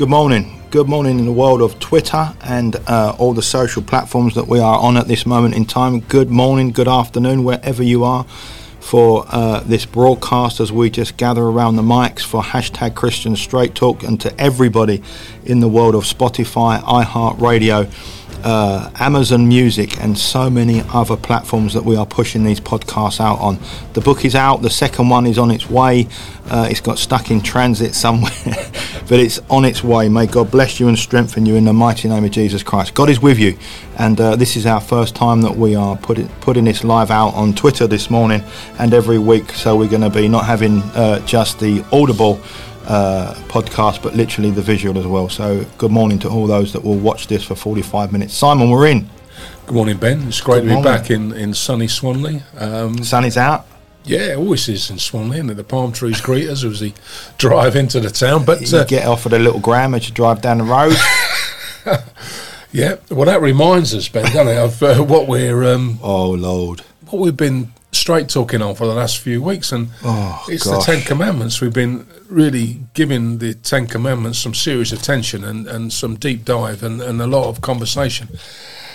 Good 0.00 0.08
morning. 0.08 0.58
Good 0.70 0.88
morning 0.88 1.18
in 1.18 1.26
the 1.26 1.32
world 1.32 1.60
of 1.60 1.78
Twitter 1.78 2.34
and 2.40 2.74
uh, 2.86 3.14
all 3.18 3.34
the 3.34 3.42
social 3.42 3.82
platforms 3.82 4.34
that 4.34 4.48
we 4.48 4.58
are 4.58 4.78
on 4.78 4.96
at 4.96 5.08
this 5.08 5.26
moment 5.26 5.54
in 5.54 5.66
time. 5.66 6.00
Good 6.00 6.30
morning, 6.30 6.70
good 6.70 6.88
afternoon, 6.88 7.44
wherever 7.44 7.82
you 7.82 8.04
are 8.04 8.24
for 8.80 9.26
uh, 9.28 9.60
this 9.60 9.84
broadcast 9.84 10.58
as 10.58 10.72
we 10.72 10.88
just 10.88 11.18
gather 11.18 11.42
around 11.42 11.76
the 11.76 11.82
mics 11.82 12.20
for 12.20 12.42
hashtag 12.42 12.94
Christian 12.94 13.36
Straight 13.36 13.74
Talk 13.74 14.02
and 14.02 14.18
to 14.22 14.34
everybody 14.40 15.02
in 15.44 15.60
the 15.60 15.68
world 15.68 15.94
of 15.94 16.04
Spotify, 16.04 16.80
iHeartRadio 16.80 17.92
uh, 18.44 18.90
Amazon 18.98 19.48
Music, 19.48 20.00
and 20.00 20.18
so 20.18 20.50
many 20.50 20.82
other 20.92 21.16
platforms 21.16 21.74
that 21.74 21.84
we 21.84 21.96
are 21.96 22.06
pushing 22.06 22.44
these 22.44 22.60
podcasts 22.60 23.20
out 23.20 23.38
on. 23.40 23.58
The 23.92 24.00
book 24.00 24.24
is 24.24 24.34
out, 24.34 24.62
the 24.62 24.70
second 24.70 25.08
one 25.08 25.26
is 25.26 25.38
on 25.38 25.50
its 25.50 25.68
way. 25.68 26.08
Uh, 26.48 26.66
it's 26.70 26.80
got 26.80 26.98
stuck 26.98 27.30
in 27.30 27.40
transit 27.40 27.94
somewhere, 27.94 28.32
but 28.44 29.20
it's 29.20 29.38
on 29.50 29.64
its 29.64 29.84
way. 29.84 30.08
May 30.08 30.26
God 30.26 30.50
bless 30.50 30.80
you 30.80 30.88
and 30.88 30.98
strengthen 30.98 31.46
you 31.46 31.56
in 31.56 31.64
the 31.64 31.72
mighty 31.72 32.08
name 32.08 32.24
of 32.24 32.30
Jesus 32.30 32.62
Christ. 32.62 32.94
God 32.94 33.08
is 33.08 33.20
with 33.20 33.38
you, 33.38 33.58
and 33.98 34.20
uh, 34.20 34.36
this 34.36 34.56
is 34.56 34.66
our 34.66 34.80
first 34.80 35.14
time 35.14 35.42
that 35.42 35.56
we 35.56 35.74
are 35.74 35.96
put 35.96 36.18
it, 36.18 36.28
putting 36.40 36.64
this 36.64 36.84
live 36.84 37.10
out 37.10 37.34
on 37.34 37.54
Twitter 37.54 37.86
this 37.86 38.10
morning 38.10 38.42
and 38.78 38.94
every 38.94 39.18
week. 39.18 39.50
So 39.50 39.76
we're 39.76 39.88
going 39.88 40.02
to 40.02 40.10
be 40.10 40.28
not 40.28 40.46
having 40.46 40.78
uh, 40.94 41.24
just 41.26 41.60
the 41.60 41.84
audible 41.92 42.40
uh, 42.86 43.34
podcast, 43.48 44.02
but 44.02 44.14
literally 44.14 44.50
the 44.50 44.62
visual 44.62 44.98
as 44.98 45.06
well. 45.06 45.28
So, 45.28 45.64
good 45.78 45.90
morning 45.90 46.18
to 46.20 46.28
all 46.28 46.46
those 46.46 46.72
that 46.72 46.82
will 46.82 46.98
watch 46.98 47.26
this 47.26 47.44
for 47.44 47.54
45 47.54 48.12
minutes. 48.12 48.34
Simon, 48.34 48.70
we're 48.70 48.86
in. 48.86 49.08
Good 49.66 49.74
morning, 49.74 49.98
Ben. 49.98 50.26
It's 50.26 50.40
great 50.40 50.62
good 50.62 50.70
to 50.70 50.76
be 50.76 50.82
back 50.82 51.10
in, 51.10 51.32
in 51.32 51.54
sunny 51.54 51.86
Swanley. 51.86 52.42
Um, 52.58 53.02
Sun 53.02 53.24
is 53.24 53.36
out. 53.36 53.66
Yeah, 54.04 54.34
always 54.34 54.68
is 54.68 54.90
in 54.90 54.98
Swanley, 54.98 55.38
and 55.38 55.50
the 55.50 55.62
palm 55.62 55.92
trees 55.92 56.20
greet 56.20 56.48
us 56.48 56.64
as 56.64 56.80
we 56.80 56.94
drive 57.38 57.76
into 57.76 58.00
the 58.00 58.10
town. 58.10 58.44
But 58.44 58.68
you 58.68 58.78
uh, 58.78 58.84
get 58.84 59.06
off 59.06 59.26
at 59.26 59.32
a 59.32 59.38
little 59.38 59.60
gram 59.60 59.94
as 59.94 60.08
you 60.08 60.14
drive 60.14 60.40
down 60.40 60.58
the 60.58 60.64
road. 60.64 60.96
yeah, 62.72 62.96
well, 63.10 63.26
that 63.26 63.40
reminds 63.40 63.94
us, 63.94 64.08
Ben, 64.08 64.24
doesn't 64.24 64.48
it, 64.48 64.58
of 64.58 64.82
uh, 64.82 65.04
what 65.04 65.28
we're. 65.28 65.64
Um, 65.64 65.98
oh 66.02 66.30
Lord, 66.30 66.80
what 67.10 67.20
we've 67.20 67.36
been 67.36 67.72
straight 67.92 68.28
talking 68.28 68.62
on 68.62 68.74
for 68.74 68.86
the 68.86 68.94
last 68.94 69.18
few 69.18 69.42
weeks, 69.42 69.72
and 69.72 69.88
oh, 70.04 70.44
it's 70.48 70.64
gosh. 70.64 70.86
the 70.86 70.92
Ten 70.92 71.02
Commandments. 71.02 71.60
We've 71.60 71.72
been 71.72 72.06
really 72.28 72.80
giving 72.94 73.38
the 73.38 73.54
Ten 73.54 73.86
Commandments 73.86 74.38
some 74.38 74.54
serious 74.54 74.92
attention 74.92 75.44
and, 75.44 75.66
and 75.66 75.92
some 75.92 76.16
deep 76.16 76.44
dive 76.44 76.82
and, 76.82 77.00
and 77.00 77.20
a 77.20 77.26
lot 77.26 77.48
of 77.48 77.60
conversation. 77.60 78.28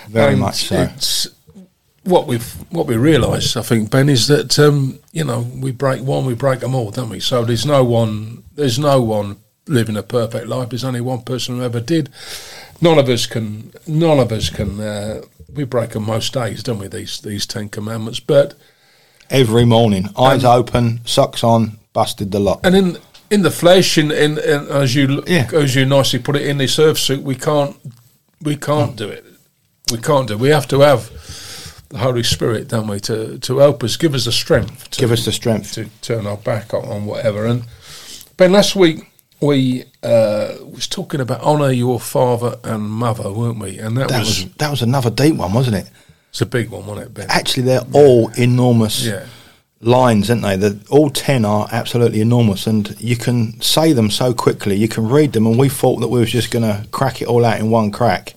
Very 0.08 0.34
and 0.34 0.42
much 0.42 0.68
so. 0.68 0.82
It's 0.96 1.28
what 2.04 2.28
we've 2.28 2.54
what 2.72 2.88
we 2.88 2.96
realise, 2.96 3.58
I 3.58 3.62
think, 3.62 3.92
Ben, 3.92 4.10
is 4.10 4.28
that 4.28 4.58
um, 4.60 5.00
you 5.12 5.24
know 5.24 5.42
we 5.42 5.72
break 5.72 6.02
one, 6.02 6.26
we 6.26 6.36
break 6.36 6.60
them 6.60 6.76
all, 6.76 6.92
don't 6.92 7.10
we? 7.10 7.20
So 7.20 7.44
there's 7.44 7.66
no 7.66 7.84
one, 7.84 8.44
there's 8.56 8.80
no 8.80 9.02
one 9.02 9.38
living 9.68 9.98
a 9.98 10.04
perfect 10.04 10.48
life. 10.48 10.70
There's 10.70 10.84
only 10.84 11.02
one 11.02 11.22
person 11.22 11.58
who 11.58 11.64
ever 11.64 11.82
did. 11.82 12.10
None 12.82 13.00
of 13.00 13.10
us 13.10 13.26
can. 13.26 13.74
None 13.88 14.20
of 14.20 14.32
us 14.32 14.50
can. 14.50 14.80
Uh, 14.80 15.22
we 15.54 15.64
break 15.64 15.92
them 15.92 16.06
most 16.06 16.34
days, 16.34 16.64
don't 16.64 16.80
we? 16.80 16.88
These 16.88 17.22
these 17.22 17.46
Ten 17.46 17.70
Commandments, 17.70 18.20
but 18.20 18.54
every 19.30 19.66
morning, 19.66 20.10
eyes 20.18 20.44
open, 20.44 21.00
socks 21.06 21.44
on, 21.44 21.80
busted 21.94 22.32
the 22.32 22.40
lot. 22.40 22.60
And 22.64 22.76
in 22.76 22.98
in 23.32 23.42
the 23.42 23.52
flesh, 23.52 23.98
in, 23.98 24.12
in, 24.12 24.38
in 24.38 24.68
as 24.70 24.94
you 24.96 25.24
Yeah. 25.28 25.50
as 25.54 25.76
you 25.76 25.86
nicely 25.86 26.20
put 26.20 26.36
it, 26.36 26.44
in 26.48 26.58
this 26.58 26.74
surf 26.76 27.00
suit, 27.00 27.22
we 27.24 27.36
can't 27.36 27.76
we 28.42 28.56
can't 28.56 28.96
do 28.96 29.10
it. 29.10 29.26
We 29.92 29.98
can't 30.00 30.28
do. 30.28 30.34
it. 30.36 30.40
We 30.40 30.50
have 30.50 30.68
to 30.70 30.80
have 30.82 31.10
the 31.90 31.98
Holy 32.00 32.24
Spirit, 32.24 32.68
don't 32.68 32.88
we, 32.88 33.00
to 33.02 33.38
to 33.40 33.58
help 33.60 33.84
us, 33.84 33.98
give 33.98 34.14
us 34.16 34.26
the 34.26 34.32
strength, 34.32 34.90
to, 34.92 35.00
Give 35.00 35.12
us 35.12 35.26
the 35.26 35.32
strength. 35.32 35.74
to 35.74 35.86
turn 36.02 36.28
our 36.28 36.38
back 36.38 36.74
on, 36.74 36.86
on 36.86 37.06
whatever. 37.06 37.46
And 37.46 37.64
Ben, 38.38 38.52
last 38.52 38.76
week 38.76 39.12
we 39.42 39.84
uh, 40.04 40.56
was 40.64 40.88
talking 40.88 41.20
about 41.22 41.42
honour 41.42 41.72
your 41.72 42.00
father 42.00 42.58
and 42.64 42.82
mother, 42.84 43.32
weren't 43.32 43.60
we? 43.60 43.78
And 43.80 43.98
that, 43.98 44.10
That 44.10 44.20
was, 44.20 44.44
was 44.46 44.54
that 44.56 44.72
was 44.72 44.82
another 44.82 45.10
deep 45.12 45.36
one, 45.36 45.54
wasn't 45.54 45.76
it? 45.78 45.90
It's 46.36 46.42
a 46.42 46.46
big 46.46 46.70
one, 46.70 46.86
wasn't 46.86 47.08
it, 47.08 47.14
Ben? 47.14 47.28
Actually, 47.30 47.64
they're 47.64 47.86
all 47.94 48.28
enormous 48.38 49.06
Yeah. 49.06 49.24
lines, 49.80 50.30
aren't 50.30 50.42
they? 50.42 50.58
The, 50.58 50.78
all 50.90 51.10
ten 51.10 51.46
are 51.46 51.66
absolutely 51.72 52.20
enormous, 52.20 52.68
and 52.68 52.94
you 53.00 53.16
can 53.16 53.62
say 53.62 53.94
them 53.94 54.12
so 54.12 54.34
quickly. 54.34 54.76
You 54.76 54.90
can 54.90 55.08
read 55.08 55.32
them, 55.32 55.48
and 55.48 55.58
we 55.58 55.70
thought 55.70 56.02
that 56.02 56.10
we 56.10 56.20
was 56.20 56.30
just 56.30 56.52
going 56.52 56.64
to 56.64 56.86
crack 56.92 57.22
it 57.22 57.30
all 57.30 57.46
out 57.46 57.60
in 57.62 57.70
one 57.70 57.90
crack, 57.90 58.34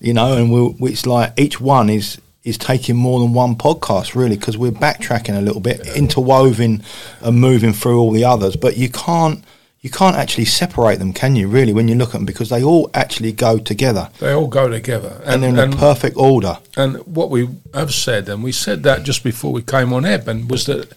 you 0.00 0.14
know. 0.14 0.34
And 0.38 0.50
we, 0.80 0.90
it's 0.90 1.04
like 1.04 1.34
each 1.38 1.60
one 1.60 1.90
is 1.90 2.18
is 2.44 2.56
taking 2.56 2.96
more 2.96 3.20
than 3.20 3.34
one 3.34 3.56
podcast, 3.56 4.14
really, 4.14 4.36
because 4.38 4.56
we're 4.56 4.70
backtracking 4.72 5.36
a 5.36 5.40
little 5.42 5.60
bit, 5.60 5.86
interwoven 5.96 6.82
and 7.20 7.38
moving 7.40 7.74
through 7.74 7.98
all 8.00 8.10
the 8.12 8.24
others. 8.24 8.56
But 8.56 8.78
you 8.78 8.88
can't. 8.88 9.44
You 9.84 9.90
can't 9.90 10.16
actually 10.16 10.46
separate 10.46 10.98
them, 10.98 11.12
can 11.12 11.36
you? 11.36 11.46
Really, 11.46 11.74
when 11.74 11.88
you 11.88 11.94
look 11.94 12.08
at 12.08 12.12
them, 12.14 12.24
because 12.24 12.48
they 12.48 12.64
all 12.64 12.90
actually 12.94 13.32
go 13.32 13.58
together 13.58 14.08
They 14.18 14.32
all 14.32 14.46
go 14.46 14.66
together, 14.66 15.20
and, 15.26 15.42
they're 15.42 15.50
in 15.50 15.58
a 15.74 15.76
perfect 15.76 16.16
order. 16.16 16.56
And 16.74 16.96
what 17.06 17.28
we 17.28 17.50
have 17.74 17.92
said, 17.92 18.30
and 18.30 18.42
we 18.42 18.50
said 18.50 18.82
that 18.84 19.02
just 19.02 19.22
before 19.22 19.52
we 19.52 19.60
came 19.60 19.92
on 19.92 20.06
air, 20.06 20.16
Ben, 20.18 20.48
was 20.48 20.64
that 20.64 20.90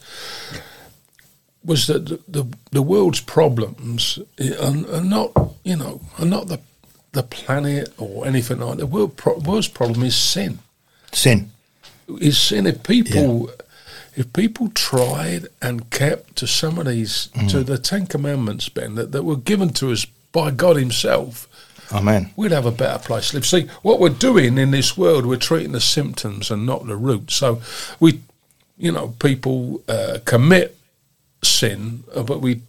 was 1.66 1.88
that 1.88 2.06
the 2.06 2.22
the, 2.30 2.46
the 2.72 2.82
world's 2.82 3.20
problems 3.20 4.20
are, 4.40 4.96
are 4.96 5.04
not, 5.04 5.34
you 5.66 5.76
know, 5.76 6.00
are 6.18 6.26
not 6.26 6.48
the 6.48 6.62
the 7.12 7.24
planet 7.24 7.94
or 7.98 8.26
anything 8.26 8.60
like 8.60 8.78
that. 8.78 8.78
The 8.78 8.88
world 8.88 9.18
pro- 9.18 9.40
world's 9.40 9.68
problem 9.68 10.02
is 10.04 10.16
sin. 10.16 10.60
Sin. 11.12 11.52
Is 12.22 12.38
sin. 12.40 12.66
If 12.66 12.84
people 12.84 13.52
if 14.18 14.34
people 14.34 14.70
tried 14.70 15.48
and 15.62 15.90
kept 15.92 16.38
to 16.38 16.48
some 16.48 16.80
of 16.80 16.88
these 16.88 17.28
to 17.50 17.64
the 17.64 17.78
Ten 17.78 18.08
Commandments, 18.08 18.68
Ben, 18.68 18.96
that, 18.96 19.12
that 19.12 19.24
were 19.24 19.36
given 19.36 19.70
to 19.74 19.92
us 19.92 20.06
by 20.32 20.50
God 20.50 20.76
Himself, 20.76 21.48
Amen. 21.94 22.32
we'd 22.36 22.52
have 22.52 22.66
a 22.66 22.72
better 22.72 22.98
place 22.98 23.30
to 23.30 23.36
live. 23.38 23.46
See, 23.46 23.68
what 23.84 24.00
we're 24.00 24.10
doing 24.10 24.58
in 24.58 24.72
this 24.72 24.98
world, 24.98 25.28
we're 25.28 25.38
treating 25.38 25.72
the 25.72 25.80
symptoms 25.80 26.50
and 26.50 26.66
not 26.66 26.88
the 26.88 26.96
root. 26.96 27.30
So 27.30 27.62
we, 28.00 28.22
you 28.76 28.92
know, 28.92 29.10
people 29.20 29.84
uh, 29.88 30.18
commit 30.26 30.76
sin, 31.44 32.04
uh, 32.16 32.24
but 32.24 32.42
we 32.42 32.62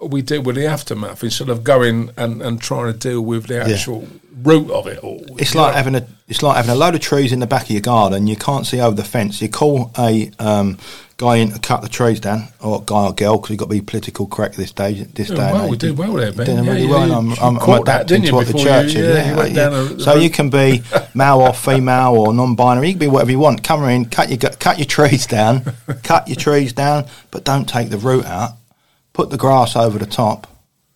we 0.00 0.22
deal 0.22 0.40
with 0.40 0.56
the 0.56 0.66
aftermath 0.66 1.22
instead 1.22 1.50
of 1.50 1.62
going 1.62 2.10
and, 2.16 2.40
and 2.40 2.58
trying 2.62 2.90
to 2.90 2.98
deal 2.98 3.20
with 3.20 3.48
the 3.48 3.60
actual 3.60 4.08
root 4.42 4.70
of 4.70 4.86
it 4.86 4.98
all. 4.98 5.24
It's 5.38 5.54
like 5.54 5.72
know? 5.72 5.76
having 5.76 5.94
a 5.96 6.06
it's 6.28 6.42
like 6.42 6.56
having 6.56 6.70
a 6.70 6.74
load 6.74 6.94
of 6.94 7.00
trees 7.00 7.32
in 7.32 7.40
the 7.40 7.46
back 7.46 7.64
of 7.64 7.70
your 7.70 7.80
garden. 7.80 8.26
You 8.26 8.36
can't 8.36 8.66
see 8.66 8.80
over 8.80 8.94
the 8.96 9.04
fence. 9.04 9.40
You 9.42 9.48
call 9.48 9.90
a 9.98 10.30
um, 10.38 10.78
guy 11.16 11.36
in 11.36 11.50
to 11.50 11.58
cut 11.58 11.82
the 11.82 11.88
trees 11.88 12.20
down, 12.20 12.44
or 12.60 12.82
guy 12.82 13.06
or 13.06 13.12
girl, 13.12 13.36
because 13.36 13.50
you've 13.50 13.58
got 13.58 13.66
to 13.66 13.70
be 13.70 13.80
political 13.80 14.26
correct 14.26 14.56
this 14.56 14.70
day. 14.72 14.94
This 14.94 15.28
Yeah, 15.30 15.36
day 15.36 15.52
well, 15.52 15.68
we 15.68 15.76
did 15.76 15.98
well 15.98 16.12
there, 16.12 16.32
Ben. 16.32 16.46
Doing 16.46 16.64
Yeah, 16.64 16.72
really 16.72 16.86
well. 16.86 17.06
you- 17.08 17.14
I'm, 17.14 17.32
I'm, 17.32 17.58
I'm 17.58 17.82
adapting 17.82 18.22
to 18.22 18.32
what 18.32 18.46
the 18.46 18.52
church 18.54 18.94
you- 18.94 19.02
is. 19.04 19.16
yeah, 19.16 19.30
you 19.30 19.36
went 19.36 19.54
down 19.54 19.72
a- 19.72 20.00
so 20.00 20.14
you 20.14 20.30
can 20.30 20.50
be 20.50 20.82
male 21.14 21.40
or 21.40 21.52
female 21.52 22.14
or 22.16 22.32
non-binary. 22.32 22.86
You 22.88 22.92
can 22.94 23.00
be 23.00 23.06
whatever 23.08 23.30
you 23.32 23.38
want. 23.40 23.64
Come 23.64 23.82
in, 23.88 24.04
cut 24.06 24.28
your 24.30 24.38
cut 24.38 24.78
your 24.78 24.86
trees 24.86 25.26
down, 25.26 25.64
cut 26.04 26.28
your 26.28 26.36
trees 26.36 26.72
down, 26.72 27.06
but 27.30 27.44
don't 27.44 27.68
take 27.68 27.90
the 27.90 27.98
root 27.98 28.24
out. 28.26 28.52
Put 29.12 29.30
the 29.30 29.36
grass 29.36 29.74
over 29.74 29.98
the 29.98 30.06
top, 30.06 30.46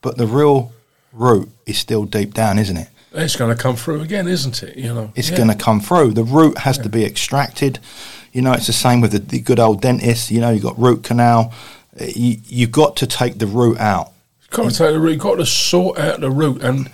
but 0.00 0.16
the 0.16 0.26
real 0.28 0.72
root 1.12 1.48
is 1.66 1.76
still 1.78 2.04
deep 2.04 2.32
down, 2.32 2.58
isn't 2.60 2.76
it? 2.76 2.88
It's 3.14 3.36
going 3.36 3.54
to 3.56 3.60
come 3.62 3.76
through 3.76 4.00
again, 4.00 4.26
isn't 4.26 4.62
it? 4.62 4.76
You 4.76 4.92
know, 4.92 5.12
It's 5.14 5.30
Yeah. 5.30 5.36
going 5.36 5.48
to 5.48 5.54
come 5.54 5.80
through. 5.80 6.12
The 6.14 6.24
root 6.24 6.58
has 6.58 6.78
to 6.78 6.88
be 6.88 7.04
extracted. 7.04 7.78
You 8.32 8.42
know, 8.42 8.52
it's 8.52 8.66
the 8.66 8.72
same 8.72 9.00
with 9.00 9.12
the, 9.12 9.20
the 9.20 9.38
good 9.40 9.60
old 9.60 9.80
dentist. 9.80 10.30
You 10.30 10.40
know, 10.40 10.50
you've 10.50 10.62
got 10.64 10.78
root 10.78 11.04
canal. 11.04 11.52
You, 12.00 12.38
you've 12.46 12.72
got 12.72 12.96
to 12.96 13.06
take 13.06 13.38
the 13.38 13.46
root 13.46 13.78
out. 13.78 14.10
got 14.50 14.70
to 14.70 14.76
take 14.76 14.92
the 14.92 14.98
root. 14.98 15.12
You've 15.12 15.20
got 15.20 15.36
to 15.36 15.46
sort 15.46 15.98
out 15.98 16.20
the 16.20 16.30
root, 16.30 16.62
and 16.62 16.90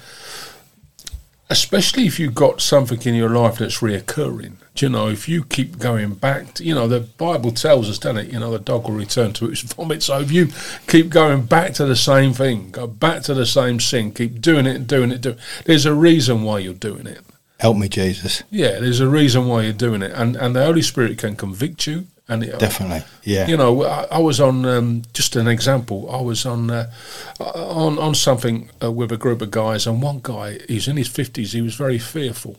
especially 1.48 2.06
if 2.06 2.20
you've 2.20 2.34
got 2.34 2.60
something 2.60 3.00
in 3.02 3.14
your 3.14 3.30
life 3.30 3.58
that's 3.58 3.78
reoccurring. 3.78 4.52
Do 4.80 4.86
you 4.86 4.90
know, 4.90 5.08
if 5.08 5.28
you 5.28 5.44
keep 5.44 5.78
going 5.78 6.14
back, 6.14 6.54
to, 6.54 6.64
you 6.64 6.74
know, 6.74 6.88
the 6.88 7.00
Bible 7.00 7.50
tells 7.50 7.90
us, 7.90 7.98
doesn't 7.98 8.16
it? 8.16 8.32
You 8.32 8.40
know, 8.40 8.50
the 8.50 8.58
dog 8.58 8.84
will 8.84 8.94
return 8.94 9.34
to 9.34 9.50
its 9.50 9.60
vomit. 9.60 10.02
So 10.02 10.20
if 10.20 10.32
you 10.32 10.48
keep 10.86 11.10
going 11.10 11.44
back 11.44 11.74
to 11.74 11.84
the 11.84 11.94
same 11.94 12.32
thing, 12.32 12.70
go 12.70 12.86
back 12.86 13.22
to 13.24 13.34
the 13.34 13.44
same 13.44 13.78
sin, 13.78 14.10
keep 14.10 14.40
doing 14.40 14.64
it 14.64 14.76
and 14.76 14.86
doing 14.86 15.12
it, 15.12 15.20
do, 15.20 15.36
there's 15.66 15.84
a 15.84 15.92
reason 15.92 16.44
why 16.44 16.60
you're 16.60 16.72
doing 16.72 17.06
it. 17.06 17.20
Help 17.58 17.76
me, 17.76 17.90
Jesus. 17.90 18.42
Yeah, 18.50 18.80
there's 18.80 19.00
a 19.00 19.06
reason 19.06 19.48
why 19.48 19.64
you're 19.64 19.74
doing 19.74 20.00
it, 20.00 20.12
and 20.14 20.34
and 20.34 20.56
the 20.56 20.64
Holy 20.64 20.80
Spirit 20.80 21.18
can 21.18 21.36
convict 21.36 21.86
you. 21.86 22.06
And 22.26 22.42
it, 22.42 22.58
Definitely. 22.58 23.02
Yeah. 23.22 23.48
you 23.48 23.58
know, 23.58 23.84
I, 23.84 24.06
I 24.12 24.18
was 24.18 24.40
on 24.40 24.64
um, 24.64 25.02
just 25.12 25.36
an 25.36 25.46
example. 25.46 26.10
I 26.10 26.22
was 26.22 26.46
on 26.46 26.70
uh, 26.70 26.90
on 27.38 27.98
on 27.98 28.14
something 28.14 28.70
uh, 28.82 28.90
with 28.90 29.12
a 29.12 29.18
group 29.18 29.42
of 29.42 29.50
guys, 29.50 29.86
and 29.86 30.00
one 30.00 30.20
guy, 30.22 30.60
he's 30.68 30.88
in 30.88 30.96
his 30.96 31.08
fifties. 31.08 31.52
He 31.52 31.60
was 31.60 31.74
very 31.74 31.98
fearful, 31.98 32.56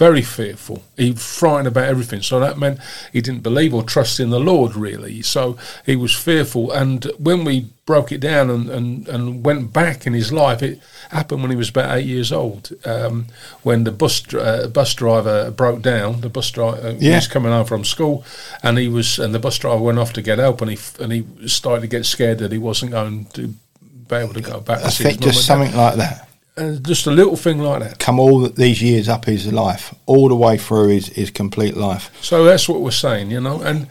very 0.00 0.22
fearful. 0.22 0.82
He 0.96 1.10
was 1.10 1.22
frightened 1.38 1.68
about 1.68 1.84
everything. 1.84 2.22
So 2.22 2.40
that 2.40 2.56
meant 2.56 2.78
he 3.12 3.20
didn't 3.20 3.42
believe 3.42 3.74
or 3.74 3.82
trust 3.82 4.18
in 4.18 4.30
the 4.30 4.40
Lord 4.40 4.74
really. 4.74 5.20
So 5.20 5.58
he 5.84 5.94
was 5.94 6.14
fearful. 6.14 6.72
And 6.72 7.04
when 7.18 7.44
we 7.44 7.66
broke 7.84 8.10
it 8.10 8.20
down 8.22 8.48
and, 8.48 8.70
and, 8.70 9.06
and 9.08 9.44
went 9.44 9.74
back 9.74 10.06
in 10.06 10.14
his 10.14 10.32
life, 10.32 10.62
it 10.62 10.80
happened 11.10 11.42
when 11.42 11.50
he 11.50 11.56
was 11.56 11.68
about 11.68 11.98
eight 11.98 12.06
years 12.06 12.32
old. 12.32 12.70
Um, 12.86 13.26
when 13.62 13.84
the 13.84 13.92
bus 13.92 14.22
uh, 14.32 14.68
bus 14.72 14.94
driver 14.94 15.50
broke 15.50 15.82
down, 15.82 16.22
the 16.22 16.30
bus 16.30 16.50
driver 16.50 16.92
he 16.92 17.08
Yeah. 17.08 17.16
was 17.16 17.28
coming 17.28 17.52
home 17.52 17.66
from 17.66 17.84
school, 17.84 18.24
and 18.62 18.78
he 18.78 18.88
was 18.88 19.18
and 19.18 19.34
the 19.34 19.38
bus 19.38 19.58
driver 19.58 19.82
went 19.82 19.98
off 19.98 20.14
to 20.14 20.22
get 20.22 20.38
help, 20.38 20.62
and 20.62 20.70
he 20.70 20.78
and 21.02 21.12
he 21.12 21.26
started 21.46 21.82
to 21.82 21.88
get 21.88 22.06
scared 22.06 22.38
that 22.38 22.52
he 22.52 22.58
wasn't 22.58 22.92
going 22.92 23.26
to 23.34 23.48
be 24.08 24.16
able 24.16 24.32
to 24.32 24.40
go 24.40 24.60
back. 24.60 24.78
I 24.78 24.88
to 24.88 25.02
think 25.02 25.20
just 25.20 25.40
dad 25.40 25.44
something 25.44 25.76
like 25.76 25.96
that. 25.96 26.29
And 26.60 26.86
just 26.86 27.06
a 27.06 27.10
little 27.10 27.36
thing 27.36 27.58
like 27.58 27.80
that. 27.80 27.98
come 27.98 28.20
all 28.20 28.48
these 28.48 28.82
years 28.82 29.08
up 29.08 29.24
his 29.24 29.50
life, 29.52 29.94
all 30.06 30.28
the 30.28 30.36
way 30.36 30.58
through 30.58 30.88
his, 30.88 31.06
his 31.08 31.30
complete 31.30 31.76
life. 31.76 32.10
So 32.22 32.44
that's 32.44 32.68
what 32.68 32.80
we're 32.80 32.90
saying, 32.90 33.30
you 33.30 33.40
know. 33.40 33.60
And 33.62 33.88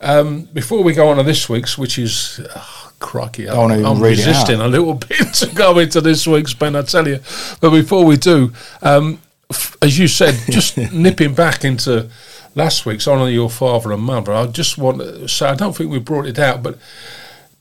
um, 0.00 0.42
before 0.52 0.82
we 0.82 0.92
go 0.92 1.08
on 1.08 1.16
to 1.16 1.22
this 1.22 1.48
week's, 1.48 1.76
which 1.76 1.98
is 1.98 2.40
oh, 2.54 2.92
crikey, 3.00 3.46
Don't 3.46 3.72
I'm, 3.72 3.80
even 3.80 3.90
I'm 3.90 4.00
read 4.00 4.18
it 4.18 4.26
resisting 4.26 4.60
a 4.60 4.68
little 4.68 4.94
bit 5.08 5.34
to 5.34 5.46
go 5.54 5.78
into 5.78 6.00
this 6.00 6.26
week's 6.26 6.54
Ben. 6.54 6.76
I 6.76 6.82
tell 6.82 7.06
you. 7.06 7.20
But 7.60 7.70
before 7.70 8.04
we 8.04 8.16
do, 8.16 8.52
um, 8.82 9.20
f- 9.50 9.76
as 9.82 9.98
you 9.98 10.08
said, 10.08 10.34
just 10.50 10.76
nipping 10.92 11.34
back 11.34 11.64
into 11.64 12.08
last 12.54 12.86
week's 12.86 13.08
honour 13.08 13.28
your 13.28 13.50
father 13.50 13.92
and 13.92 14.02
mother. 14.02 14.32
I 14.32 14.46
just 14.46 14.78
want 14.78 14.98
to 14.98 15.28
say 15.28 15.46
I 15.46 15.54
don't 15.54 15.76
think 15.76 15.90
we 15.90 15.98
brought 15.98 16.26
it 16.26 16.38
out, 16.38 16.62
but 16.62 16.78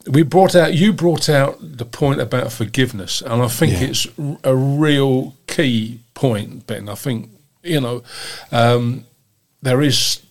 we 0.07 0.23
brought 0.23 0.55
out 0.55 0.73
you 0.73 0.93
brought 0.93 1.29
out 1.29 1.57
the 1.61 1.85
point 1.85 2.19
about 2.21 2.51
forgiveness, 2.51 3.21
and 3.21 3.41
I 3.41 3.47
think 3.47 3.73
Yeah. 3.73 3.87
it's 3.87 4.07
a 4.43 4.55
real 4.55 5.35
key 5.47 5.99
point, 6.13 6.67
Ben. 6.67 6.89
I 6.89 6.95
think 6.95 7.29
you 7.63 7.79
know 7.81 8.03
um, 8.51 9.05
there 9.61 9.81
is 9.81 10.21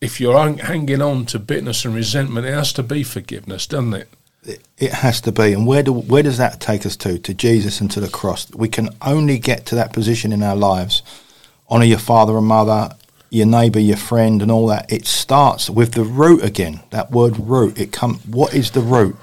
if 0.00 0.20
you're 0.20 0.38
hanging 0.56 1.00
on 1.00 1.24
to 1.26 1.38
bitterness 1.38 1.84
and 1.84 1.94
resentment, 1.94 2.46
it 2.46 2.52
has 2.52 2.72
to 2.74 2.82
be 2.82 3.02
forgiveness, 3.02 3.66
doesn't 3.66 3.94
it? 3.94 4.08
It, 4.42 4.60
it 4.76 4.92
has 4.92 5.22
to 5.22 5.32
be. 5.32 5.54
And 5.54 5.66
where 5.66 5.82
do 5.82 5.92
where 5.92 6.22
does 6.22 6.36
that 6.38 6.60
take 6.60 6.84
us 6.84 6.96
to? 6.96 7.18
To 7.18 7.32
Jesus 7.32 7.80
and 7.80 7.90
to 7.92 8.00
the 8.00 8.10
cross. 8.10 8.50
We 8.54 8.68
can 8.68 8.90
only 9.00 9.38
get 9.38 9.64
to 9.66 9.74
that 9.76 9.94
position 9.94 10.32
in 10.32 10.42
our 10.42 10.56
lives. 10.56 11.02
Honor 11.68 11.86
your 11.86 11.98
father 11.98 12.36
and 12.36 12.46
mother, 12.46 12.94
your 13.34 13.46
neighbour, 13.46 13.80
your 13.80 13.96
friend, 13.96 14.40
and 14.40 14.50
all 14.50 14.66
that. 14.68 14.90
It 14.90 15.06
starts 15.06 15.68
with 15.68 15.92
the 15.92 16.04
root 16.04 16.42
again. 16.44 16.80
That 16.90 17.10
word 17.10 17.38
root. 17.38 17.78
It 17.78 17.92
come. 17.92 18.20
What 18.26 18.54
is 18.54 18.70
the 18.70 18.80
root? 18.80 19.16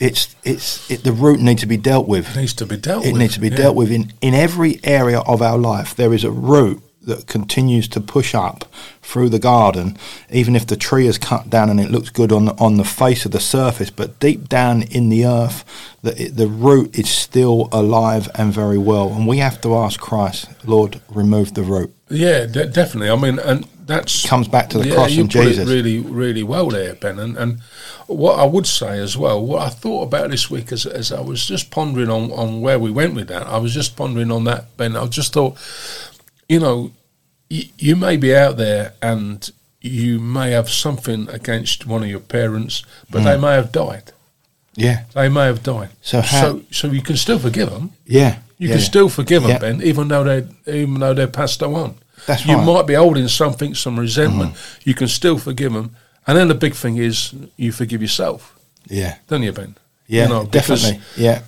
It's 0.00 0.34
it's 0.42 0.90
it, 0.90 1.04
the 1.04 1.12
root 1.12 1.40
needs 1.40 1.60
to 1.60 1.66
be 1.66 1.76
dealt 1.76 2.08
with. 2.08 2.36
It 2.36 2.40
needs 2.40 2.54
to 2.54 2.66
be 2.66 2.76
dealt 2.76 3.06
it 3.06 3.12
with. 3.12 3.20
needs 3.20 3.34
to 3.34 3.40
be 3.40 3.48
yeah. 3.48 3.56
dealt 3.56 3.76
with 3.76 3.92
in, 3.92 4.12
in 4.20 4.34
every 4.34 4.80
area 4.82 5.20
of 5.20 5.40
our 5.40 5.56
life. 5.56 5.94
There 5.94 6.12
is 6.12 6.24
a 6.24 6.30
root 6.30 6.82
that 7.06 7.26
continues 7.26 7.88
to 7.88 8.00
push 8.00 8.34
up 8.34 8.64
through 9.02 9.28
the 9.28 9.38
garden, 9.38 9.96
even 10.30 10.56
if 10.56 10.66
the 10.66 10.76
tree 10.76 11.06
is 11.06 11.18
cut 11.18 11.50
down 11.50 11.68
and 11.70 11.78
it 11.80 11.90
looks 11.90 12.10
good 12.10 12.32
on 12.32 12.46
the, 12.46 12.52
on 12.54 12.76
the 12.76 12.84
face 12.84 13.24
of 13.26 13.32
the 13.32 13.40
surface. 13.40 13.90
But 13.90 14.18
deep 14.18 14.48
down 14.48 14.82
in 14.82 15.08
the 15.10 15.26
earth, 15.26 15.64
the, 16.02 16.20
it- 16.22 16.36
the 16.36 16.46
root 16.48 16.98
is 16.98 17.08
still 17.10 17.68
alive 17.72 18.28
and 18.34 18.52
very 18.52 18.78
well. 18.78 19.12
And 19.12 19.26
we 19.26 19.38
have 19.38 19.60
to 19.62 19.76
ask 19.76 20.00
Christ, 20.00 20.48
Lord, 20.66 21.00
remove 21.08 21.54
the 21.54 21.62
root. 21.62 21.94
Yeah, 22.08 22.46
de- 22.46 22.66
definitely. 22.66 23.10
I 23.10 23.16
mean, 23.16 23.38
and 23.38 23.66
that's 23.86 24.26
Comes 24.26 24.48
back 24.48 24.70
to 24.70 24.78
the 24.78 24.88
yeah, 24.88 24.94
cross 24.94 25.12
you 25.12 25.22
and 25.22 25.30
put 25.30 25.42
Jesus. 25.44 25.68
It 25.68 25.72
really, 25.72 25.98
really 25.98 26.42
well 26.42 26.68
there, 26.70 26.94
Ben. 26.94 27.18
And, 27.18 27.36
and 27.36 27.60
what 28.06 28.38
I 28.38 28.44
would 28.46 28.66
say 28.66 28.98
as 28.98 29.16
well, 29.18 29.44
what 29.44 29.60
I 29.60 29.68
thought 29.68 30.04
about 30.04 30.30
this 30.30 30.50
week 30.50 30.72
as, 30.72 30.86
as 30.86 31.12
I 31.12 31.20
was 31.20 31.44
just 31.44 31.70
pondering 31.70 32.08
on, 32.08 32.30
on 32.32 32.62
where 32.62 32.78
we 32.78 32.90
went 32.90 33.14
with 33.14 33.28
that, 33.28 33.46
I 33.46 33.58
was 33.58 33.74
just 33.74 33.94
pondering 33.94 34.30
on 34.30 34.44
that, 34.44 34.74
Ben. 34.78 34.96
I 34.96 35.04
just 35.06 35.34
thought, 35.34 35.58
you 36.48 36.60
know, 36.60 36.90
y- 37.50 37.70
you 37.78 37.96
may 37.96 38.16
be 38.16 38.34
out 38.34 38.56
there 38.56 38.92
and 39.02 39.50
you 39.80 40.18
may 40.18 40.50
have 40.52 40.70
something 40.70 41.28
against 41.28 41.86
one 41.86 42.02
of 42.02 42.08
your 42.08 42.20
parents, 42.20 42.84
but 43.10 43.22
Mm. 43.22 43.24
they 43.24 43.38
may 43.38 43.54
have 43.54 43.70
died. 43.72 44.12
Yeah, 44.76 45.04
They 45.14 45.28
may 45.28 45.46
have 45.46 45.62
died. 45.62 45.90
So 46.02 46.20
how- 46.20 46.40
so, 46.42 46.60
so 46.70 46.88
you 46.88 47.02
can 47.02 47.16
still 47.16 47.38
forgive 47.38 47.70
them. 47.70 47.90
yeah. 48.06 48.38
You 48.58 48.68
yeah. 48.68 48.76
can 48.76 48.84
still 48.84 49.08
forgive 49.08 49.42
them, 49.42 49.50
Yeah. 49.50 49.58
Ben, 49.58 49.82
even 49.82 50.08
though 50.08 50.24
they 50.24 50.46
even 50.72 51.00
though 51.00 51.12
they're 51.12 51.26
passed 51.26 51.62
on. 51.62 51.94
That's 52.26 52.46
you 52.46 52.54
right. 52.56 52.64
might 52.66 52.86
be 52.86 52.94
holding 52.94 53.28
something, 53.28 53.74
some 53.74 53.98
resentment. 54.00 54.54
Mm-hmm. 54.54 54.88
You 54.88 54.94
can 54.94 55.08
still 55.08 55.38
forgive 55.38 55.72
them, 55.72 55.90
and 56.26 56.38
then 56.38 56.48
the 56.48 56.54
big 56.54 56.74
thing 56.74 56.96
is 56.96 57.34
you 57.56 57.72
forgive 57.72 58.00
yourself, 58.00 58.54
Yeah, 58.88 59.16
don't 59.28 59.42
you, 59.42 59.52
Ben? 59.52 59.74
yeah, 60.06 60.22
You 60.22 60.28
know, 60.28 60.44
definitely. 60.46 61.00
Yeah, 61.16 61.40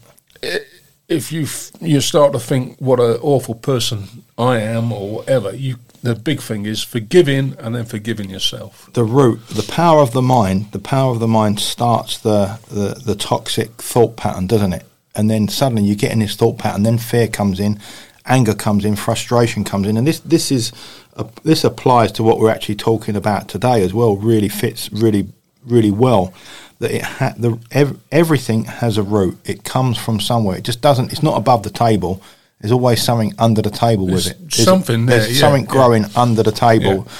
If 1.09 1.31
you 1.31 1.43
f- 1.43 1.71
you 1.81 2.01
start 2.01 2.33
to 2.33 2.41
think 2.41 2.79
what 2.79 2.99
an 2.99 3.19
awful 3.23 3.55
person 3.55 4.25
I 4.37 4.59
am 4.59 4.93
or 4.93 5.17
whatever, 5.17 5.55
you 5.55 5.77
the 6.03 6.15
big 6.15 6.41
thing 6.41 6.67
is 6.67 6.83
forgiving 6.83 7.57
and 7.59 7.75
then 7.75 7.85
forgiving 7.85 8.31
yourself. 8.31 8.89
the 8.93 9.05
root, 9.05 9.41
the 9.49 9.71
power 9.73 10.01
of 10.01 10.13
the 10.13 10.23
mind, 10.23 10.71
the 10.73 10.79
power 10.79 11.11
of 11.11 11.21
the 11.21 11.29
mind 11.29 11.59
starts 11.59 12.19
the, 12.19 12.61
the, 12.69 13.01
the 13.05 13.17
toxic 13.17 13.71
thought 13.83 14.17
pattern, 14.17 14.47
doesn't 14.47 14.73
it? 14.73 14.85
And 15.17 15.29
then 15.29 15.49
suddenly 15.49 15.83
you 15.83 15.97
get 15.97 16.13
in 16.13 16.21
this 16.21 16.37
thought 16.37 16.59
pattern, 16.59 16.83
then 16.85 16.99
fear 16.99 17.27
comes 17.27 17.59
in, 17.59 17.81
anger 18.27 18.55
comes 18.55 18.85
in, 18.85 18.95
frustration 18.95 19.65
comes 19.65 19.89
in, 19.89 19.97
and 19.97 20.07
this 20.07 20.21
this 20.21 20.53
is 20.53 20.73
uh, 21.17 21.25
this 21.43 21.65
applies 21.65 22.13
to 22.13 22.23
what 22.23 22.39
we're 22.39 22.51
actually 22.51 22.77
talking 22.77 23.17
about 23.17 23.49
today 23.49 23.83
as 23.83 23.95
well. 23.95 24.17
Really 24.17 24.49
fits 24.49 24.93
really 24.93 25.29
really 25.65 25.91
well. 25.91 26.33
That 26.79 26.91
it 26.91 27.03
ha- 27.03 27.35
the 27.39 27.59
ev- 27.71 27.99
everything 28.13 28.65
has 28.65 28.99
a 28.99 29.03
root. 29.03 29.39
It 29.45 29.65
comes 29.65 29.97
from 29.99 30.21
somewhere. 30.21 30.59
It 30.59 30.65
just 30.65 30.81
doesn't. 30.83 31.13
It's 31.13 31.23
not 31.23 31.37
above 31.37 31.63
the 31.63 31.71
table. 31.71 32.21
There's 32.61 32.73
always 32.73 33.03
something 33.03 33.35
under 33.39 33.63
the 33.63 33.71
table 33.71 34.07
with 34.07 34.27
it. 34.29 34.39
There's- 34.39 34.65
something 34.65 35.07
there, 35.07 35.21
There's 35.21 35.35
yeah, 35.35 35.41
something 35.41 35.65
yeah. 35.65 35.71
growing 35.71 36.05
under 36.17 36.43
the 36.43 36.53
table 36.53 36.95
Yeah. 37.07 37.13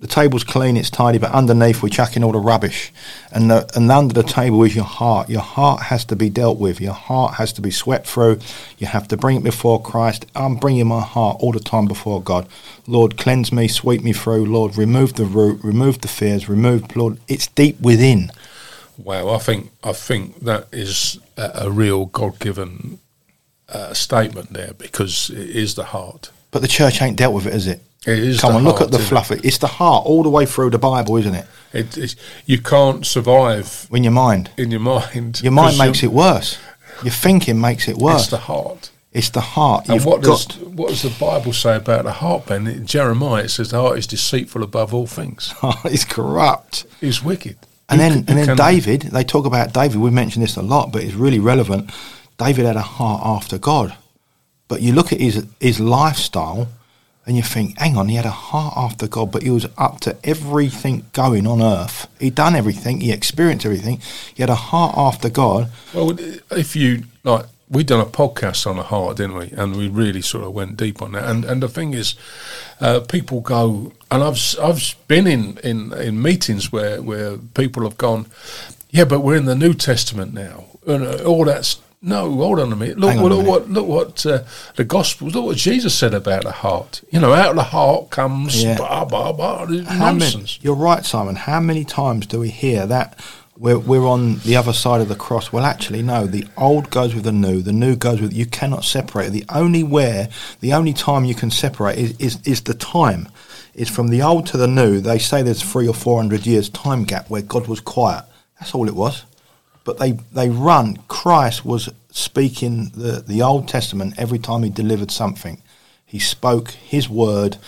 the 0.00 0.08
table's 0.08 0.42
clean, 0.42 0.76
it's 0.76 0.90
tidy, 0.90 1.18
but 1.18 1.30
underneath 1.30 1.80
we're 1.80 1.88
chucking 1.88 2.24
all 2.24 2.32
the 2.32 2.38
rubbish. 2.40 2.92
And 3.30 3.48
the, 3.48 3.70
and 3.76 3.88
under 3.92 4.12
the 4.12 4.24
table 4.24 4.64
is 4.64 4.74
your 4.74 4.84
heart. 4.84 5.30
Your 5.30 5.40
heart 5.42 5.82
has 5.82 6.04
to 6.06 6.16
be 6.16 6.28
dealt 6.28 6.58
with. 6.58 6.80
Your 6.80 6.92
heart 6.92 7.34
has 7.34 7.52
to 7.52 7.62
be 7.62 7.70
swept 7.70 8.08
through. 8.08 8.40
You 8.78 8.88
have 8.88 9.06
to 9.08 9.16
bring 9.16 9.36
it 9.36 9.44
before 9.44 9.80
Christ. 9.80 10.26
I'm 10.34 10.56
bringing 10.56 10.88
my 10.88 11.00
heart 11.02 11.36
all 11.38 11.52
the 11.52 11.60
time 11.60 11.86
before 11.86 12.20
God. 12.20 12.48
Lord, 12.88 13.16
cleanse 13.16 13.52
me, 13.52 13.68
sweep 13.68 14.02
me 14.02 14.12
through. 14.12 14.44
Lord, 14.46 14.76
remove 14.76 15.14
the 15.14 15.24
root, 15.24 15.60
remove 15.62 16.00
the 16.00 16.08
fears, 16.08 16.48
remove, 16.48 16.96
Lord, 16.96 17.18
it's 17.28 17.46
deep 17.46 17.80
within. 17.80 18.32
Wow, 19.02 19.30
I 19.30 19.38
think 19.38 19.70
I 19.82 19.92
think 19.92 20.40
that 20.40 20.68
is 20.72 21.18
a, 21.36 21.50
a 21.66 21.70
real 21.70 22.06
God 22.06 22.38
given 22.38 23.00
uh, 23.68 23.92
statement 23.94 24.52
there 24.52 24.74
because 24.74 25.30
it 25.30 25.50
is 25.50 25.74
the 25.74 25.84
heart. 25.84 26.30
But 26.50 26.62
the 26.62 26.68
church 26.68 27.02
ain't 27.02 27.16
dealt 27.16 27.34
with 27.34 27.46
it, 27.46 27.54
is 27.54 27.66
it? 27.66 27.82
It 28.06 28.18
is. 28.18 28.40
Come 28.40 28.56
on, 28.56 28.64
look 28.64 28.80
at 28.80 28.90
the 28.90 28.98
fluff. 28.98 29.30
It's 29.30 29.58
the 29.58 29.66
heart 29.66 30.06
all 30.06 30.22
the 30.22 30.28
way 30.30 30.44
through 30.44 30.70
the 30.70 30.78
Bible, 30.78 31.16
isn't 31.16 31.34
it? 31.34 31.46
It, 31.72 31.96
it's, 31.96 32.16
you 32.46 32.58
can't 32.58 33.06
survive 33.06 33.88
In 33.92 34.02
your 34.02 34.12
mind. 34.12 34.50
in 34.56 34.70
your 34.70 34.80
mind. 34.80 35.40
Your 35.42 35.52
mind 35.52 35.78
makes 35.78 36.02
it 36.02 36.12
worse. 36.12 36.58
Your 37.02 37.12
thinking 37.12 37.60
makes 37.60 37.88
it 37.88 37.96
worse. 37.96 38.22
It's 38.22 38.30
the 38.30 38.38
heart. 38.38 38.90
It's 39.12 39.30
the 39.30 39.40
heart. 39.40 39.86
And 39.86 39.96
You've 39.96 40.06
what 40.06 40.22
does 40.22 40.46
what 40.58 40.88
does 40.88 41.02
the 41.02 41.14
Bible 41.18 41.52
say 41.52 41.76
about 41.76 42.04
the 42.04 42.12
heart, 42.12 42.46
Ben? 42.46 42.66
In 42.66 42.86
Jeremiah, 42.86 43.44
it 43.44 43.50
says 43.50 43.70
the 43.70 43.80
heart 43.80 43.98
is 43.98 44.06
deceitful 44.06 44.62
above 44.62 44.94
all 44.94 45.06
things. 45.06 45.54
it's 45.84 46.04
corrupt. 46.04 46.86
It's 47.00 47.22
wicked. 47.22 47.56
And 47.92 48.00
then, 48.00 48.12
and 48.28 48.38
then 48.38 48.56
David, 48.56 49.02
they 49.02 49.24
talk 49.24 49.46
about 49.46 49.72
David. 49.72 49.98
We 49.98 50.10
mentioned 50.10 50.42
this 50.42 50.56
a 50.56 50.62
lot, 50.62 50.92
but 50.92 51.02
it's 51.02 51.14
really 51.14 51.38
relevant. 51.38 51.90
David 52.38 52.66
had 52.66 52.76
a 52.76 52.82
heart 52.82 53.22
after 53.24 53.58
God, 53.58 53.94
but 54.68 54.80
you 54.80 54.92
look 54.92 55.12
at 55.12 55.20
his 55.20 55.46
his 55.60 55.78
lifestyle, 55.78 56.68
and 57.26 57.36
you 57.36 57.42
think, 57.42 57.78
hang 57.78 57.96
on, 57.96 58.08
he 58.08 58.16
had 58.16 58.26
a 58.26 58.30
heart 58.30 58.74
after 58.76 59.06
God, 59.06 59.30
but 59.30 59.42
he 59.42 59.50
was 59.50 59.66
up 59.78 60.00
to 60.00 60.16
everything 60.24 61.06
going 61.12 61.46
on 61.46 61.62
earth. 61.62 62.08
He'd 62.18 62.34
done 62.34 62.56
everything, 62.56 63.00
he 63.00 63.12
experienced 63.12 63.64
everything. 63.64 64.00
He 64.34 64.42
had 64.42 64.50
a 64.50 64.56
heart 64.56 64.94
after 64.96 65.30
God. 65.30 65.70
Well, 65.94 66.16
if 66.50 66.74
you 66.74 67.04
like, 67.22 67.46
we 67.72 67.82
done 67.82 68.00
a 68.00 68.04
podcast 68.06 68.66
on 68.66 68.76
the 68.76 68.82
heart, 68.84 69.16
didn't 69.16 69.34
we? 69.36 69.50
And 69.52 69.76
we 69.76 69.88
really 69.88 70.20
sort 70.22 70.44
of 70.44 70.52
went 70.52 70.76
deep 70.76 71.00
on 71.02 71.12
that. 71.12 71.24
And 71.24 71.44
and 71.44 71.62
the 71.62 71.68
thing 71.68 71.94
is, 71.94 72.14
uh, 72.80 73.00
people 73.00 73.40
go, 73.40 73.92
and 74.10 74.22
I've 74.22 74.38
I've 74.62 74.94
been 75.08 75.26
in, 75.26 75.58
in, 75.64 75.92
in 75.94 76.20
meetings 76.22 76.70
where 76.70 77.00
where 77.02 77.38
people 77.38 77.82
have 77.84 77.96
gone, 77.96 78.26
yeah, 78.90 79.04
but 79.06 79.20
we're 79.20 79.36
in 79.36 79.46
the 79.46 79.54
New 79.56 79.72
Testament 79.74 80.34
now, 80.34 80.64
and 80.86 81.04
uh, 81.04 81.24
all 81.24 81.44
that's. 81.46 81.80
No, 82.04 82.28
hold 82.32 82.58
on 82.58 82.72
a 82.72 82.74
minute. 82.74 82.98
Look, 82.98 83.14
a 83.14 83.22
look 83.22 83.46
what 83.46 83.70
look 83.70 83.86
what 83.86 84.26
uh, 84.26 84.42
the 84.74 84.82
Gospels. 84.82 85.36
Look 85.36 85.44
what 85.44 85.56
Jesus 85.56 85.94
said 85.94 86.14
about 86.14 86.42
the 86.42 86.50
heart. 86.50 87.00
You 87.12 87.20
know, 87.20 87.32
out 87.32 87.50
of 87.50 87.54
the 87.54 87.62
heart 87.62 88.10
comes 88.10 88.60
Yeah. 88.60 88.76
blah 88.76 89.04
blah 89.04 89.30
blah. 89.32 89.58
How 89.84 90.12
many- 90.12 90.18
nonsense. 90.18 90.58
you're 90.62 90.74
right, 90.74 91.04
Simon. 91.06 91.36
How 91.36 91.60
many 91.60 91.84
times 91.84 92.26
do 92.26 92.40
we 92.40 92.50
hear 92.50 92.86
that 92.86 93.16
we're, 93.62 93.78
we're 93.78 94.08
on 94.08 94.38
the 94.38 94.56
other 94.56 94.72
side 94.72 95.00
of 95.00 95.08
the 95.08 95.14
cross? 95.14 95.52
Well, 95.52 95.64
actually, 95.64 96.02
no. 96.02 96.26
The 96.26 96.48
old 96.56 96.90
goes 96.90 97.14
with 97.14 97.22
the 97.22 97.30
new. 97.30 97.62
The 97.62 97.72
new 97.72 97.94
goes 97.94 98.20
with. 98.20 98.32
You 98.32 98.44
cannot 98.44 98.84
separate. 98.84 99.30
The 99.30 99.44
only 99.48 99.84
where, 99.84 100.28
the 100.58 100.72
only 100.72 100.92
time 100.92 101.24
you 101.24 101.36
can 101.36 101.52
separate 101.52 101.96
is 101.96 102.16
is, 102.18 102.38
is 102.44 102.62
the 102.62 102.74
time. 102.74 103.28
It's 103.72 103.88
from 103.88 104.08
the 104.08 104.20
old 104.20 104.48
to 104.48 104.56
the 104.56 104.66
new. 104.66 105.00
They 105.00 105.20
say 105.20 105.42
there's 105.42 105.62
three 105.62 105.86
or 105.86 105.94
four 105.94 106.18
hundred 106.18 106.44
years 106.44 106.68
time 106.70 107.04
gap 107.04 107.30
where 107.30 107.40
God 107.40 107.68
was 107.68 107.78
quiet. 107.78 108.24
That's 108.58 108.74
all 108.74 108.88
it 108.88 108.96
was. 108.96 109.24
But 109.84 109.98
they 109.98 110.12
they 110.32 110.50
run. 110.50 110.96
Christ 111.06 111.64
was 111.64 111.88
speaking 112.10 112.90
the 112.96 113.22
the 113.24 113.42
Old 113.42 113.68
Testament 113.68 114.14
every 114.18 114.40
time 114.40 114.64
he 114.64 114.70
delivered 114.70 115.12
something. 115.12 115.62
He 116.04 116.18
spoke 116.18 116.72
his 116.72 117.08
word 117.08 117.58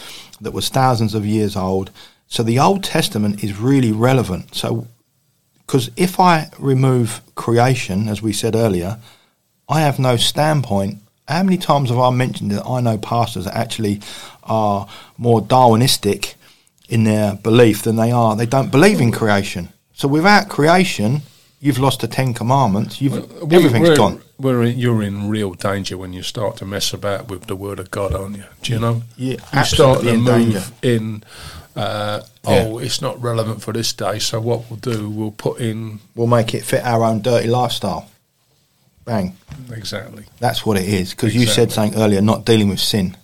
that 0.41 0.53
was 0.53 0.69
thousands 0.69 1.15
of 1.15 1.25
years 1.25 1.55
old. 1.55 1.93
So 2.27 2.43
the 2.43 2.59
Old 2.59 2.83
Testament 2.83 3.45
is 3.45 3.61
really 3.61 3.93
relevant. 3.93 4.57
So, 4.57 4.89
because 5.67 5.91
if 5.97 6.21
I 6.21 6.51
remove 6.59 7.21
creation, 7.35 8.09
as 8.09 8.23
we 8.23 8.33
said 8.33 8.55
earlier, 8.55 8.99
I 9.69 9.81
have 9.81 9.99
no 9.99 10.17
standpoint. 10.17 10.99
How 11.27 11.43
many 11.43 11.57
times 11.57 11.89
have 11.89 11.99
I 11.99 12.11
mentioned 12.11 12.51
that 12.51 12.67
I 12.67 12.81
know 12.81 12.99
pastors 12.99 13.47
that 13.47 13.57
actually 13.57 14.01
are 14.43 14.87
more 15.17 15.41
Darwinistic 15.41 16.35
in 16.89 17.05
their 17.05 17.35
belief 17.37 17.83
than 17.83 17.97
they 17.97 18.11
are? 18.13 18.37
They 18.37 18.47
don't 18.47 18.71
believe 18.71 19.01
in 19.01 19.11
creation. 19.11 19.71
So 19.95 20.07
without 20.07 20.49
creation, 20.49 21.23
you've 21.61 21.79
lost 21.79 22.01
the 22.01 22.09
Ten 22.09 22.35
Commandments. 22.35 23.01
You've 23.01 23.43
We- 23.43 23.57
everything's 23.57 23.89
we're, 23.89 23.97
gone. 23.97 24.21
We're 24.39 24.65
in, 24.65 24.79
you're 24.79 25.03
in 25.03 25.31
real 25.31 25.55
danger 25.55 25.97
when 25.97 26.13
you 26.13 26.23
start 26.23 26.57
to 26.59 26.67
mess 26.67 26.93
about 26.93 27.29
with 27.31 27.47
the 27.47 27.57
word 27.57 27.79
of 27.79 27.91
God, 27.91 28.15
aren't 28.15 28.37
you? 28.37 28.45
Do 28.63 28.73
you 28.73 28.79
know? 28.81 29.03
Yeah, 29.17 29.37
you 29.55 29.65
start 29.65 30.01
to 30.01 30.17
move 30.17 30.27
danger. 30.27 30.63
in. 30.83 31.25
Uh, 31.77 32.23
Oh, 32.47 32.79
it's 32.79 33.01
not 33.01 33.21
relevant 33.23 33.63
for 33.63 33.73
this 33.73 33.93
day. 33.95 34.19
So 34.19 34.39
what 34.41 34.69
we'll 34.71 34.79
do, 34.79 35.09
we'll 35.09 35.31
put 35.31 35.61
in 35.61 36.01
We'll 36.15 36.27
make 36.27 36.53
it 36.55 36.63
fit 36.65 36.85
our 36.85 37.03
own 37.03 37.23
dirty 37.23 37.49
lifestyle. 37.49 38.11
Bang. 39.05 39.37
exactly. 39.73 40.25
That's 40.41 40.65
what 40.65 40.77
it 40.79 40.89
is. 40.89 41.11
Because 41.11 41.35
you 41.35 41.47
said 41.47 41.65
Exactly. 41.69 41.75
something 41.75 42.01
earlier, 42.03 42.21
not 42.21 42.45
dealing 42.47 42.69
with 42.69 42.81
sin, 42.81 43.17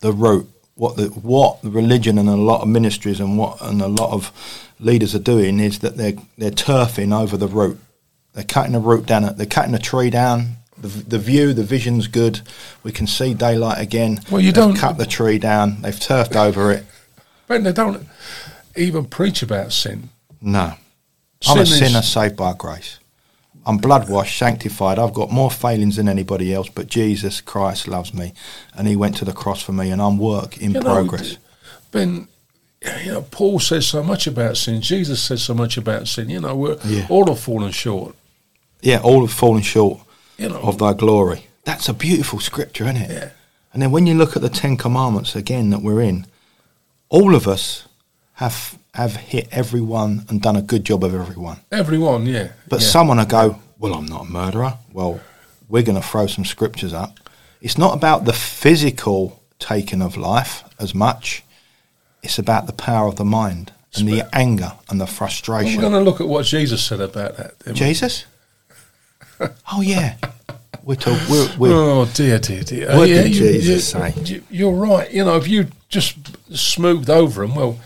the 0.00 0.12
root, 0.12 0.48
what 0.74 0.96
the 0.96 1.06
what 1.08 1.60
the 1.62 1.70
religion 1.70 2.18
and 2.18 2.28
a 2.28 2.34
lot 2.36 2.62
of 2.62 2.68
ministries 2.68 3.20
and 3.20 3.36
what 3.38 3.60
and 3.62 3.80
a 3.82 3.88
lot 3.88 4.10
of 4.12 4.32
leaders 4.80 5.14
are 5.14 5.18
doing 5.20 5.60
is 5.60 5.78
that 5.80 5.96
they're 5.96 6.14
they're 6.38 6.50
turfing 6.50 7.18
over 7.18 7.36
the 7.36 7.46
root. 7.48 7.78
They're 8.34 8.44
cutting 8.44 8.72
the 8.72 8.78
root 8.80 9.04
down. 9.06 9.34
They're 9.36 9.46
cutting 9.46 9.72
the 9.72 9.78
tree 9.78 10.08
down. 10.10 10.56
The, 10.78 10.88
the 10.88 11.18
view, 11.18 11.52
the 11.52 11.62
vision's 11.62 12.08
good. 12.08 12.40
We 12.82 12.90
can 12.92 13.06
see 13.06 13.34
daylight 13.34 13.80
again. 13.80 14.20
Well, 14.30 14.40
you 14.40 14.46
They've 14.52 14.54
don't- 14.64 14.76
cut 14.76 14.96
the 14.98 15.06
tree 15.06 15.38
down. 15.38 15.82
They've 15.82 15.98
turfed 16.00 16.34
over 16.36 16.72
it. 16.72 16.84
But 17.58 17.64
they 17.64 17.72
don't 17.72 18.06
even 18.76 19.04
preach 19.04 19.42
about 19.42 19.72
sin. 19.72 20.08
No, 20.40 20.74
I'm 21.48 21.58
a 21.58 21.66
Sin 21.66 21.72
is- 21.74 21.78
sinner 21.78 22.02
saved 22.02 22.36
by 22.36 22.54
grace. 22.54 22.98
I'm 23.64 23.76
blood 23.78 24.08
washed, 24.08 24.36
sanctified. 24.38 24.98
I've 24.98 25.14
got 25.14 25.30
more 25.30 25.50
failings 25.50 25.94
than 25.96 26.08
anybody 26.08 26.52
else, 26.52 26.68
but 26.68 26.88
Jesus 26.88 27.40
Christ 27.40 27.86
loves 27.86 28.12
me, 28.12 28.32
and 28.74 28.88
He 28.88 28.96
went 28.96 29.16
to 29.18 29.24
the 29.24 29.32
cross 29.32 29.62
for 29.62 29.72
me, 29.72 29.90
and 29.90 30.02
I'm 30.02 30.18
work 30.18 30.58
in 30.58 30.72
You 30.72 30.80
know, 30.80 30.92
progress. 30.94 31.36
Ben, 31.92 32.26
you 33.04 33.12
know, 33.12 33.22
Paul 33.22 33.60
says 33.60 33.86
so 33.86 34.02
much 34.02 34.26
about 34.26 34.56
sin. 34.56 34.80
Jesus 34.80 35.22
says 35.22 35.42
so 35.42 35.54
much 35.54 35.76
about 35.76 36.08
sin. 36.08 36.28
You 36.28 36.40
know, 36.40 36.56
we're 36.56 36.78
Yeah. 36.84 37.06
all 37.08 37.26
have 37.28 37.38
fallen 37.38 37.70
short. 37.70 38.16
Yeah, 38.80 38.98
all 38.98 39.20
have 39.20 39.32
fallen 39.32 39.62
short 39.62 40.00
You 40.38 40.48
know, 40.48 40.56
of 40.60 40.78
Thy 40.78 40.92
glory. 40.94 41.46
That's 41.64 41.88
a 41.88 41.94
beautiful 41.94 42.40
scripture, 42.40 42.84
isn't 42.84 42.96
it? 42.96 43.10
Yeah. 43.10 43.28
And 43.72 43.80
then 43.80 43.92
when 43.92 44.08
you 44.08 44.14
look 44.14 44.34
at 44.34 44.42
the 44.42 44.48
Ten 44.48 44.76
Commandments 44.76 45.36
again 45.36 45.70
that 45.70 45.82
we're 45.82 46.00
in, 46.00 46.26
all 47.12 47.34
of 47.34 47.46
us 47.46 47.86
have 48.34 48.78
have 48.94 49.16
hit 49.16 49.48
everyone 49.52 50.24
and 50.28 50.42
done 50.42 50.56
a 50.56 50.62
good 50.62 50.84
job 50.84 51.04
of 51.04 51.14
everyone. 51.14 51.58
everyone, 51.70 52.26
yeah. 52.26 52.48
But 52.68 52.80
yeah. 52.80 52.88
someone 52.88 53.18
will 53.18 53.24
go, 53.24 53.58
Well, 53.78 53.94
I'm 53.94 54.06
not 54.06 54.22
a 54.22 54.30
murderer. 54.30 54.78
Well, 54.92 55.20
we're 55.68 55.82
going 55.82 56.00
to 56.00 56.06
throw 56.06 56.26
some 56.26 56.44
scriptures 56.44 56.92
up. 56.92 57.18
It's 57.62 57.78
not 57.78 57.94
about 57.94 58.24
the 58.24 58.32
physical 58.32 59.40
taking 59.58 60.02
of 60.02 60.16
life 60.16 60.64
as 60.78 60.94
much, 60.94 61.44
it's 62.22 62.38
about 62.38 62.66
the 62.66 62.72
power 62.72 63.06
of 63.08 63.16
the 63.16 63.24
mind 63.24 63.72
and 63.94 64.08
the 64.08 64.28
anger 64.32 64.72
and 64.88 65.00
the 65.00 65.06
frustration. 65.06 65.76
We're 65.76 65.88
going 65.88 66.04
to 66.04 66.10
look 66.10 66.20
at 66.20 66.28
what 66.28 66.46
Jesus 66.46 66.82
said 66.82 67.00
about 67.00 67.36
that. 67.36 67.74
Jesus? 67.74 68.24
Oh, 69.72 69.80
yeah. 69.80 70.18
We're, 70.84 70.96
talk, 70.96 71.18
we're, 71.28 71.48
we're 71.58 71.72
Oh 71.72 72.06
dear, 72.12 72.38
dear, 72.38 72.62
dear. 72.62 72.96
What 72.96 73.08
yeah, 73.08 73.22
did 73.22 73.36
you, 73.36 73.52
Jesus 73.52 73.68
you, 73.68 73.78
say? 74.00 74.14
you- 74.24 74.44
You're 74.50 74.72
right. 74.72 75.10
You 75.12 75.24
know, 75.24 75.36
if 75.36 75.46
you 75.48 75.68
just 75.88 76.16
smoothed 76.56 77.08
over 77.10 77.42
them, 77.46 77.54
well, 77.54 77.78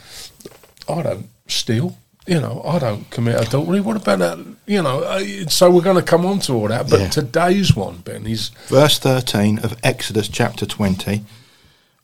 I 0.88 1.02
don't 1.02 1.28
steal. 1.46 1.98
You 2.26 2.40
know, 2.40 2.62
I 2.64 2.78
don't 2.80 3.08
commit 3.10 3.40
adultery. 3.40 3.80
What 3.80 3.96
about 3.96 4.18
that? 4.20 4.38
You 4.66 4.82
know, 4.82 5.00
uh, 5.02 5.20
so 5.48 5.70
we're 5.70 5.82
going 5.82 5.96
to 5.96 6.02
come 6.02 6.26
on 6.26 6.40
to 6.40 6.54
all 6.54 6.68
that. 6.68 6.90
But 6.90 7.00
Yeah. 7.00 7.08
today's 7.10 7.76
one, 7.76 7.98
Ben, 7.98 8.26
is 8.26 8.48
verse 8.66 8.98
13 8.98 9.60
of 9.60 9.76
Exodus 9.84 10.26
chapter 10.28 10.66
20. 10.66 11.22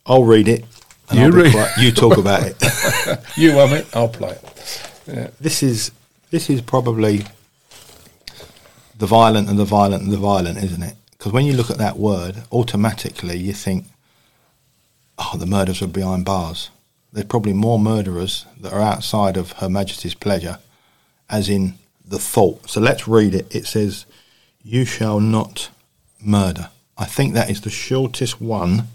I'll 0.05 0.23
read 0.23 0.47
it. 0.47 0.63
You 1.11 1.23
I'll 1.23 1.31
read- 1.31 1.51
quiet. 1.51 1.71
You 1.77 1.91
talk 1.91 2.17
about 2.17 2.43
it. 2.43 2.55
you 3.37 3.51
have 3.51 3.73
it. 3.73 3.85
I'll 3.93 4.07
play 4.07 4.37
it. 5.07 5.33
this 5.41 5.61
is 5.63 5.91
this 6.31 6.49
is 6.49 6.61
probably 6.61 7.25
the 8.95 9.07
violent 9.07 9.49
and 9.49 9.57
the 9.57 9.65
violent 9.65 10.03
and 10.03 10.11
the 10.11 10.17
violent, 10.17 10.57
isn't 10.57 10.83
it? 10.83 10.95
Because 11.11 11.31
when 11.31 11.45
you 11.45 11.53
look 11.53 11.69
at 11.69 11.77
that 11.77 11.97
word, 11.97 12.43
automatically 12.51 13.37
you 13.37 13.53
think, 13.53 13.85
oh, 15.17 15.37
the 15.37 15.45
murders 15.45 15.81
are 15.81 15.87
behind 15.87 16.25
bars. 16.25 16.69
There's 17.11 17.27
probably 17.27 17.53
more 17.53 17.79
murderers 17.79 18.45
that 18.59 18.73
are 18.73 18.81
outside 18.81 19.37
of 19.37 19.53
Her 19.53 19.69
Majesty's 19.69 20.15
pleasure, 20.15 20.59
as 21.29 21.47
in 21.47 21.75
the 22.05 22.19
thought. 22.19 22.69
So 22.69 22.81
let's 22.81 23.07
read 23.07 23.35
it. 23.35 23.53
It 23.55 23.67
says, 23.67 24.05
You 24.63 24.83
shall 24.83 25.19
not 25.19 25.69
murder. 26.19 26.69
I 26.97 27.05
think 27.05 27.33
that 27.33 27.49
is 27.49 27.61
the 27.61 27.69
shortest 27.69 28.41
one 28.41 28.87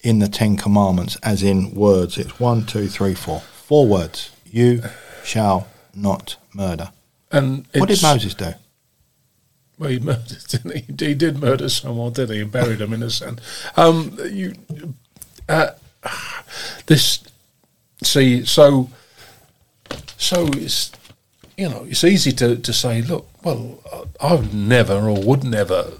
in 0.00 0.18
the 0.18 0.28
Ten 0.28 0.56
Commandments, 0.56 1.16
as 1.22 1.42
in 1.42 1.74
words. 1.74 2.18
It's 2.18 2.40
one, 2.40 2.66
two, 2.66 2.88
three, 2.88 3.14
four. 3.14 3.40
Four 3.40 3.86
words. 3.86 4.30
You 4.44 4.82
shall 5.24 5.68
not 5.94 6.36
murder. 6.54 6.90
And 7.30 7.66
What 7.74 7.88
did 7.88 8.02
Moses 8.02 8.34
do? 8.34 8.52
Well, 9.82 9.90
he 9.90 9.98
murdered, 9.98 10.38
didn't 10.48 10.76
he? 10.76 11.06
He 11.06 11.14
did 11.14 11.40
murder 11.40 11.68
someone, 11.68 12.12
didn't 12.12 12.36
he? 12.36 12.42
And 12.42 12.52
buried 12.52 12.80
him 12.80 12.92
in 12.92 13.00
the 13.00 13.10
sand. 13.10 13.40
Um, 13.76 14.16
you, 14.30 14.54
uh, 15.48 15.70
this, 16.86 17.24
see, 18.00 18.44
so, 18.44 18.88
so 20.16 20.46
it's, 20.52 20.92
you 21.56 21.68
know, 21.68 21.84
it's 21.88 22.04
easy 22.04 22.30
to, 22.30 22.54
to 22.54 22.72
say, 22.72 23.02
look, 23.02 23.26
well, 23.42 23.80
I 24.20 24.34
would 24.34 24.54
never 24.54 24.94
or 25.08 25.20
would 25.20 25.42
never 25.42 25.90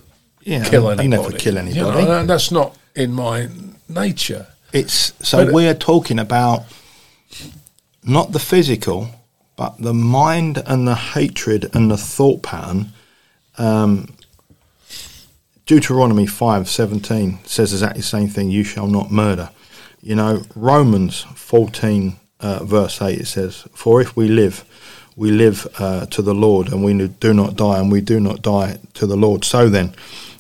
Yeah, 0.43 0.63
kill 0.63 0.85
you 0.85 0.91
anybody. 0.91 1.09
never 1.09 1.33
kill 1.33 1.55
You 1.67 1.75
know, 1.83 1.91
anybody. 1.91 2.21
and 2.21 2.31
that's 2.31 2.53
not 2.53 2.77
in 2.95 3.13
my 3.13 3.49
nature. 3.89 4.47
It's 4.73 5.13
so 5.27 5.45
But- 5.45 5.55
we're 5.55 5.75
talking 5.75 6.21
about 6.21 6.67
not 8.05 8.31
the 8.31 8.39
physical, 8.39 9.09
but 9.57 9.77
the 9.83 9.93
mind 9.95 10.63
and 10.67 10.87
the 10.87 10.95
hatred 10.95 11.69
and 11.75 11.91
the 11.91 11.97
thought 11.97 12.45
pattern. 12.45 12.93
Um, 13.59 14.15
Deuteronomy 15.67 16.27
five 16.27 16.69
seventeen 16.69 17.39
says 17.45 17.73
exactly 17.73 18.01
the 18.01 18.07
same 18.07 18.29
thing. 18.29 18.51
You 18.51 18.65
shall 18.65 18.87
not 18.87 19.11
murder. 19.11 19.51
You 20.03 20.17
know 20.17 20.43
Romans 20.57 21.23
fourteen 21.35 22.17
uh, 22.41 22.65
verse 22.65 23.01
eight 23.01 23.21
it 23.21 23.27
says, 23.27 23.65
"For 23.73 24.01
if 24.01 24.17
we 24.17 24.29
live, 24.29 24.65
we 25.17 25.31
live 25.31 25.67
uh, 25.79 26.07
to 26.07 26.23
the 26.23 26.35
Lord, 26.35 26.73
and 26.73 26.83
we 26.83 27.09
do 27.09 27.33
not 27.33 27.57
die, 27.57 27.79
and 27.79 27.93
we 27.93 28.01
do 28.01 28.19
not 28.21 28.43
die 28.43 28.79
to 28.95 29.07
the 29.07 29.17
Lord." 29.17 29.45
So 29.45 29.69
then, 29.69 29.95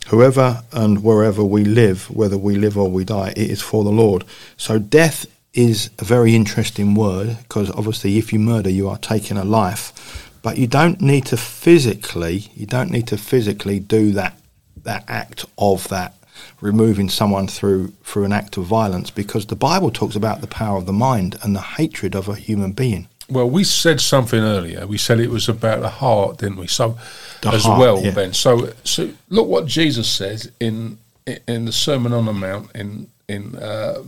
whoever 0.09 0.62
and 0.73 1.04
wherever 1.04 1.45
we 1.45 1.64
live, 1.64 2.11
whether 2.11 2.37
we 2.37 2.57
live 2.57 2.76
or 2.76 2.90
we 2.90 3.04
die, 3.04 3.31
it 3.37 3.50
is 3.50 3.62
for 3.62 3.85
the 3.85 3.90
Lord. 3.90 4.25
So 4.57 4.78
death 4.78 5.26
is 5.54 5.90
a 5.99 6.04
very 6.04 6.35
interesting 6.35 6.95
word 6.95 7.38
because 7.42 7.71
obviously, 7.71 8.19
if 8.19 8.33
you 8.33 8.38
murder, 8.38 8.71
you 8.71 8.88
are 8.88 8.99
taking 8.99 9.37
a 9.37 9.45
life, 9.45 10.31
but 10.42 10.58
you 10.58 10.66
don't 10.66 11.00
need 11.00 11.26
to 11.26 11.37
physically, 11.37 12.50
you 12.54 12.66
don't 12.66 12.90
need 12.90 13.06
to 13.08 13.16
physically 13.16 13.78
do 13.78 14.12
that 14.12 14.38
that 14.84 15.04
act 15.06 15.44
of 15.58 15.87
that 15.88 16.14
removing 16.61 17.08
someone 17.08 17.46
through 17.46 17.88
through 18.04 18.25
an 18.25 18.32
act 18.32 18.56
of 18.56 18.64
violence 18.64 19.11
because 19.11 19.46
the 19.46 19.56
Bible 19.56 19.90
talks 19.90 20.16
about 20.16 20.40
the 20.40 20.46
power 20.46 20.76
of 20.76 20.87
the 20.87 20.92
mind 20.92 21.37
and 21.42 21.54
the 21.54 21.61
hatred 21.61 22.14
of 22.14 22.28
a 22.28 22.34
human 22.34 22.72
being. 22.72 23.08
Well, 23.28 23.49
we 23.49 23.64
said 23.64 24.00
something 24.00 24.40
earlier. 24.40 24.87
We 24.87 24.99
said 24.99 25.20
it 25.20 25.30
was 25.30 25.49
about 25.49 25.80
the 25.80 25.88
heart, 25.88 26.38
didn't 26.38 26.58
we? 26.58 26.66
So, 26.66 26.99
The 27.40 27.50
as 27.50 27.64
heart, 27.64 27.80
well, 27.80 28.02
yeah. 28.02 28.11
Ben. 28.11 28.32
So, 28.34 28.72
so 28.84 29.11
look 29.30 29.49
what 29.49 29.66
Jesus 29.66 30.11
says 30.11 30.50
in 30.61 30.99
in 31.46 31.64
the 31.64 31.72
Sermon 31.72 32.12
on 32.12 32.26
the 32.26 32.32
Mount 32.32 32.70
in 32.75 33.08
in 33.28 33.56
uh, 33.56 34.02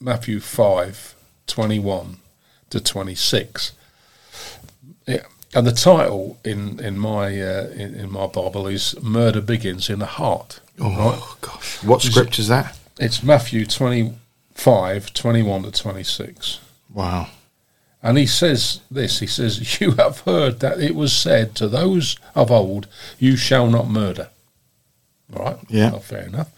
Matthew 0.00 0.40
five 0.40 1.14
twenty 1.46 1.78
one 1.78 2.18
to 2.70 2.80
twenty 2.80 3.14
six. 3.14 3.72
Yeah, 5.06 5.26
and 5.54 5.66
the 5.66 5.72
title 5.72 6.38
in 6.44 6.80
in 6.80 6.98
my 6.98 7.26
uh, 7.40 7.68
in, 7.74 7.94
in 7.94 8.10
my 8.12 8.26
Bible 8.26 8.66
is 8.66 8.94
"Murder 9.02 9.40
Begins 9.40 9.88
in 9.90 9.98
the 9.98 10.06
Heart." 10.06 10.60
Oh 10.80 11.36
gosh, 11.40 11.82
what 11.84 12.02
scripture's 12.02 12.48
that? 12.48 12.78
It's 12.98 13.22
Matthew 13.22 13.66
25, 13.66 15.12
21 15.14 15.62
to 15.64 15.70
twenty 15.70 16.02
six. 16.02 16.60
Wow. 16.92 17.28
And 18.02 18.18
he 18.18 18.26
says 18.26 18.80
this 18.90 19.20
he 19.20 19.26
says, 19.28 19.80
You 19.80 19.92
have 19.92 20.20
heard 20.20 20.58
that 20.60 20.80
it 20.80 20.94
was 20.96 21.12
said 21.12 21.54
to 21.56 21.68
those 21.68 22.16
of 22.34 22.50
old, 22.50 22.88
You 23.18 23.36
shall 23.36 23.68
not 23.68 23.88
murder. 23.88 24.28
Right? 25.30 25.56
Yeah. 25.68 25.92
Well, 25.92 26.00
fair 26.00 26.22
enough. 26.26 26.50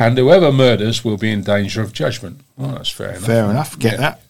And 0.00 0.16
whoever 0.18 0.50
murders 0.50 1.04
will 1.04 1.16
be 1.18 1.30
in 1.30 1.42
danger 1.42 1.80
of 1.82 1.92
judgment. 1.92 2.40
Well, 2.56 2.70
that's 2.72 2.88
fair 2.90 3.10
enough. 3.10 3.24
Fair 3.24 3.50
enough. 3.50 3.78
Get 3.78 3.92
Yeah. 3.92 3.98
that? 3.98 4.20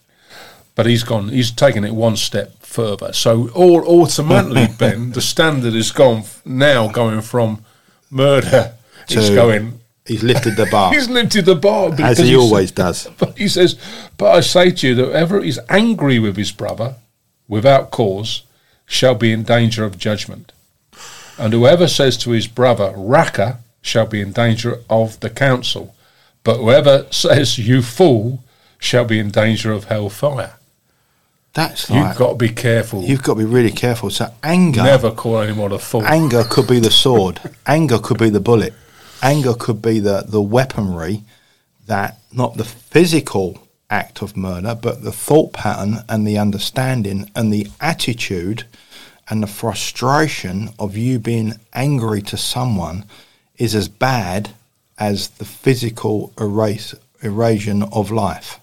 But 0.76 0.86
he's 0.86 1.02
gone, 1.02 1.30
he's 1.30 1.50
taken 1.50 1.84
it 1.84 1.94
one 1.94 2.16
step 2.16 2.62
further. 2.62 3.12
So, 3.12 3.48
all 3.54 3.82
automatically, 4.02 4.68
Ben, 4.78 5.10
the 5.12 5.20
standard 5.22 5.74
is 5.74 5.90
gone 5.90 6.18
f- 6.18 6.42
now 6.44 6.86
going 6.88 7.22
from 7.22 7.64
murder, 8.10 8.74
he's 9.08 9.28
To- 9.30 9.34
going, 9.34 9.80
He's 10.06 10.22
lifted 10.22 10.54
the 10.54 10.66
bar 10.66 10.92
he's 10.94 11.08
lifted 11.08 11.46
the 11.46 11.56
bar. 11.56 11.88
as 11.88 11.96
because 11.96 12.18
he 12.18 12.36
always 12.36 12.70
does. 12.70 13.08
but 13.18 13.36
he 13.36 13.48
says, 13.48 13.74
But 14.16 14.36
I 14.36 14.40
say 14.40 14.70
to 14.70 14.86
you 14.88 14.94
that 14.94 15.04
whoever 15.06 15.42
is 15.42 15.58
angry 15.68 16.20
with 16.20 16.36
his 16.36 16.52
brother 16.52 16.94
without 17.48 17.90
cause 17.90 18.42
shall 18.86 19.16
be 19.16 19.32
in 19.32 19.42
danger 19.42 19.84
of 19.84 19.98
judgment. 19.98 20.52
And 21.38 21.52
whoever 21.52 21.88
says 21.88 22.16
to 22.18 22.30
his 22.30 22.46
brother, 22.46 22.92
Raca, 22.96 23.58
shall 23.82 24.06
be 24.06 24.20
in 24.20 24.30
danger 24.32 24.80
of 24.88 25.18
the 25.20 25.30
council. 25.30 25.94
But 26.44 26.58
whoever 26.58 27.06
says, 27.10 27.58
You 27.58 27.82
fool, 27.82 28.44
shall 28.78 29.04
be 29.06 29.18
in 29.18 29.30
danger 29.30 29.72
of 29.72 29.84
hellfire. 29.84 30.52
That's 31.56 31.88
You've 31.88 32.16
got 32.16 32.28
to 32.32 32.34
be 32.36 32.50
careful. 32.50 33.02
you've 33.02 33.22
got 33.22 33.34
to 33.34 33.38
be 33.38 33.44
really 33.46 33.72
careful. 33.72 34.10
So 34.10 34.26
anger, 34.42 34.82
Never 34.82 35.10
call 35.10 35.40
anyone 35.40 35.72
a 35.72 35.78
fool. 35.78 36.04
anger 36.04 36.44
could 36.44 36.68
be 36.68 36.80
the 36.80 36.90
sword. 37.04 37.40
anger 37.66 37.98
could 37.98 38.18
be 38.18 38.28
the 38.30 38.40
bullet. 38.40 38.74
Anger 39.22 39.54
could 39.54 39.80
be 39.80 39.98
the 39.98 40.24
the 40.28 40.42
weaponry 40.42 41.22
that 41.86 42.18
not 42.30 42.56
the 42.58 42.64
physical 42.64 43.66
act 43.88 44.20
of 44.20 44.36
murder, 44.36 44.74
but 44.74 45.02
the 45.02 45.12
thought 45.12 45.52
pattern 45.54 45.98
and 46.10 46.26
the 46.26 46.36
understanding 46.36 47.30
and 47.34 47.50
the 47.52 47.68
attitude 47.80 48.64
and 49.30 49.42
the 49.42 49.46
frustration 49.46 50.68
of 50.78 50.96
you 50.96 51.18
being 51.18 51.54
angry 51.72 52.20
to 52.20 52.36
someone 52.36 53.04
is 53.56 53.74
as 53.74 53.88
bad 53.88 54.50
as 54.98 55.28
the 55.40 55.44
physical 55.44 56.32
erase, 56.38 56.94
erasion 57.22 57.82
of 57.92 58.10
life. 58.10 58.60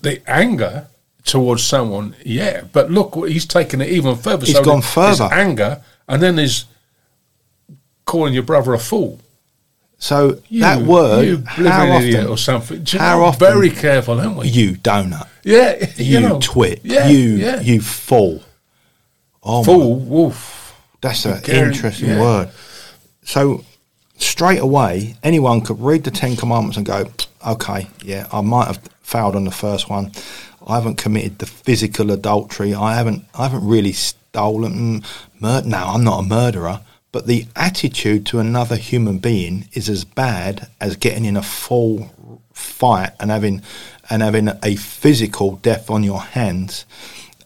the 0.00 0.22
anger 0.30 0.86
towards 1.24 1.62
someone, 1.62 2.14
yeah. 2.24 2.62
But 2.72 2.90
look, 2.90 3.14
he's 3.28 3.46
taken 3.46 3.80
it 3.80 3.88
even 3.90 4.16
further. 4.16 4.46
He's 4.46 4.54
So 4.56 4.64
gone 4.64 4.82
further. 4.82 5.28
anger, 5.32 5.82
and 6.08 6.22
then 6.22 6.36
there's 6.36 6.64
calling 8.04 8.34
your 8.34 8.42
brother 8.42 8.74
a 8.74 8.78
fool. 8.78 9.20
So 10.00 10.40
You, 10.48 10.60
that 10.60 10.82
word, 10.82 11.26
you 11.26 11.38
how 11.68 11.90
often, 11.90 12.26
or 12.28 12.38
something. 12.38 12.84
Do 12.84 12.96
you 12.96 13.02
how 13.02 13.18
know, 13.18 13.24
often- 13.24 13.46
Very 13.52 13.70
careful, 13.70 14.20
aren't 14.20 14.36
we? 14.36 14.48
you 14.48 14.74
donut, 14.76 15.26
yeah, 15.42 15.74
you, 15.96 16.04
you, 16.04 16.20
know. 16.20 16.38
twit, 16.40 16.80
Yeah, 16.84 17.08
you 17.08 17.18
yeah. 17.30 17.60
you 17.60 17.80
fool. 17.80 18.42
Oh 19.42 19.64
fool, 19.64 19.96
wolf. 19.96 20.80
That's 21.00 21.24
an 21.24 21.42
interesting 21.46 22.10
yeah. 22.10 22.20
word. 22.20 22.50
So 23.24 23.64
straight 24.18 24.60
away, 24.60 25.16
anyone 25.22 25.60
could 25.62 25.80
read 25.80 26.04
the 26.04 26.10
Ten 26.10 26.36
Commandments 26.36 26.76
and 26.76 26.86
go, 26.86 27.10
"Okay, 27.46 27.88
yeah, 28.04 28.26
I 28.32 28.40
might 28.40 28.66
have 28.68 28.80
failed 29.02 29.34
on 29.36 29.44
the 29.44 29.50
first 29.50 29.88
one. 29.90 30.12
I 30.68 30.74
haven't 30.74 30.96
committed 30.96 31.38
the 31.38 31.46
physical 31.46 32.10
adultery. 32.10 32.74
I 32.74 32.94
haven't, 32.94 33.24
I 33.34 33.44
haven't 33.44 33.66
really 33.66 33.92
stolen. 33.92 35.02
Mur- 35.40 35.62
no, 35.64 35.78
I'm 35.78 36.04
not 36.04 36.20
a 36.20 36.22
murderer." 36.22 36.80
But 37.10 37.26
the 37.26 37.46
attitude 37.56 38.26
to 38.26 38.38
another 38.38 38.76
human 38.76 39.18
being 39.18 39.68
is 39.72 39.88
as 39.88 40.04
bad 40.04 40.68
as 40.78 40.96
getting 40.96 41.24
in 41.24 41.38
a 41.38 41.42
full 41.42 42.10
fight 42.52 43.12
and 43.18 43.30
having 43.30 43.62
and 44.10 44.22
having 44.22 44.48
a 44.62 44.76
physical 44.76 45.56
death 45.56 45.90
on 45.90 46.02
your 46.02 46.20
hands. 46.20 46.84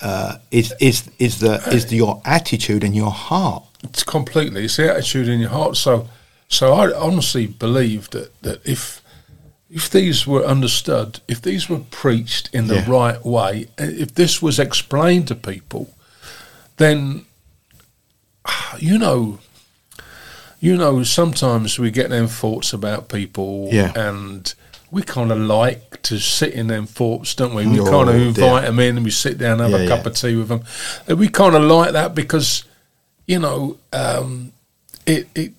Uh, 0.01 0.39
is 0.51 0.75
is 0.81 1.09
is 1.19 1.39
the 1.39 1.63
is 1.71 1.87
the, 1.87 1.97
your 1.97 2.21
attitude 2.25 2.83
and 2.83 2.97
your 2.97 3.11
heart? 3.11 3.63
It's 3.85 4.03
completely. 4.03 4.65
It's 4.65 4.77
the 4.77 4.91
attitude 4.91 5.29
in 5.29 5.41
your 5.41 5.51
heart. 5.51 5.77
So, 5.77 6.09
so 6.49 6.73
I 6.73 6.93
honestly 6.93 7.47
believe 7.47 8.11
that 8.11 8.41
that 8.43 8.67
if 8.67 9.02
if 9.75 9.89
these 9.91 10.27
were 10.27 10.45
understood, 10.45 11.21
if 11.29 11.41
these 11.41 11.69
were 11.69 11.81
preached 11.91 12.51
in 12.53 12.67
the 12.67 12.75
Yeah. 12.77 12.91
right 12.91 13.25
way, 13.25 13.69
if 13.79 14.15
this 14.15 14.43
was 14.43 14.59
explained 14.59 15.29
to 15.29 15.35
people, 15.35 15.95
then 16.77 17.25
you 18.79 18.99
know, 18.99 19.39
you 20.61 20.77
know, 20.77 21.03
sometimes 21.03 21.79
we 21.79 21.91
get 21.91 22.11
them 22.11 22.29
thoughts 22.29 22.73
about 22.73 23.09
people, 23.09 23.69
Yeah. 23.73 23.93
and 23.97 24.53
we 24.91 25.03
kind 25.03 25.33
of 25.33 25.39
like 25.39 26.03
to 26.03 26.19
sit 26.19 26.53
in 26.53 26.67
them 26.69 26.87
thoughts, 26.87 27.35
don't 27.35 27.55
we? 27.55 27.67
We 27.67 27.81
Oh, 27.81 27.91
kind 27.91 28.11
of 28.11 28.17
invite 28.17 28.65
them 28.65 28.79
in, 28.79 28.97
and 28.97 29.05
we 29.05 29.11
sit 29.11 29.39
down 29.39 29.61
and 29.61 29.73
have 29.73 29.81
Yeah, 29.81 29.87
a 29.87 29.89
cup 29.89 30.05
yeah. 30.05 30.11
of 30.11 30.15
tea 30.17 30.37
with 30.37 30.49
them. 30.49 30.63
And 31.09 31.19
we 31.19 31.29
kind 31.29 31.55
of 31.57 31.63
like 31.63 31.93
that 31.93 32.15
because, 32.15 32.65
you 33.27 33.39
know, 33.39 33.79
um, 33.93 34.53
it 35.07 35.29
it. 35.35 35.53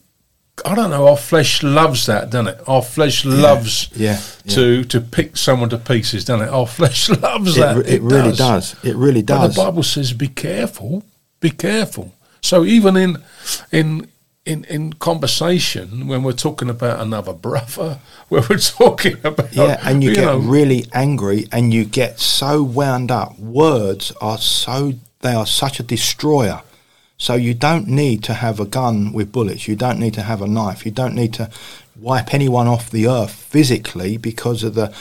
I 0.65 0.75
don't 0.75 0.89
know. 0.89 1.07
Our 1.07 1.17
flesh 1.17 1.61
loves 1.63 2.05
that, 2.05 2.29
doesn't 2.29 2.47
it? 2.47 2.61
Our 2.67 2.81
flesh 2.81 3.25
loves 3.25 3.89
yeah, 3.95 4.19
yeah. 4.45 4.53
to 4.55 4.83
to 4.85 5.01
pick 5.01 5.37
someone 5.37 5.69
to 5.69 5.77
pieces, 5.77 6.25
doesn't 6.25 6.47
it? 6.47 6.51
Our 6.51 6.67
flesh 6.67 7.09
loves 7.21 7.57
It, 7.57 7.59
that. 7.61 7.75
re- 7.77 7.85
it 7.85 8.01
really 8.01 8.31
does. 8.33 8.75
It 8.83 8.95
really 8.95 9.21
But 9.21 9.39
does. 9.47 9.55
the 9.55 9.61
Bible 9.63 9.83
says, 9.83 10.13
"Be 10.13 10.27
careful, 10.27 11.03
be 11.39 11.49
careful." 11.49 12.13
So 12.41 12.63
even 12.65 12.95
in 12.97 13.17
in 13.71 14.07
in 14.45 14.65
in 14.65 14.93
conversation, 14.93 16.07
when 16.07 16.23
we're 16.23 16.33
talking 16.33 16.69
about 16.69 16.99
another 16.99 17.33
brother, 17.33 17.99
when 18.29 18.43
we're 18.49 18.57
talking 18.57 19.17
about 19.23 19.53
yeah, 19.53 19.79
and 19.83 20.03
you, 20.03 20.13
get 20.15 20.25
know, 20.25 20.37
really 20.37 20.85
angry 20.93 21.47
and 21.51 21.73
you 21.73 21.85
get 21.85 22.19
so 22.19 22.61
wound 22.63 23.11
up. 23.11 23.37
Words 23.39 24.11
are 24.21 24.37
so 24.37 24.93
they 25.21 25.33
are 25.33 25.45
such 25.47 25.79
a 25.79 25.83
destroyer. 25.83 26.61
So 27.17 27.35
you 27.35 27.53
don't 27.53 27.87
need 27.87 28.23
to 28.23 28.33
have 28.33 28.59
a 28.59 28.65
gun 28.65 29.13
with 29.13 29.31
bullets. 29.31 29.67
You 29.67 29.75
don't 29.75 29.99
need 29.99 30.13
to 30.15 30.21
have 30.23 30.41
a 30.41 30.47
knife. 30.47 30.85
You 30.85 30.91
don't 30.91 31.15
need 31.15 31.33
to 31.35 31.49
wipe 31.95 32.33
anyone 32.33 32.67
off 32.67 32.89
the 32.89 33.07
earth 33.07 33.31
physically 33.31 34.17
because 34.17 34.63
of 34.63 34.73
the. 34.75 34.93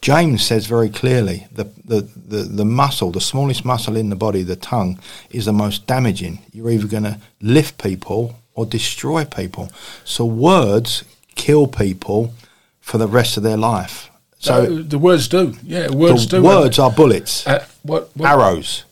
James 0.00 0.44
says 0.44 0.66
very 0.66 0.88
clearly 0.88 1.48
the, 1.50 1.64
the, 1.84 2.02
the, 2.14 2.44
the 2.44 2.64
muscle, 2.64 3.10
the 3.10 3.20
smallest 3.20 3.64
muscle 3.64 3.96
in 3.96 4.10
the 4.10 4.16
body, 4.16 4.44
the 4.44 4.54
tongue, 4.54 5.00
is 5.30 5.46
the 5.46 5.52
most 5.52 5.88
damaging. 5.88 6.38
You're 6.52 6.70
either 6.70 6.86
going 6.86 7.02
to 7.02 7.18
lift 7.40 7.82
people 7.82 8.36
or 8.54 8.64
destroy 8.64 9.24
people. 9.24 9.72
So 10.04 10.24
words 10.24 11.02
kill 11.34 11.66
people 11.66 12.32
for 12.80 12.98
the 12.98 13.08
rest 13.08 13.36
of 13.36 13.42
their 13.42 13.56
life. 13.56 14.08
So 14.38 14.54
uh, 14.54 14.82
the 14.86 14.98
words 14.98 15.26
do, 15.26 15.56
yeah, 15.64 15.90
words 15.90 16.28
the 16.28 16.36
do. 16.36 16.44
words 16.44 16.78
are 16.78 16.92
bullets, 16.92 17.44
Uh, 17.44 17.66
what, 17.82 18.16
what 18.16 18.30
arrows. 18.30 18.84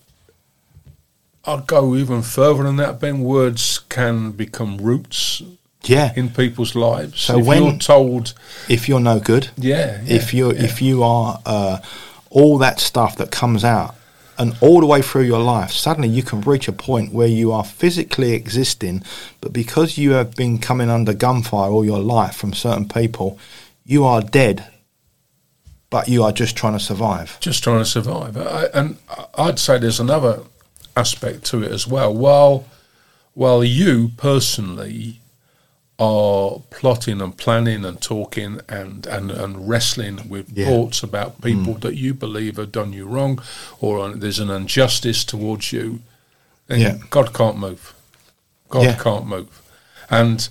I'll 1.47 1.61
go 1.61 1.95
even 1.95 2.23
further 2.23 2.65
than 2.65 2.77
that. 2.77 3.01
Ben, 3.01 3.21
words 3.21 3.79
can 3.89 4.33
become 4.33 4.79
roots 4.79 5.43
Yeah. 5.85 6.13
in 6.17 6.31
people's 6.31 6.75
lives. 6.75 7.21
So 7.21 7.39
if 7.39 7.47
when- 7.47 7.63
you're 7.63 7.79
told, 7.79 8.35
if 8.69 8.89
you're 8.89 9.01
no 9.01 9.21
good, 9.21 9.51
yeah, 9.57 10.01
if 10.07 10.33
yeah, 10.35 10.39
you 10.39 10.53
yeah. 10.53 10.63
if 10.65 10.83
you 10.83 11.03
are 11.03 11.41
uh, 11.47 11.79
all 12.31 12.59
that 12.59 12.81
stuff 12.81 13.17
that 13.17 13.31
comes 13.31 13.65
out 13.65 13.95
and 14.39 14.55
all 14.61 14.81
the 14.81 14.87
way 14.87 15.01
through 15.01 15.23
your 15.23 15.39
life 15.41 15.71
suddenly 15.73 16.09
you 16.09 16.23
can 16.23 16.43
reach 16.43 16.69
a 16.69 16.73
point 16.73 17.11
where 17.11 17.27
you 17.29 17.51
are 17.53 17.65
physically 17.65 18.33
existing 18.35 19.03
but 19.41 19.51
because 19.51 19.97
you 19.97 20.11
have 20.11 20.35
been 20.37 20.59
coming 20.59 20.91
under 20.91 21.15
gunfire 21.15 21.71
all 21.71 21.83
your 21.87 22.01
life 22.01 22.37
from 22.37 22.53
certain 22.53 22.87
people 22.87 23.39
you 23.87 24.05
are 24.05 24.21
dead 24.21 24.67
but 25.89 26.09
you 26.09 26.23
are 26.23 26.33
just 26.33 26.55
trying 26.55 26.75
to 26.75 26.81
survive 26.81 27.39
just 27.41 27.63
trying 27.65 27.79
to 27.79 27.85
survive. 27.87 28.37
I, 28.37 28.65
and 28.75 28.99
I'd 29.39 29.59
say 29.59 29.79
there's 29.79 30.01
another 30.01 30.41
aspect 30.97 31.45
to 31.45 31.63
it 31.63 31.71
as 31.71 31.87
well. 31.87 32.13
While 32.15 32.67
while 33.35 33.63
you 33.63 34.13
personally 34.17 35.21
are 35.99 36.61
plotting 36.71 37.21
and 37.21 37.37
planning 37.37 37.85
and 37.85 38.01
talking 38.01 38.61
and, 38.69 39.07
and, 39.07 39.31
and 39.31 39.69
wrestling 39.69 40.29
with 40.29 40.57
Yeah. 40.57 40.67
thoughts 40.67 41.03
about 41.03 41.41
mm. 41.41 41.45
people 41.45 41.75
that 41.75 41.97
you 41.97 42.13
believe 42.15 42.57
have 42.57 42.73
done 42.73 42.93
you 42.93 43.07
wrong 43.07 43.43
or 43.81 44.11
there's 44.11 44.39
an 44.39 44.51
injustice 44.51 45.25
towards 45.25 45.73
you, 45.73 46.01
then 46.67 46.81
Yeah. 46.81 46.99
God 47.11 47.33
can't 47.33 47.59
move. 47.59 47.95
God 48.69 48.85
Yeah. 48.85 48.97
can't 48.97 49.27
move. 49.27 49.63
And 50.11 50.49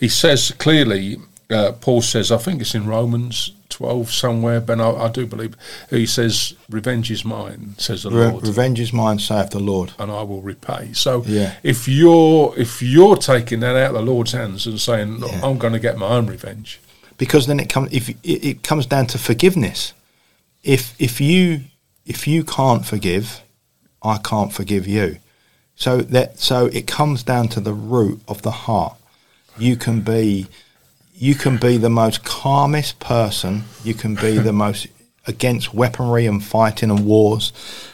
he 0.00 0.08
says 0.08 0.52
clearly, 0.58 1.18
uh, 1.50 1.72
Paul 1.72 2.02
says, 2.02 2.30
I 2.30 2.36
think 2.36 2.60
it's 2.60 2.74
in 2.74 2.86
Romans 2.86 3.52
12 3.70 4.10
somewhere, 4.12 4.60
but 4.60 4.80
I, 4.80 4.90
I 4.90 5.08
do 5.08 5.26
believe, 5.26 5.54
he 5.90 6.04
says, 6.06 6.54
Revenge 6.68 7.10
is 7.10 7.24
mine, 7.24 7.74
says 7.78 8.02
the 8.02 8.10
Re- 8.10 8.26
Lord 8.28 8.46
revenge 8.46 8.80
is 8.80 8.92
mine 8.92 9.18
saith 9.18 9.50
the 9.50 9.60
lord 9.60 9.92
and 9.98 10.10
I 10.10 10.22
will 10.22 10.42
repay. 10.42 10.92
So 10.92 11.22
Yeah. 11.26 11.54
if 11.62 11.88
you're 11.88 12.52
if 12.58 12.82
you're 12.82 13.16
taking 13.16 13.60
that 13.60 13.76
out 13.76 13.94
of 13.94 14.04
the 14.04 14.12
Lord's 14.12 14.32
hands 14.32 14.66
and 14.66 14.80
saying 14.80 15.18
"Look, 15.18 15.32
Yeah. 15.32 15.40
I'm 15.46 15.58
going 15.58 15.72
to 15.74 15.78
get 15.80 15.96
my 15.96 16.08
own 16.08 16.26
revenge, 16.26 16.80
because 17.18 17.46
then 17.46 17.60
it 17.60 17.68
comes 17.70 17.92
if 17.92 18.08
it, 18.08 18.16
it 18.24 18.62
comes 18.62 18.86
down 18.86 19.06
to 19.08 19.18
forgiveness. 19.18 19.92
If 20.62 20.94
if 20.98 21.20
you 21.20 21.62
if 22.04 22.26
you 22.26 22.44
can't 22.44 22.84
forgive, 22.84 23.42
I 24.02 24.18
can't 24.18 24.52
forgive 24.52 24.86
you. 24.86 25.18
So 25.76 25.98
that 25.98 26.38
so 26.40 26.66
it 26.66 26.86
comes 26.86 27.22
down 27.22 27.48
to 27.48 27.60
the 27.60 27.72
root 27.74 28.20
of 28.28 28.42
the 28.42 28.50
heart. 28.50 28.96
You 29.58 29.76
can 29.76 30.00
be 30.00 30.46
you 31.18 31.34
can 31.34 31.56
be 31.56 31.76
the 31.76 31.90
most 31.90 32.24
calmest 32.24 33.00
person. 33.00 33.64
You 33.84 33.94
can 33.94 34.14
be 34.14 34.38
the 34.38 34.52
most 34.64 34.86
against 35.26 35.74
weaponry 35.74 36.26
and 36.26 36.42
fighting 36.42 36.90
and 36.90 37.04
wars, 37.04 37.52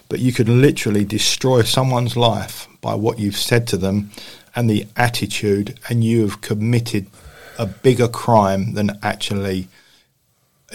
but 0.09 0.21
you 0.21 0.33
could 0.33 0.49
literally 0.49 1.05
destroy 1.05 1.63
someone's 1.63 2.17
life 2.17 2.69
by 2.81 2.95
what 2.95 3.19
you've 3.19 3.37
said 3.37 3.67
to 3.69 3.77
them 3.77 4.11
and 4.55 4.71
the 4.71 4.87
attitude, 4.97 5.79
and 5.89 6.05
you 6.05 6.21
have 6.23 6.41
committed 6.41 7.07
a 7.59 7.67
bigger 7.67 8.07
crime 8.09 8.75
than 8.75 8.91
actually 9.03 9.67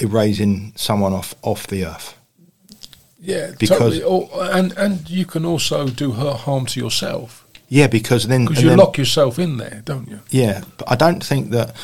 erasing 0.02 0.74
someone 0.76 1.14
off 1.14 1.34
off 1.42 1.68
the 1.68 1.86
earth. 1.86 2.16
yeah, 3.22 3.52
Because- 3.58 4.00
totally. 4.00 4.04
Or, 4.04 4.30
and 4.52 4.72
and 4.78 5.10
you 5.10 5.26
can 5.26 5.46
also 5.46 5.88
do 5.88 6.12
her 6.14 6.34
harm 6.34 6.66
to 6.68 6.80
yourself 6.80 7.46
Yeah, 7.68 7.88
because 7.88 8.28
then 8.28 8.46
because 8.46 8.64
you 8.64 8.70
then- 8.70 8.78
lock 8.80 8.98
yourself 8.98 9.38
in 9.40 9.58
there, 9.58 9.82
don't 9.86 10.08
you? 10.10 10.20
Yeah, 10.30 10.64
but 10.78 10.90
I 10.92 10.96
don't 10.96 11.24
think 11.24 11.52
that 11.52 11.76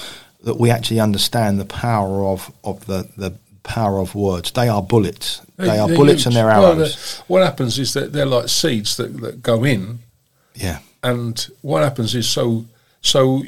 that 0.45 0.57
we 0.57 0.71
actually 0.71 0.99
understand 1.01 1.59
the 1.59 1.65
power 1.65 2.25
of 2.25 2.51
of 2.63 2.85
the 2.85 3.09
the 3.17 3.31
power 3.63 3.99
of 3.99 4.15
words. 4.15 4.51
They 4.51 4.67
are 4.69 4.81
bullets. 4.81 5.41
They 5.57 5.77
are 5.79 5.87
They're 5.87 5.97
bullets 5.97 6.21
huge. 6.23 6.27
and 6.27 6.35
they're 6.35 6.45
Well, 6.47 6.73
arrows. 6.79 6.95
the- 6.95 7.23
what 7.27 7.43
happens 7.43 7.77
is 7.79 7.93
that 7.93 8.13
they're 8.13 8.25
like 8.37 8.47
seeds 8.49 8.95
that, 8.97 9.19
that 9.21 9.41
go 9.41 9.63
in, 9.63 9.99
yeah, 10.53 10.79
and 11.03 11.47
what 11.61 11.81
happens 11.83 12.13
is 12.15 12.27
so 12.29 12.65
so 13.01 13.43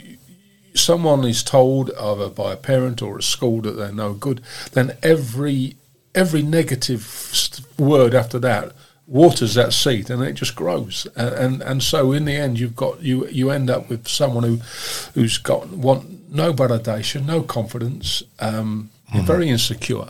someone 0.74 1.24
is 1.26 1.44
told 1.44 1.92
either 2.00 2.30
by 2.30 2.54
a 2.54 2.58
parent 2.58 3.02
or 3.02 3.18
a 3.18 3.24
school 3.24 3.62
that 3.62 3.72
they're 3.72 3.92
no 3.92 4.14
good 4.14 4.42
then 4.74 4.96
every 5.02 5.76
every 6.14 6.44
negative 6.44 7.02
word 7.80 8.14
after 8.14 8.38
that 8.40 8.72
waters 9.08 9.56
that 9.56 9.74
seed 9.74 10.10
and 10.10 10.22
it 10.22 10.34
just 10.34 10.56
grows. 10.56 11.08
And, 11.16 11.30
and 11.36 11.62
and 11.62 11.84
so 11.84 12.12
in 12.12 12.26
the 12.26 12.34
end, 12.36 12.60
you've 12.60 12.76
got 12.76 13.02
you 13.02 13.26
you 13.30 13.50
end 13.52 13.70
up 13.70 13.90
with 13.90 14.08
someone 14.08 14.44
who 14.44 14.58
who's 15.14 15.38
got 15.38 15.70
want 15.70 16.06
no 16.30 16.54
validation, 16.54 17.26
no 17.26 17.42
confidence, 17.42 18.24
um, 18.40 18.90
Mm-hmm. 19.14 19.26
very 19.26 19.48
insecure 19.48 20.10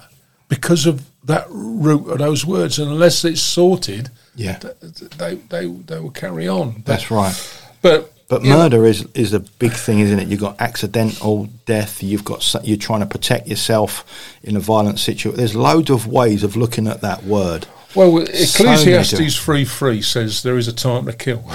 because 0.49 0.88
of 0.88 1.06
that 1.25 1.45
root 1.51 2.10
of 2.10 2.17
those 2.17 2.43
words. 2.43 2.80
And 2.80 2.89
unless 2.91 3.23
it's 3.23 3.41
sorted, 3.41 4.10
Yeah. 4.36 4.58
th- 4.58 4.73
th- 4.82 5.12
they 5.17 5.36
they 5.36 5.67
they 5.67 5.99
will 5.99 6.10
carry 6.10 6.47
on. 6.47 6.71
But- 6.71 6.86
That's 6.86 7.12
right. 7.12 7.36
But 7.84 8.12
But 8.27 8.43
you 8.43 8.49
know, 8.49 8.58
murder 8.58 8.86
is 8.88 9.06
is 9.13 9.34
a 9.34 9.39
big 9.39 9.73
thing, 9.73 9.99
isn't 9.99 10.17
it? 10.19 10.27
You've 10.30 10.39
got 10.41 10.60
accidental 10.60 11.47
death. 11.67 12.01
You've 12.01 12.23
got 12.25 12.43
you're 12.63 12.77
trying 12.77 13.01
to 13.01 13.06
protect 13.06 13.47
yourself 13.47 14.03
in 14.41 14.56
a 14.56 14.60
violent 14.60 14.97
situation. 14.99 15.38
There's 15.38 15.56
loads 15.56 15.91
of 15.91 16.08
ways 16.08 16.43
of 16.43 16.56
looking 16.56 16.88
at 16.88 17.01
that 17.01 17.23
word. 17.23 17.67
Well, 17.93 18.17
Ecclesiastes 18.17 19.12
different- 19.12 19.34
three 19.34 19.63
three 19.65 20.01
says 20.01 20.41
there 20.41 20.58
is 20.58 20.67
a 20.67 20.73
time 20.73 21.06
to 21.06 21.13
kill. 21.13 21.43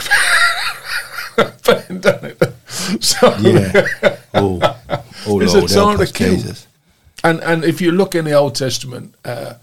But? 1.36 2.54
so, 3.00 3.36
Yeah. 3.40 3.86
oh, 4.34 4.58
oh 5.26 5.38
There's 5.38 5.54
Lord, 5.54 5.70
a 5.70 5.74
time 5.74 5.98
to 6.06 6.12
kill. 6.12 6.34
Jesus. 6.36 6.66
and 7.24 7.40
and 7.40 7.64
if 7.64 7.80
you 7.80 7.92
look 7.92 8.14
in 8.14 8.24
the 8.24 8.32
Old 8.34 8.54
Testament, 8.54 9.14
uh, 9.24 9.54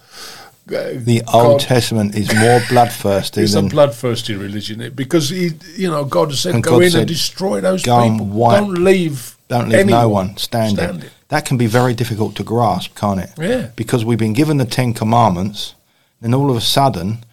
The 0.67 1.23
Old 1.33 1.61
Testament 1.61 2.15
is 2.15 2.33
more 2.35 2.61
bloodthirsty 2.69 3.41
is 3.47 3.55
a 3.55 3.61
than 3.61 3.69
bloodthirsty 3.69 4.35
religion 4.35 4.81
it- 4.81 4.95
because 4.95 5.29
he, 5.29 5.51
you 5.75 5.89
know, 5.89 6.05
God 6.05 6.33
said, 6.35 6.53
And 6.55 6.63
"Go 6.63 6.71
God 6.71 6.83
in 6.83 6.91
said, 6.91 6.99
and 7.01 7.07
destroy 7.07 7.61
those 7.61 7.81
"Go 7.83 8.03
people. 8.09 8.25
wipe- 8.27 8.59
Don't 8.59 8.83
leave, 8.83 9.35
don't 9.47 9.69
leave 9.69 9.79
anyone 9.79 10.01
no 10.01 10.09
one 10.09 10.37
standing. 10.37 10.75
standing." 10.77 11.09
That 11.29 11.45
can 11.45 11.57
be 11.57 11.67
very 11.67 11.93
difficult 11.93 12.35
to 12.35 12.43
grasp, 12.43 12.95
can't 12.95 13.19
it? 13.19 13.31
Yeah. 13.37 13.67
Because 13.75 14.03
we've 14.05 14.17
been 14.19 14.33
given 14.33 14.57
the 14.57 14.65
Ten 14.65 14.93
Commandments, 14.93 15.75
then 16.21 16.33
all 16.33 16.49
of 16.51 16.57
a 16.57 16.61
sudden, 16.61 17.23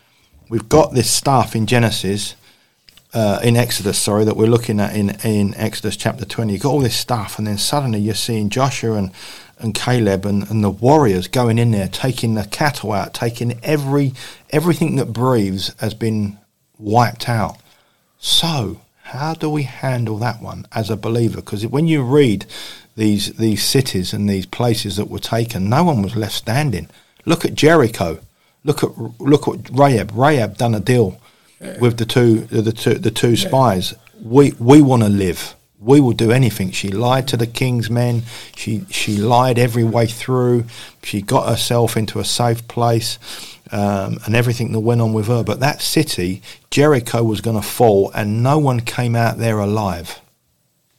we've 0.50 0.68
got 0.68 0.92
this 0.94 1.10
stuff 1.10 1.54
in 1.56 1.66
Genesis, 1.66 2.34
uh, 3.14 3.40
in 3.42 3.56
Exodus, 3.56 3.98
sorry, 3.98 4.24
that 4.24 4.36
we're 4.36 4.46
looking 4.46 4.80
at 4.80 4.94
in, 4.94 5.10
in 5.24 5.54
Exodus 5.54 5.96
chapter 5.96 6.24
20. 6.24 6.52
You've 6.52 6.62
got 6.62 6.70
all 6.70 6.80
this 6.80 6.96
stuff, 6.96 7.38
and 7.38 7.46
then 7.46 7.58
suddenly 7.58 7.98
you're 7.98 8.14
seeing 8.14 8.50
Joshua 8.50 8.96
and, 8.96 9.10
and 9.58 9.74
Caleb 9.74 10.26
and, 10.26 10.48
and 10.50 10.62
the 10.62 10.70
warriors 10.70 11.28
going 11.28 11.58
in 11.58 11.70
there, 11.70 11.88
taking 11.88 12.34
the 12.34 12.44
cattle 12.44 12.92
out, 12.92 13.14
taking 13.14 13.58
every 13.62 14.12
everything 14.50 14.96
that 14.96 15.12
breathes 15.12 15.74
has 15.80 15.94
been 15.94 16.38
wiped 16.78 17.28
out. 17.28 17.56
So, 18.18 18.80
how 19.02 19.34
do 19.34 19.48
we 19.48 19.62
handle 19.62 20.18
that 20.18 20.42
one 20.42 20.66
as 20.72 20.90
a 20.90 20.96
believer? 20.96 21.36
Because 21.36 21.66
when 21.66 21.86
you 21.86 22.02
read 22.02 22.46
these 22.96 23.32
these 23.34 23.62
cities 23.62 24.12
and 24.12 24.28
these 24.28 24.46
places 24.46 24.96
that 24.96 25.08
were 25.08 25.18
taken, 25.18 25.68
no 25.68 25.84
one 25.84 26.02
was 26.02 26.16
left 26.16 26.34
standing. 26.34 26.88
Look 27.24 27.44
at 27.44 27.54
Jericho. 27.54 28.18
Look 28.64 28.82
at 28.82 28.90
look 29.20 29.48
at 29.48 29.70
Rahab. 29.70 30.10
Rahab 30.12 30.58
done 30.58 30.74
a 30.74 30.80
deal 30.80 31.20
with 31.80 31.96
the 31.98 32.04
two 32.06 32.40
the 32.46 32.72
two 32.72 32.94
the 32.94 33.10
two 33.10 33.36
spies. 33.36 33.94
We 34.22 34.52
we 34.58 34.80
want 34.82 35.02
to 35.02 35.08
live. 35.08 35.54
We 35.78 36.00
will 36.00 36.12
do 36.14 36.32
anything. 36.32 36.70
She 36.72 36.88
lied 36.88 37.28
to 37.28 37.36
the 37.36 37.46
king's 37.46 37.90
men. 37.90 38.22
She 38.56 38.84
she 38.90 39.16
lied 39.16 39.58
every 39.58 39.84
way 39.84 40.06
through. 40.06 40.64
She 41.02 41.22
got 41.22 41.48
herself 41.48 41.96
into 41.96 42.18
a 42.18 42.24
safe 42.24 42.66
place 42.66 43.18
um, 43.70 44.18
and 44.24 44.34
everything 44.34 44.72
that 44.72 44.80
went 44.80 45.00
on 45.00 45.12
with 45.12 45.26
her. 45.28 45.44
But 45.44 45.60
that 45.60 45.80
city, 45.82 46.42
Jericho, 46.70 47.22
was 47.22 47.40
going 47.40 47.60
to 47.60 47.66
fall, 47.66 48.10
and 48.14 48.42
no 48.42 48.58
one 48.58 48.80
came 48.80 49.14
out 49.14 49.38
there 49.38 49.58
alive. 49.58 50.20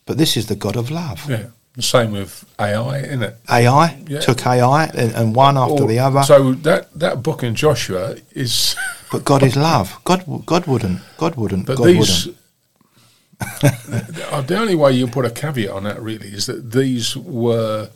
But 0.05 0.17
this 0.17 0.37
is 0.37 0.45
the 0.47 0.55
God 0.55 0.77
of 0.77 0.89
love. 0.89 1.29
Yeah, 1.29 1.47
the 1.75 1.81
same 1.81 2.11
with 2.11 2.45
Ai, 2.59 2.99
isn't 2.99 3.23
it? 3.23 3.35
Ai 3.49 3.97
Yeah. 4.07 4.19
took 4.21 4.45
Ai 4.45 4.85
and, 4.93 5.11
and 5.13 5.35
one 5.35 5.57
after 5.57 5.83
Or- 5.83 5.87
the 5.87 5.99
other. 5.99 6.23
So 6.23 6.53
that 6.53 6.97
that 6.97 7.21
book 7.23 7.43
in 7.43 7.55
Joshua 7.55 8.15
is, 8.31 8.75
but 9.11 9.23
God 9.25 9.43
is 9.43 9.55
love. 9.55 9.99
God 10.03 10.23
God 10.45 10.65
wouldn't. 10.67 10.99
God 11.17 11.35
wouldn't. 11.35 11.65
but 11.65 11.77
God 11.77 11.87
these. 11.87 12.25
wouldn't. 12.27 12.37
Uh, 14.31 14.41
the 14.41 14.57
only 14.57 14.75
way 14.75 14.91
you 14.91 15.07
put 15.07 15.25
a 15.25 15.29
caveat 15.29 15.69
on 15.71 15.83
that 15.83 16.01
really 16.01 16.27
is 16.27 16.45
that 16.47 16.71
these 16.71 17.15
were 17.15 17.89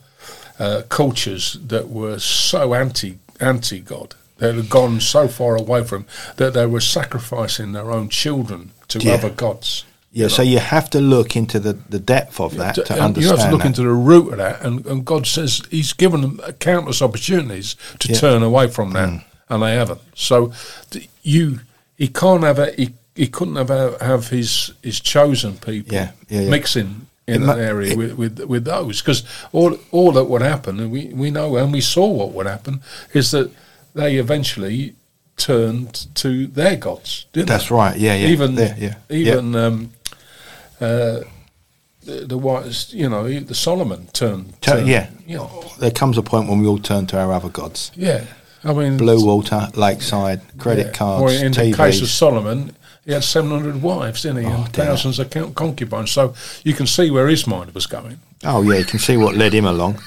uh, 0.60 0.82
cultures 0.90 1.58
that 1.68 1.90
were 1.90 2.18
so 2.20 2.74
anti 2.74 3.18
anti 3.40 3.80
God. 3.80 4.16
They 4.38 4.54
had 4.54 4.70
gone 4.70 5.00
so 5.02 5.28
far 5.28 5.56
away 5.56 5.84
from 5.84 6.06
that 6.38 6.54
they 6.54 6.66
were 6.66 6.80
sacrificing 6.82 7.74
their 7.74 7.92
own 7.92 8.10
children 8.10 8.72
to 8.90 9.00
Yeah. 9.00 9.14
other 9.16 9.30
gods. 9.30 9.84
Yeah, 10.14 10.28
so 10.28 10.42
you 10.42 10.60
have 10.60 10.90
to 10.92 11.00
look 11.00 11.36
into 11.36 11.60
the, 11.60 11.74
the 11.74 12.00
depth 12.00 12.40
of 12.40 12.56
that 12.58 12.76
to 12.76 12.92
And 12.94 13.02
understand. 13.02 13.18
you 13.24 13.30
have 13.38 13.46
to 13.48 13.52
look 13.52 13.62
that. 13.62 13.68
into 13.68 13.82
the 13.84 13.90
root 13.90 14.32
of 14.34 14.38
that, 14.40 14.62
and, 14.62 14.86
and 14.86 15.06
God 15.06 15.26
says 15.26 15.62
He's 15.72 15.94
given 15.94 16.22
them 16.22 16.40
countless 16.60 17.02
opportunities 17.02 17.76
to 18.00 18.10
Yeah. 18.10 18.16
Mm. 18.16 18.20
turn 18.20 18.44
away 18.44 18.68
from 18.68 18.92
that, 18.94 19.24
and 19.52 19.62
they 19.62 19.76
haven't. 19.76 20.02
So 20.16 20.52
you, 21.22 21.60
He 21.98 22.08
can't 22.08 22.44
have 22.44 22.58
a, 22.60 22.72
he, 22.72 22.94
he 23.16 23.28
couldn't 23.28 23.58
have 23.58 23.70
a, 23.70 24.04
have 24.04 24.30
his 24.30 24.74
his 24.82 25.00
chosen 25.00 25.54
people 25.58 25.94
Yeah, 25.94 26.12
yeah, 26.30 26.42
yeah. 26.42 26.50
mixing 26.50 27.08
in 27.28 27.44
It 27.44 27.46
that 27.46 27.58
mu- 27.58 27.64
area 27.64 27.92
it- 27.92 27.98
with, 27.98 28.14
with 28.18 28.40
with 28.50 28.66
those 28.66 29.02
because 29.02 29.24
all 29.54 29.78
all 29.92 30.12
that 30.14 30.26
would 30.26 30.42
happen, 30.42 30.80
and 30.80 30.92
we 30.92 31.02
we 31.14 31.30
know 31.30 31.56
and 31.58 31.72
we 31.74 31.82
saw 31.82 32.08
what 32.08 32.32
would 32.34 32.48
happen 32.48 32.82
is 33.14 33.30
that 33.32 33.52
they 33.94 34.16
eventually 34.20 34.94
turned 35.38 36.08
to 36.16 36.48
their 36.48 36.76
gods. 36.78 37.26
Didn't 37.34 37.48
That's 37.50 37.70
they? 37.70 37.76
right. 37.76 37.98
Yeah, 38.00 38.16
yeah. 38.16 38.32
Even 38.34 38.56
There, 38.56 38.76
yeah. 38.80 38.96
even 39.10 39.56
um, 39.56 39.92
uh, 40.80 41.22
the, 42.06 42.26
the 42.28 42.38
whites, 42.38 42.94
you 42.94 43.10
know, 43.10 43.28
the 43.40 43.54
Solomon 43.56 44.08
turned. 44.14 44.54
Tur- 44.62 44.78
turned, 44.78 44.88
yeah. 44.88 45.10
you 45.28 45.38
know, 45.38 45.64
There 45.80 45.92
comes 45.92 46.18
a 46.18 46.22
point 46.24 46.50
when 46.50 46.60
we 46.60 46.68
all 46.68 46.80
turn 46.80 47.06
to 47.08 47.20
our 47.20 47.32
other 47.34 47.50
gods. 47.50 47.92
yeah. 47.96 48.24
I 48.64 48.74
mean, 48.74 48.98
Bluewater, 48.98 49.76
lakeside, 49.76 50.42
credit 50.60 50.88
yeah. 50.88 50.92
cards, 50.94 51.42
Or 51.42 51.46
in 51.46 51.52
the 51.52 51.74
case 51.74 52.02
of 52.02 52.10
Solomon, 52.10 52.76
he 53.06 53.12
had 53.14 53.24
seven 53.24 53.50
hundred 53.50 53.82
wives, 53.82 54.22
didn't 54.22 54.44
he, 54.44 54.46
Oh, 54.46 54.64
and 54.64 54.74
thousands 54.74 55.18
of 55.20 55.30
concubines. 55.56 56.12
So 56.12 56.34
you 56.64 56.74
can 56.74 56.86
see 56.86 57.10
where 57.10 57.28
his 57.28 57.48
mind 57.48 57.74
was 57.74 57.88
going. 57.88 58.20
Oh 58.44 58.62
yeah, 58.62 58.78
you 58.80 58.86
can 58.86 59.00
see 59.00 59.18
what 59.18 59.36
led 59.36 59.54
him 59.54 59.66
along. 59.66 60.00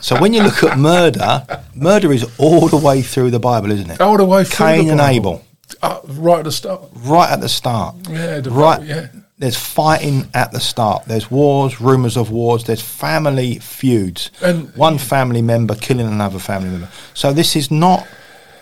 so 0.00 0.18
when 0.20 0.32
you 0.32 0.42
look 0.42 0.62
at 0.62 0.78
murder, 0.78 1.44
murder 1.74 2.12
is 2.12 2.26
all 2.38 2.68
the 2.68 2.76
way 2.78 3.02
through 3.02 3.30
the 3.30 3.38
Bible, 3.40 3.70
isn't 3.72 3.90
it? 3.90 4.00
All 4.00 4.16
the 4.16 4.24
way 4.24 4.44
through 4.44 4.66
Cain 4.66 4.90
and 4.90 5.00
Abel, 5.00 5.44
Uh, 5.82 6.00
right 6.06 6.38
at 6.38 6.44
the 6.44 6.52
start. 6.52 6.82
right 7.04 7.30
at 7.30 7.40
the 7.40 7.48
start. 7.48 7.94
Yeah, 8.08 8.40
the 8.40 8.50
right. 8.50 8.82
Yeah. 8.82 9.06
There's 9.40 9.56
fighting 9.56 10.28
at 10.34 10.52
the 10.52 10.60
start. 10.60 11.06
There's 11.06 11.30
wars, 11.30 11.80
rumours 11.80 12.18
of 12.18 12.30
wars. 12.30 12.64
There's 12.64 12.82
family 12.82 13.58
feuds. 13.58 14.30
And- 14.42 14.70
one 14.76 14.98
family 14.98 15.40
member 15.40 15.74
killing 15.74 16.06
another 16.06 16.38
family 16.38 16.68
member. 16.68 16.90
So 17.14 17.32
this 17.32 17.56
is 17.56 17.70
not. 17.70 18.06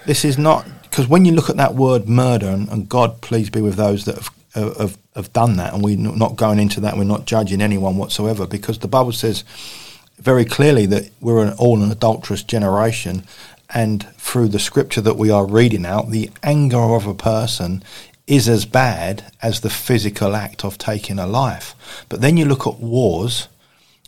This 0.06 0.24
is 0.24 0.38
not 0.38 0.64
because 0.82 1.08
when 1.08 1.24
you 1.24 1.32
look 1.32 1.50
at 1.50 1.56
that 1.56 1.74
word 1.74 2.08
murder, 2.08 2.48
and, 2.48 2.68
and 2.68 2.88
God, 2.88 3.20
please 3.20 3.50
be 3.50 3.60
with 3.60 3.74
those 3.74 4.04
that 4.04 4.14
have, 4.54 4.76
have 4.76 4.98
have 5.16 5.32
done 5.32 5.56
that, 5.56 5.74
and 5.74 5.82
we're 5.82 5.96
not 5.96 6.36
going 6.36 6.60
into 6.60 6.80
that. 6.80 6.96
We're 6.96 7.02
not 7.02 7.26
judging 7.26 7.60
anyone 7.60 7.96
whatsoever 7.96 8.46
because 8.46 8.78
the 8.78 8.88
Bible 8.88 9.10
says 9.12 9.42
very 10.18 10.44
clearly 10.44 10.86
that 10.86 11.10
we're 11.20 11.44
an, 11.44 11.54
all 11.58 11.82
an 11.82 11.90
adulterous 11.90 12.44
generation, 12.44 13.24
and 13.74 14.06
through 14.14 14.48
the 14.48 14.60
scripture 14.60 15.00
that 15.00 15.16
we 15.16 15.28
are 15.28 15.44
reading 15.44 15.84
out, 15.84 16.10
the 16.10 16.30
anger 16.44 16.78
of 16.78 17.06
a 17.06 17.14
person 17.14 17.82
is 18.28 18.48
as 18.48 18.64
bad 18.66 19.24
as 19.42 19.60
the 19.60 19.70
physical 19.70 20.36
act 20.36 20.64
of 20.64 20.76
taking 20.78 21.18
a 21.18 21.26
life. 21.26 21.74
But 22.08 22.20
then 22.20 22.36
you 22.36 22.44
look 22.44 22.66
at 22.66 22.78
wars. 22.78 23.48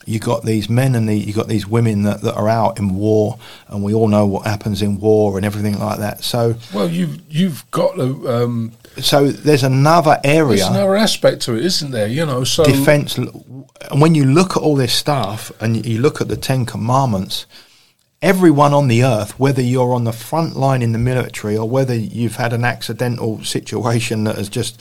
You 0.06 0.18
got 0.18 0.44
these 0.44 0.68
men 0.68 0.94
and 0.94 1.08
the, 1.08 1.14
you 1.14 1.32
got 1.32 1.46
these 1.48 1.66
women 1.66 2.02
that, 2.02 2.22
that 2.22 2.34
are 2.34 2.48
out 2.48 2.78
in 2.78 2.94
war, 2.94 3.38
and 3.68 3.82
we 3.84 3.92
all 3.94 4.08
know 4.08 4.26
what 4.26 4.46
happens 4.46 4.82
in 4.82 4.98
war 4.98 5.36
and 5.36 5.44
everything 5.44 5.78
like 5.78 5.98
that. 5.98 6.24
So, 6.24 6.56
Well, 6.74 6.88
you've 6.88 7.20
you've 7.30 7.70
got 7.70 7.96
to. 7.96 8.28
Um, 8.28 8.72
so 8.98 9.28
there's 9.30 9.62
another 9.62 10.18
area. 10.24 10.56
there's 10.56 10.68
another 10.68 10.96
aspect 10.96 11.42
to 11.42 11.54
it, 11.54 11.64
isn't 11.64 11.90
there? 11.90 12.08
You 12.08 12.26
know, 12.26 12.44
so 12.44 12.64
defense. 12.64 13.18
And 13.18 14.00
when 14.00 14.14
you 14.14 14.24
look 14.24 14.56
at 14.56 14.62
all 14.62 14.74
this 14.74 14.92
stuff 14.94 15.52
and 15.60 15.84
you 15.86 16.00
look 16.00 16.20
at 16.20 16.28
the 16.28 16.36
Ten 16.36 16.66
Commandments, 16.66 17.46
everyone 18.22 18.74
on 18.74 18.88
the 18.88 19.02
earth, 19.02 19.38
whether 19.38 19.62
you're 19.62 19.94
on 19.94 20.04
the 20.04 20.12
front 20.12 20.56
line 20.56 20.82
in 20.82 20.92
the 20.92 20.98
military 20.98 21.56
or 21.56 21.68
whether 21.68 21.94
you've 21.94 22.36
had 22.36 22.52
an 22.52 22.64
accidental 22.64 23.42
situation 23.44 24.24
that 24.24 24.36
has 24.36 24.48
just 24.48 24.80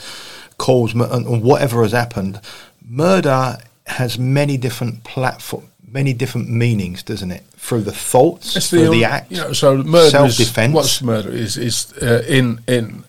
caused 0.57 0.95
and 0.95 1.41
whatever 1.43 1.83
has 1.83 1.91
happened, 1.93 2.41
murder 2.85 3.57
has 3.87 4.19
many 4.19 4.57
different 4.57 5.03
platform, 5.03 5.67
many 5.87 6.13
different 6.13 6.49
meanings, 6.49 7.01
doesn't 7.01 7.31
it? 7.31 7.43
Through 7.55 7.81
the 7.83 7.91
thoughts, 7.93 8.55
It's 8.55 8.69
through 8.69 8.89
the, 8.89 9.05
un- 9.05 9.11
act, 9.11 9.31
You 9.31 9.37
know, 9.37 9.53
so 9.53 9.77
murder 9.77 10.09
self-defense. 10.09 10.69
Is, 10.69 10.75
what's 10.75 11.01
murder 11.01 11.29
is 11.31 11.57
is 11.57 11.93
uh, 12.01 12.23
in 12.27 12.59
in 12.67 13.03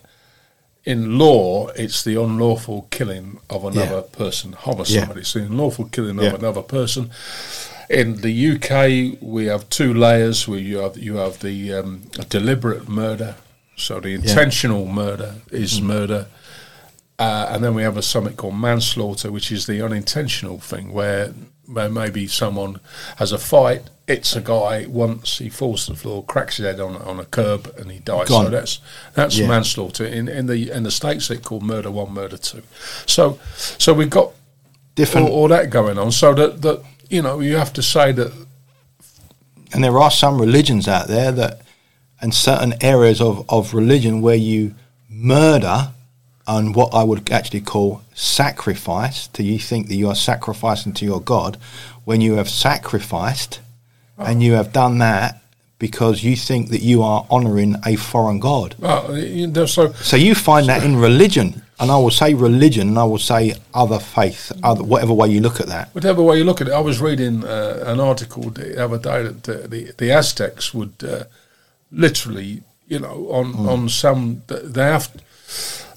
in 0.83 1.17
law, 1.19 1.67
it's 1.69 2.03
the 2.03 2.15
unlawful 2.21 2.87
killing 2.89 3.39
of 3.49 3.63
another 3.65 4.03
Yeah. 4.11 4.17
person. 4.17 4.53
Homicide. 4.53 5.15
It's 5.17 5.33
the 5.33 5.43
unlawful 5.43 5.85
killing 5.85 6.17
of 6.17 6.23
Yeah. 6.23 6.33
another 6.35 6.63
person. 6.63 7.11
In 7.91 8.21
the 8.21 8.31
UK, 8.55 9.17
we 9.21 9.45
have 9.45 9.67
two 9.69 9.93
layers. 9.93 10.47
Where 10.47 10.59
you 10.59 10.77
have 10.79 10.97
you 10.97 11.17
have 11.17 11.39
the 11.39 11.73
um, 11.73 12.03
deliberate 12.29 12.87
murder. 12.87 13.35
So 13.75 13.99
the 13.99 14.13
intentional 14.13 14.85
murder 14.85 15.35
is 15.51 15.79
Mm. 15.79 15.83
murder. 15.83 16.27
Uh, 17.19 17.47
and 17.51 17.63
then 17.63 17.73
we 17.75 17.83
have 17.83 17.97
a 17.97 18.01
something 18.01 18.35
called 18.35 18.55
manslaughter, 18.55 19.31
which 19.31 19.51
is 19.51 19.65
the 19.65 19.81
unintentional 19.81 20.59
thing 20.59 20.91
where 20.93 21.33
where 21.67 21.89
maybe 21.89 22.27
someone 22.27 22.79
has 23.17 23.31
a 23.31 23.37
fight, 23.37 23.83
hits 24.07 24.35
a 24.35 24.41
guy 24.41 24.85
once, 24.87 25.37
he 25.37 25.47
falls 25.49 25.85
to 25.85 25.91
the 25.93 25.97
floor, 25.97 26.23
cracks 26.25 26.57
his 26.57 26.65
head 26.65 26.79
on 26.79 26.95
on 26.97 27.19
a 27.19 27.25
curb, 27.25 27.73
and 27.77 27.91
he 27.91 27.99
dies. 27.99 28.27
Gone. 28.29 28.45
So 28.45 28.49
that's 28.51 28.79
that's 29.13 29.37
Yeah. 29.37 29.47
manslaughter. 29.47 30.05
In 30.05 30.27
in 30.27 30.47
the 30.47 30.71
in 30.71 30.83
the 30.83 30.91
states 30.91 31.27
they 31.27 31.37
call 31.37 31.59
murder 31.61 31.91
one, 31.91 32.13
murder 32.13 32.37
two. 32.37 32.63
So 33.05 33.37
so 33.77 33.93
we've 33.93 34.09
got 34.09 34.31
Different, 34.95 35.29
all, 35.29 35.33
all 35.43 35.47
that 35.47 35.69
going 35.69 35.97
on. 35.97 36.11
So 36.11 36.33
that 36.33 36.61
that 36.63 36.81
you 37.11 37.21
know 37.21 37.39
you 37.39 37.55
have 37.57 37.71
to 37.73 37.81
say 37.81 38.11
that 38.11 38.31
and 39.73 39.83
there 39.83 39.97
are 39.99 40.11
some 40.11 40.39
religions 40.39 40.87
out 40.87 41.07
there 41.07 41.31
that, 41.31 41.61
and 42.21 42.33
certain 42.33 42.73
areas 42.81 43.21
of, 43.21 43.49
of 43.49 43.73
religion 43.73 44.21
where 44.21 44.35
you 44.35 44.75
murder 45.09 45.91
on 46.45 46.73
what 46.73 46.93
I 46.93 47.03
would 47.03 47.31
actually 47.31 47.61
call 47.61 48.01
sacrifice, 48.13 49.27
do 49.27 49.43
you 49.43 49.57
think 49.57 49.87
that 49.87 49.95
you 49.95 50.09
are 50.09 50.15
sacrificing 50.15 50.93
to 50.93 51.05
your 51.05 51.21
God, 51.21 51.57
when 52.03 52.19
you 52.19 52.35
have 52.35 52.49
sacrificed 52.49 53.61
ah. 54.17 54.25
and 54.25 54.43
you 54.43 54.53
have 54.53 54.73
done 54.73 54.97
that 54.97 55.41
because 55.79 56.23
you 56.23 56.35
think 56.35 56.69
that 56.69 56.81
you 56.81 57.01
are 57.01 57.25
honouring 57.31 57.75
a 57.85 57.95
foreign 57.95 58.39
God. 58.39 58.75
Ah, 58.83 59.11
you 59.13 59.47
know, 59.47 59.65
so 59.65 59.93
So 59.93 60.15
you 60.17 60.35
find 60.35 60.67
that 60.67 60.83
in 60.83 60.95
religion, 60.95 61.63
and 61.81 61.89
I 61.91 61.97
will 61.97 62.11
say 62.11 62.33
religion, 62.33 62.89
and 62.89 62.97
I 62.99 63.03
will 63.03 63.17
say 63.17 63.55
other 63.73 63.99
faith, 63.99 64.51
other 64.63 64.83
whatever 64.83 65.13
way 65.13 65.29
you 65.29 65.41
look 65.41 65.59
at 65.59 65.67
that. 65.67 65.89
Whatever 65.95 66.21
way 66.21 66.37
you 66.37 66.43
look 66.45 66.61
at 66.61 66.67
it, 66.67 66.73
I 66.73 66.79
was 66.79 67.01
reading 67.01 67.43
uh, 67.43 67.83
an 67.87 67.99
article 67.99 68.43
the 68.51 68.81
other 68.83 68.99
day 68.99 69.23
that 69.23 69.49
uh, 69.49 69.67
the 69.67 69.91
the 69.97 70.11
Aztecs 70.11 70.73
would 70.73 70.93
uh, 71.03 71.23
literally, 71.91 72.61
you 72.87 72.99
know, 72.99 73.27
on 73.31 73.53
Hmm. 73.53 73.69
on 73.69 73.89
some 73.89 74.43
they 74.47 74.83
have 74.83 75.09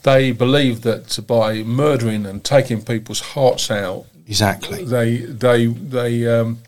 they 0.03 0.33
believe 0.33 0.81
that 0.83 1.19
by 1.27 1.63
murdering 1.63 2.27
and 2.27 2.43
taking 2.43 2.83
people's 2.83 3.21
hearts 3.35 3.71
out, 3.71 4.05
Exactly. 4.27 4.85
they 4.85 5.17
they 5.19 5.67
they 5.67 6.27
um, 6.27 6.59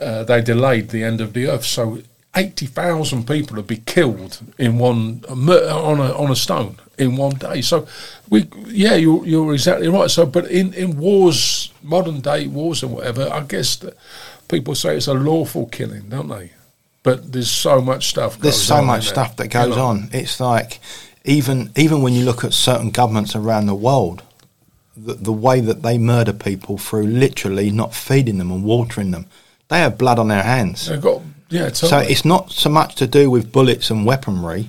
uh, 0.00 0.24
they 0.24 0.40
delayed 0.40 0.88
the 0.90 1.02
end 1.04 1.20
of 1.20 1.32
the 1.32 1.46
earth. 1.48 1.64
So 1.66 1.98
eighty 2.36 2.66
thousand 2.66 3.26
people 3.26 3.56
would 3.56 3.66
be 3.66 3.82
killed 3.84 4.38
in 4.58 4.78
one 4.78 5.24
on 5.28 5.98
a 6.00 6.12
on 6.22 6.30
a 6.30 6.36
stone 6.36 6.76
in 7.00 7.16
one 7.16 7.34
day. 7.34 7.62
So 7.62 7.86
we 8.28 8.48
yeah 8.66 8.94
you're 8.94 9.24
you're 9.26 9.52
exactly 9.52 9.88
right. 9.88 10.10
So 10.10 10.26
but 10.26 10.50
in 10.50 10.72
in 10.74 10.98
wars, 10.98 11.72
modern 11.82 12.20
day 12.20 12.46
wars 12.46 12.82
and 12.82 12.92
whatever, 12.92 13.28
I 13.32 13.40
guess 13.40 13.76
that 13.76 13.96
people 14.48 14.74
say 14.74 14.96
it's 14.96 15.06
a 15.08 15.14
lawful 15.14 15.66
killing, 15.66 16.08
don't 16.08 16.28
they? 16.28 16.52
But 17.02 17.32
there's 17.32 17.50
so 17.50 17.80
much 17.80 18.08
stuff. 18.08 18.38
There's 18.38 18.56
goes 18.56 18.66
so 18.66 18.82
much 18.82 19.08
stuff 19.08 19.36
that 19.36 19.48
goes 19.48 19.70
you 19.70 19.76
know. 19.76 19.86
on. 19.86 20.10
It's 20.12 20.38
like 20.38 20.80
even 21.24 21.70
even 21.76 22.02
when 22.02 22.12
you 22.12 22.24
look 22.24 22.44
at 22.44 22.52
certain 22.52 22.90
governments 22.90 23.34
around 23.34 23.66
the 23.66 23.74
world, 23.74 24.22
the, 24.96 25.14
the 25.14 25.32
way 25.32 25.60
that 25.60 25.82
they 25.82 25.96
murder 25.96 26.34
people 26.34 26.76
through 26.76 27.06
literally 27.06 27.70
not 27.70 27.94
feeding 27.94 28.38
them 28.38 28.50
and 28.50 28.64
watering 28.64 29.12
them, 29.12 29.26
they 29.68 29.78
have 29.80 29.96
blood 29.96 30.18
on 30.18 30.28
their 30.28 30.42
hands. 30.42 30.86
They've 30.86 31.00
got 31.00 31.22
yeah. 31.48 31.72
So 31.72 31.98
it's 31.98 32.24
not 32.24 32.52
so 32.52 32.68
much 32.68 32.94
to 32.96 33.06
do 33.06 33.30
with 33.30 33.50
bullets 33.50 33.90
and 33.90 34.04
weaponry. 34.04 34.68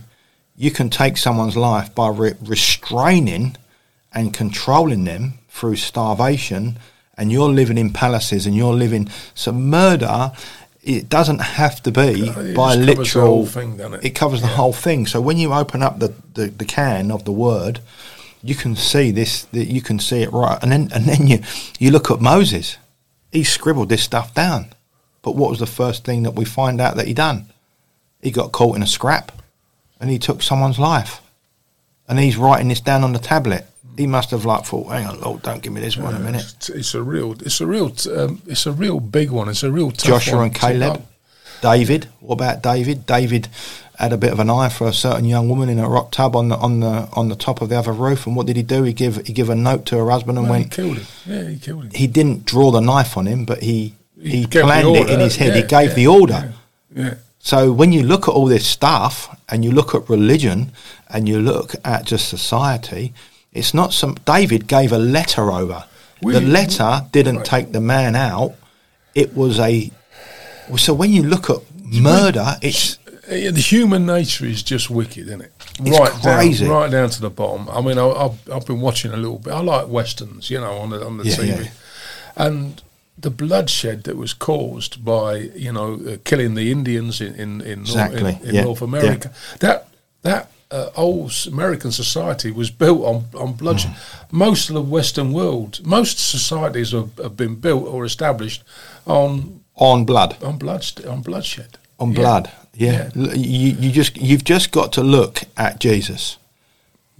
You 0.62 0.70
can 0.70 0.90
take 0.92 1.18
someone's 1.18 1.58
life 1.58 1.90
by 1.96 2.10
re- 2.10 2.34
restraining 2.44 3.56
and 4.14 4.32
controlling 4.32 5.06
them 5.06 5.40
through 5.50 5.78
starvation, 5.78 6.78
and 7.18 7.32
you're 7.32 7.50
living 7.50 7.80
in 7.80 7.92
palaces 7.92 8.46
and 8.46 8.56
you're 8.56 8.76
living. 8.76 9.10
So 9.34 9.52
murder, 9.52 10.32
it 10.84 11.10
doesn't 11.10 11.42
have 11.42 11.82
to 11.84 11.92
be 11.92 12.30
uh, 12.30 12.40
It 12.42 12.56
by 12.56 12.76
just 12.76 12.86
covers 12.86 12.86
the 12.86 12.86
literal. 13.02 13.26
whole 13.26 13.46
thing, 13.48 13.78
doesn't 13.78 13.94
it? 13.96 14.06
It 14.06 14.10
covers 14.12 14.42
the 14.42 14.48
whole 14.60 14.74
thing. 14.74 15.08
So 15.08 15.20
when 15.20 15.38
you 15.40 15.52
open 15.52 15.82
up 15.82 15.98
the, 15.98 16.14
the, 16.36 16.48
the 16.48 16.66
can 16.66 17.10
of 17.10 17.26
the 17.26 17.32
word, 17.32 17.80
you 18.44 18.54
can 18.54 18.76
see 18.76 19.10
this. 19.10 19.46
that 19.46 19.66
You 19.66 19.82
can 19.82 19.98
see 19.98 20.22
it 20.22 20.32
right, 20.32 20.60
and 20.62 20.72
then 20.72 20.90
and 20.94 21.06
then 21.06 21.26
you 21.26 21.40
you 21.80 21.90
look 21.90 22.12
at 22.12 22.22
Moses. 22.22 22.78
He 23.32 23.44
scribbled 23.44 23.90
this 23.90 24.04
stuff 24.04 24.34
down, 24.36 24.68
but 25.24 25.36
what 25.36 25.50
was 25.50 25.60
the 25.60 25.66
first 25.82 26.04
thing 26.06 26.22
that 26.24 26.36
we 26.36 26.46
find 26.46 26.80
out 26.82 26.98
that 26.98 27.08
he 27.08 27.14
done? 27.16 27.46
He 28.22 28.30
got 28.30 28.52
caught 28.52 28.76
in 28.76 28.84
a 28.84 28.88
scrap, 28.88 29.32
and 30.02 30.10
he 30.10 30.20
took 30.20 30.42
someone's 30.42 30.80
life, 30.80 31.22
and 32.10 32.20
he's 32.20 32.36
writing 32.36 32.68
this 32.68 32.82
down 32.82 33.04
on 33.04 33.14
the 33.14 33.20
tablet. 33.20 33.66
He 33.98 34.08
must 34.08 34.32
have 34.32 34.44
like 34.46 34.66
thought, 34.66 34.92
"Hang 34.92 35.06
on, 35.06 35.22
Lord, 35.22 35.42
don't 35.44 35.62
give 35.62 35.72
me 35.74 35.82
this 35.82 35.96
one 35.98 36.16
a 36.16 36.20
minute." 36.20 36.42
It's, 36.58 36.70
it's 36.70 36.94
a 36.96 37.02
real, 37.04 37.34
it's 37.34 37.62
a 37.62 37.68
real, 37.68 37.94
um, 38.18 38.42
it's 38.48 38.66
a 38.66 38.72
real 38.72 39.00
big 39.00 39.32
one. 39.32 39.48
It's 39.48 39.64
a 39.64 39.72
real 39.72 39.92
tough 39.92 40.08
Joshua 40.08 40.42
and 40.42 40.56
Caleb. 40.56 41.04
David. 41.62 42.08
What 42.22 42.36
about 42.36 42.64
David? 42.64 43.06
David 43.06 43.48
had 44.00 44.14
a 44.14 44.18
bit 44.18 44.32
of 44.32 44.40
an 44.40 44.50
eye 44.50 44.70
for 44.70 44.88
a 44.88 44.94
certain 44.94 45.26
young 45.26 45.48
woman 45.48 45.70
in 45.70 45.78
a 45.78 45.88
rock 45.88 46.10
tub 46.12 46.36
on 46.36 46.50
the 46.50 46.56
on 46.58 46.80
the 46.80 47.08
on 47.14 47.30
the 47.30 47.36
top 47.36 47.62
of 47.62 47.70
the 47.70 47.78
other 47.78 47.92
roof. 47.94 48.26
And 48.26 48.36
what 48.36 48.48
did 48.48 48.56
he 48.56 48.64
do? 48.64 48.82
He 48.84 48.94
give 48.94 49.28
he 49.28 49.34
give 49.34 49.50
a 49.50 49.56
note 49.56 49.86
to 49.88 49.98
her 49.98 50.10
husband 50.10 50.40
and 50.40 50.48
Well, 50.48 50.56
he 50.56 50.62
went. 50.64 50.72
killed 50.72 50.98
him. 50.98 51.06
Yeah, 51.28 51.50
he 51.50 51.60
killed 51.60 51.84
him. 51.84 51.92
He 51.94 52.08
didn't 52.08 52.46
draw 52.46 52.72
the 52.72 52.80
knife 52.80 53.16
on 53.18 53.28
him, 53.28 53.46
but 53.46 53.62
he 53.62 53.94
he, 54.20 54.42
He 54.42 54.48
planned 54.48 54.96
it 54.96 55.10
in 55.10 55.20
his 55.20 55.36
head. 55.36 55.56
he 55.56 55.62
gave 55.62 55.90
yeah, 55.90 55.96
the 55.96 56.08
order. 56.08 56.54
Yeah, 56.96 57.04
yeah. 57.04 57.14
So 57.44 57.72
when 57.72 57.92
you 57.92 58.04
look 58.04 58.28
at 58.28 58.32
all 58.34 58.46
this 58.46 58.68
stuff 58.68 59.36
and 59.50 59.66
you 59.66 59.72
look 59.72 59.96
at 59.96 60.08
religion 60.10 60.72
and 61.10 61.28
you 61.28 61.40
look 61.40 61.74
at 61.84 62.06
just 62.06 62.30
society, 62.30 63.14
it's 63.52 63.74
not 63.74 63.94
some. 63.94 64.16
David 64.26 64.68
gave 64.68 64.92
a 64.92 65.00
letter 65.00 65.52
over. 65.52 65.86
We- 66.22 66.34
the 66.34 66.42
letter 66.42 67.02
didn't 67.12 67.38
right. 67.38 67.46
take 67.46 67.72
the 67.72 67.82
man 67.82 68.16
out. 68.16 68.54
It 69.16 69.36
was 69.36 69.60
a. 69.60 69.92
So 70.78 70.94
when 70.94 71.12
you 71.12 71.24
look 71.24 71.50
at 71.50 71.58
murder, 71.84 72.58
it's 72.62 73.00
uh, 73.28 73.52
the 73.52 73.60
human 73.60 74.06
nature 74.06 74.46
is 74.46 74.62
just 74.64 74.90
wicked, 74.90 75.28
isn't 75.28 75.42
it? 75.42 75.52
It's 75.80 76.00
right 76.00 76.12
crazy. 76.12 76.66
down, 76.66 76.74
right 76.74 76.92
down 76.92 77.10
to 77.10 77.22
the 77.22 77.30
bottom. 77.32 77.68
I 77.70 77.82
mean, 77.82 77.98
I, 77.98 78.08
I've 78.08 78.50
I've 78.52 78.66
been 78.68 78.80
watching 78.82 79.12
a 79.14 79.18
little 79.18 79.40
bit. 79.40 79.52
I 79.52 79.62
like 79.62 79.88
westerns, 79.88 80.50
you 80.52 80.60
know, 80.60 80.78
on 80.78 80.92
the 80.92 81.04
on 81.06 81.18
the 81.18 81.26
Yeah, 81.26 81.36
TV, 81.36 81.64
yeah. 81.66 81.72
and 82.38 82.82
the 83.22 83.30
bloodshed 83.30 84.04
that 84.04 84.16
was 84.18 84.34
caused 84.34 85.04
by 85.04 85.36
you 85.56 85.72
know 85.72 86.00
uh, 86.08 86.18
killing 86.24 86.56
the 86.56 86.72
Indians 86.72 87.22
in 87.22 87.36
in 87.36 87.62
in, 87.62 87.80
Exactly, 87.82 88.22
North, 88.24 88.44
in, 88.44 88.50
in 88.50 88.56
yeah, 88.56 88.64
North 88.64 88.82
America. 88.82 89.32
That 89.60 89.88
that 90.24 90.48
uh, 90.72 90.90
old 90.96 91.32
American 91.48 91.92
society 91.92 92.52
was 92.52 92.72
built 92.72 93.02
on 93.04 93.26
on 93.34 93.54
bloodshed. 93.54 93.92
Mm. 93.92 94.32
Most 94.32 94.70
of 94.70 94.76
the 94.76 94.82
Western 94.96 95.34
world, 95.34 95.80
most 95.86 96.18
societies 96.20 96.92
have, 96.92 97.18
have 97.18 97.36
been 97.36 97.56
built 97.56 97.84
or 97.88 98.06
established 98.06 98.64
on 99.06 99.62
on 99.76 100.06
blood, 100.06 100.36
on 100.44 100.58
blood 100.58 100.84
on 101.08 101.22
bloodshed. 101.22 101.78
on 101.98 102.12
Yeah. 102.12 102.20
blood. 102.22 102.52
Yeah, 102.74 103.10
L- 103.16 103.36
you 103.36 103.76
you 103.82 103.92
just 103.92 104.18
you've 104.18 104.44
just 104.46 104.72
got 104.72 104.92
to 104.94 105.02
look 105.04 105.42
at 105.56 105.80
Jesus. 105.80 106.38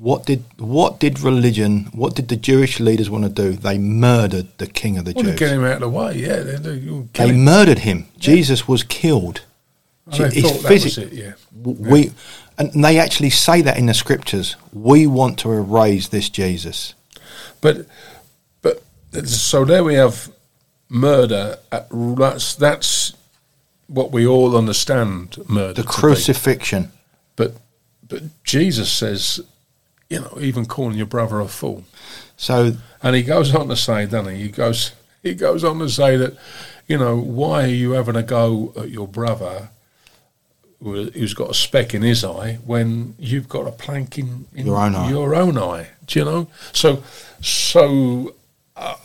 What 0.02 0.26
did 0.26 0.44
what 0.58 1.00
did 1.00 1.20
religion? 1.20 1.90
What 1.92 2.16
did 2.16 2.28
the 2.28 2.36
Jewish 2.36 2.80
leaders 2.80 3.08
want 3.08 3.24
to 3.24 3.30
do? 3.30 3.52
They 3.54 3.78
murdered 3.78 4.48
the 4.58 4.66
King 4.66 4.98
of 4.98 5.06
the 5.06 5.14
to 5.14 5.22
Jews. 5.22 5.38
get 5.40 5.52
him 5.52 5.64
out 5.64 5.74
of 5.74 5.80
the 5.82 5.90
way, 5.90 6.18
yeah. 6.18 6.38
They, 6.38 6.56
they, 6.56 6.80
They 7.14 7.30
him. 7.30 7.44
murdered 7.44 7.80
him. 7.80 8.08
Jesus 8.18 8.68
was 8.68 8.82
killed. 8.82 9.44
And 10.08 10.32
they 10.32 10.42
thought 10.42 10.64
that 10.64 10.72
was 10.72 10.98
it, 10.98 11.14
yeah. 11.14 11.34
We 11.54 12.14
and 12.58 12.84
they 12.84 12.98
actually 12.98 13.30
say 13.30 13.62
that 13.62 13.78
in 13.78 13.86
the 13.86 13.94
scriptures. 13.94 14.56
We 14.74 15.06
want 15.06 15.38
to 15.40 15.52
erase 15.52 16.08
this 16.08 16.30
Jesus. 16.30 16.96
But, 17.62 17.86
but 18.64 18.82
so 19.28 19.66
there 19.66 19.84
we 19.84 19.94
have 19.94 20.32
murder. 20.90 21.60
At, 21.72 21.88
that's 21.92 22.56
that's 22.56 23.14
what 23.86 24.12
we 24.12 24.26
all 24.26 24.58
understand 24.58 25.38
murder. 25.48 25.84
The 25.84 25.88
crucifixion. 25.88 26.92
But 27.36 27.54
but 28.08 28.24
Jesus 28.44 28.92
says, 28.92 29.42
you 30.12 30.20
know, 30.20 30.38
even 30.42 30.66
calling 30.66 30.98
your 30.98 31.06
brother 31.08 31.40
a 31.40 31.48
fool. 31.48 31.84
So 32.36 32.56
And 33.02 33.16
he 33.16 33.24
goes 33.24 33.56
on 33.56 33.68
to 33.70 33.76
say, 33.76 34.06
doesn't 34.06 34.36
he? 34.36 34.44
He 34.44 34.50
goes 34.50 34.92
he 35.24 35.34
goes 35.36 35.64
on 35.64 35.80
to 35.80 35.88
say 35.90 36.18
that, 36.18 36.34
you 36.88 36.98
know, 36.98 37.16
why 37.40 37.64
are 37.64 37.68
you 37.84 37.92
having 37.92 38.16
a 38.18 38.24
go 38.24 38.74
at 38.76 38.90
your 38.90 39.08
brother 39.08 39.70
who- 40.84 41.12
who's 41.12 41.34
got 41.34 41.52
a 41.52 41.54
speck 41.54 41.94
in 41.94 42.02
his 42.02 42.24
eye 42.24 42.58
when 42.66 43.14
you've 43.20 43.48
got 43.48 43.68
a 43.68 43.72
plank 43.72 44.18
in, 44.18 44.46
in 44.56 44.66
Your 44.66 44.78
own 44.86 44.96
eye. 44.96 45.10
your 45.10 45.36
own 45.36 45.58
eye? 45.58 45.88
Do 46.08 46.20
you 46.20 46.26
know? 46.26 46.48
So 46.74 47.04
so 47.42 48.34
uh, 48.76 48.96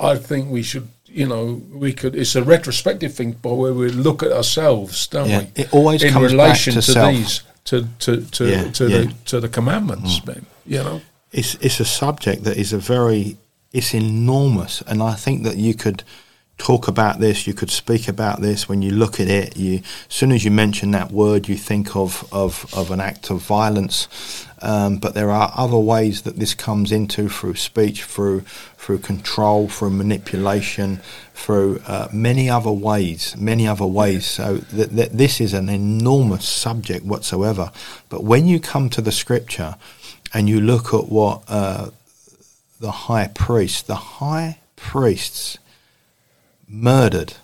I 0.00 0.16
think 0.16 0.50
we 0.50 0.62
should. 0.62 0.88
You 1.10 1.26
know, 1.26 1.62
we 1.72 1.92
could. 1.94 2.14
It's 2.14 2.36
a 2.36 2.42
retrospective 2.44 3.14
thing, 3.14 3.32
by 3.32 3.50
where 3.50 3.72
we 3.72 3.88
look 3.88 4.22
at 4.22 4.30
ourselves, 4.30 5.06
don't 5.06 5.28
Yeah, 5.28 5.38
we? 5.56 5.62
it 5.62 5.72
always 5.72 6.02
in 6.02 6.12
comes 6.12 6.32
back 6.32 6.40
relation 6.42 6.74
to 6.74 6.82
to 6.82 6.92
self. 6.92 7.10
these, 7.14 7.42
to 7.68 7.86
to 7.98 8.20
to, 8.22 8.48
Yeah, 8.48 8.70
to 8.72 8.88
yeah. 8.88 8.96
Mm. 8.98 9.08
the 9.08 9.14
to 9.24 9.40
the 9.40 9.48
commandments, 9.48 10.24
man. 10.26 10.46
You 10.66 10.82
know, 10.82 11.00
it's 11.32 11.54
it's 11.56 11.80
a 11.80 11.84
subject 11.84 12.44
that 12.44 12.56
is 12.56 12.72
a 12.72 12.78
very 12.78 13.36
it's 13.72 13.94
enormous, 13.94 14.82
and 14.82 15.02
I 15.02 15.14
think 15.14 15.44
that 15.44 15.56
you 15.56 15.74
could 15.74 16.02
talk 16.56 16.88
about 16.88 17.20
this, 17.20 17.46
you 17.46 17.54
could 17.54 17.70
speak 17.70 18.08
about 18.08 18.40
this. 18.40 18.68
When 18.68 18.82
you 18.82 18.90
look 18.90 19.20
at 19.20 19.28
it, 19.28 19.56
you 19.56 19.76
as 20.08 20.14
soon 20.14 20.32
as 20.32 20.44
you 20.44 20.50
mention 20.50 20.90
that 20.92 21.10
word, 21.10 21.48
you 21.48 21.56
think 21.56 21.96
of 21.96 22.26
of, 22.32 22.66
of 22.74 22.90
an 22.90 23.00
act 23.00 23.30
of 23.30 23.40
violence. 23.42 24.08
Um, 24.60 24.96
but 24.98 25.14
there 25.14 25.30
are 25.30 25.52
other 25.56 25.78
ways 25.78 26.22
that 26.22 26.36
this 26.36 26.54
comes 26.54 26.90
into 26.92 27.28
through 27.28 27.54
speech, 27.54 28.04
through 28.04 28.40
through 28.76 28.98
control, 28.98 29.68
through 29.68 29.90
manipulation, 29.90 31.00
through 31.34 31.80
uh, 31.86 32.08
many 32.12 32.48
other 32.48 32.72
ways, 32.72 33.36
many 33.36 33.66
other 33.68 33.86
ways. 33.86 34.26
So 34.26 34.58
th- 34.58 34.90
th- 34.90 35.10
this 35.10 35.40
is 35.40 35.52
an 35.52 35.68
enormous 35.68 36.48
subject 36.48 37.04
whatsoever. 37.04 37.70
But 38.08 38.24
when 38.24 38.46
you 38.46 38.58
come 38.58 38.88
to 38.90 39.00
the 39.00 39.12
scripture 39.12 39.76
and 40.32 40.48
you 40.48 40.60
look 40.60 40.94
at 40.94 41.08
what 41.08 41.42
uh, 41.48 41.90
the 42.80 42.90
high 42.90 43.28
priest. 43.28 43.86
The 43.86 43.96
high 43.96 44.58
priests 44.76 45.58
murdered. 46.68 47.34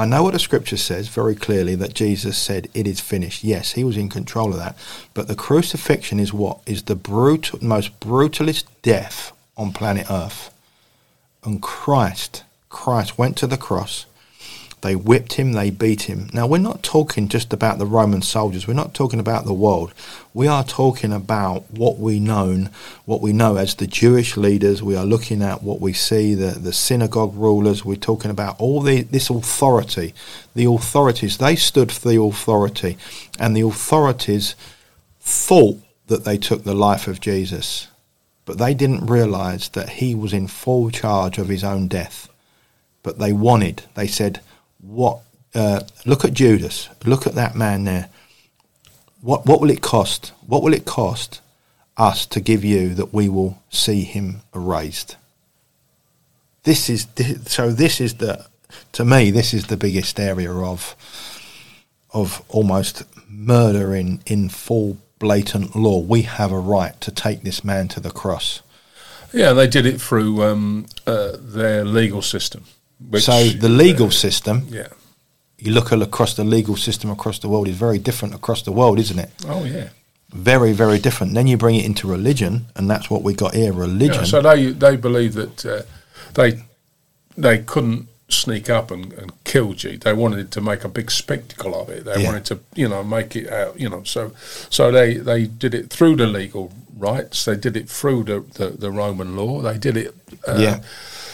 I 0.00 0.06
know 0.06 0.22
what 0.22 0.32
the 0.32 0.38
scripture 0.38 0.78
says 0.78 1.08
very 1.08 1.34
clearly 1.34 1.74
that 1.74 1.92
Jesus 1.92 2.38
said, 2.38 2.70
It 2.72 2.86
is 2.86 3.00
finished. 3.00 3.44
Yes, 3.44 3.72
he 3.72 3.84
was 3.84 3.98
in 3.98 4.08
control 4.08 4.48
of 4.48 4.56
that. 4.56 4.74
But 5.12 5.28
the 5.28 5.34
crucifixion 5.34 6.18
is 6.18 6.32
what? 6.32 6.60
Is 6.64 6.84
the 6.84 6.96
brutal, 6.96 7.62
most 7.62 8.00
brutalist 8.00 8.64
death 8.80 9.32
on 9.58 9.74
planet 9.74 10.06
Earth. 10.10 10.54
And 11.44 11.60
Christ, 11.60 12.44
Christ 12.70 13.18
went 13.18 13.36
to 13.36 13.46
the 13.46 13.58
cross 13.58 14.06
they 14.82 14.96
whipped 14.96 15.34
him, 15.34 15.52
they 15.52 15.70
beat 15.70 16.02
him. 16.02 16.30
Now, 16.32 16.46
we're 16.46 16.58
not 16.58 16.82
talking 16.82 17.28
just 17.28 17.52
about 17.52 17.78
the 17.78 17.86
Roman 17.86 18.22
soldiers, 18.22 18.66
we're 18.66 18.74
not 18.74 18.94
talking 18.94 19.20
about 19.20 19.44
the 19.44 19.52
world. 19.52 19.92
We 20.32 20.46
are 20.46 20.64
talking 20.64 21.12
about 21.12 21.70
what 21.70 21.98
we 21.98 22.20
know, 22.20 22.68
what 23.04 23.20
we 23.20 23.32
know 23.32 23.56
as 23.56 23.74
the 23.74 23.86
Jewish 23.86 24.36
leaders. 24.36 24.82
We 24.82 24.96
are 24.96 25.04
looking 25.04 25.42
at 25.42 25.62
what 25.62 25.80
we 25.80 25.92
see, 25.92 26.34
the, 26.34 26.52
the 26.52 26.72
synagogue 26.72 27.34
rulers. 27.34 27.84
We're 27.84 27.96
talking 27.96 28.30
about 28.30 28.60
all 28.60 28.80
the, 28.80 29.02
this 29.02 29.28
authority. 29.28 30.14
The 30.54 30.66
authorities, 30.66 31.38
they 31.38 31.56
stood 31.56 31.90
for 31.90 32.08
the 32.08 32.20
authority, 32.20 32.96
and 33.38 33.56
the 33.56 33.66
authorities 33.66 34.54
thought 35.20 35.78
that 36.06 36.24
they 36.24 36.38
took 36.38 36.64
the 36.64 36.74
life 36.74 37.06
of 37.06 37.20
Jesus, 37.20 37.88
but 38.44 38.58
they 38.58 38.74
didn't 38.74 39.06
realize 39.06 39.68
that 39.70 39.90
he 39.90 40.14
was 40.14 40.32
in 40.32 40.46
full 40.46 40.90
charge 40.90 41.38
of 41.38 41.48
his 41.48 41.64
own 41.64 41.88
death. 41.88 42.28
But 43.02 43.18
they 43.18 43.32
wanted, 43.32 43.84
they 43.94 44.06
said, 44.06 44.40
what 44.82 45.20
uh, 45.54 45.80
look 46.06 46.24
at 46.24 46.32
Judas. 46.32 46.88
Look 47.04 47.26
at 47.26 47.34
that 47.34 47.54
man 47.54 47.84
there. 47.84 48.08
What 49.20 49.46
what 49.46 49.60
will 49.60 49.70
it 49.70 49.82
cost? 49.82 50.32
What 50.46 50.62
will 50.62 50.74
it 50.74 50.84
cost 50.84 51.40
us 51.96 52.24
to 52.26 52.40
give 52.40 52.64
you 52.64 52.94
that 52.94 53.12
we 53.12 53.28
will 53.28 53.62
see 53.68 54.02
him 54.02 54.42
erased? 54.54 55.16
This 56.62 56.88
is 56.88 57.06
so. 57.46 57.70
This 57.70 58.00
is 58.00 58.14
the 58.14 58.46
to 58.92 59.04
me. 59.04 59.30
This 59.30 59.52
is 59.52 59.66
the 59.66 59.76
biggest 59.76 60.18
area 60.20 60.52
of 60.52 60.96
of 62.12 62.42
almost 62.48 63.04
murder 63.28 63.94
in 63.94 64.20
in 64.26 64.48
full 64.48 64.98
blatant 65.18 65.76
law. 65.76 65.98
We 65.98 66.22
have 66.22 66.52
a 66.52 66.58
right 66.58 66.98
to 67.00 67.10
take 67.10 67.42
this 67.42 67.64
man 67.64 67.88
to 67.88 68.00
the 68.00 68.10
cross. 68.10 68.62
Yeah, 69.32 69.52
they 69.52 69.68
did 69.68 69.86
it 69.86 70.00
through 70.00 70.42
um, 70.42 70.86
uh, 71.06 71.36
their 71.38 71.84
legal 71.84 72.22
system. 72.22 72.64
Which, 73.08 73.24
so 73.24 73.44
the 73.48 73.68
legal 73.68 74.08
uh, 74.08 74.10
system, 74.10 74.66
yeah, 74.68 74.88
you 75.58 75.72
look 75.72 75.92
across 75.92 76.34
the 76.34 76.44
legal 76.44 76.76
system 76.76 77.10
across 77.10 77.38
the 77.38 77.48
world 77.48 77.68
is 77.68 77.76
very 77.76 77.98
different 77.98 78.34
across 78.34 78.62
the 78.62 78.72
world, 78.72 78.98
isn't 78.98 79.18
it? 79.18 79.30
Oh 79.46 79.64
yeah, 79.64 79.88
very 80.30 80.72
very 80.72 80.98
different. 80.98 81.34
Then 81.34 81.46
you 81.46 81.56
bring 81.56 81.76
it 81.76 81.84
into 81.84 82.06
religion, 82.06 82.66
and 82.76 82.90
that's 82.90 83.10
what 83.10 83.22
we 83.22 83.34
got 83.34 83.54
here: 83.54 83.72
religion. 83.72 84.24
Yeah, 84.24 84.24
so 84.24 84.42
they 84.42 84.72
they 84.72 84.96
believe 84.96 85.34
that 85.34 85.66
uh, 85.66 85.82
they 86.34 86.62
they 87.36 87.58
couldn't 87.58 88.08
sneak 88.32 88.70
up 88.70 88.90
and, 88.90 89.12
and 89.14 89.32
kill 89.44 89.72
G. 89.72 89.96
They 89.96 90.12
wanted 90.12 90.50
to 90.52 90.60
make 90.60 90.84
a 90.84 90.88
big 90.88 91.10
spectacle 91.10 91.80
of 91.80 91.88
it. 91.88 92.04
They 92.04 92.22
yeah. 92.22 92.28
wanted 92.28 92.44
to, 92.46 92.60
you 92.74 92.88
know, 92.88 93.02
make 93.02 93.36
it 93.36 93.50
out, 93.52 93.78
you 93.78 93.88
know. 93.88 94.04
So, 94.04 94.32
so 94.70 94.90
they, 94.90 95.14
they 95.14 95.46
did 95.46 95.74
it 95.74 95.90
through 95.90 96.16
the 96.16 96.26
legal 96.26 96.72
rights. 96.96 97.44
They 97.44 97.56
did 97.56 97.76
it 97.76 97.88
through 97.88 98.24
the, 98.24 98.40
the, 98.54 98.70
the 98.70 98.90
Roman 98.90 99.36
law. 99.36 99.60
They 99.60 99.78
did 99.78 99.96
it. 99.96 100.14
Uh, 100.46 100.58
yeah. 100.58 100.80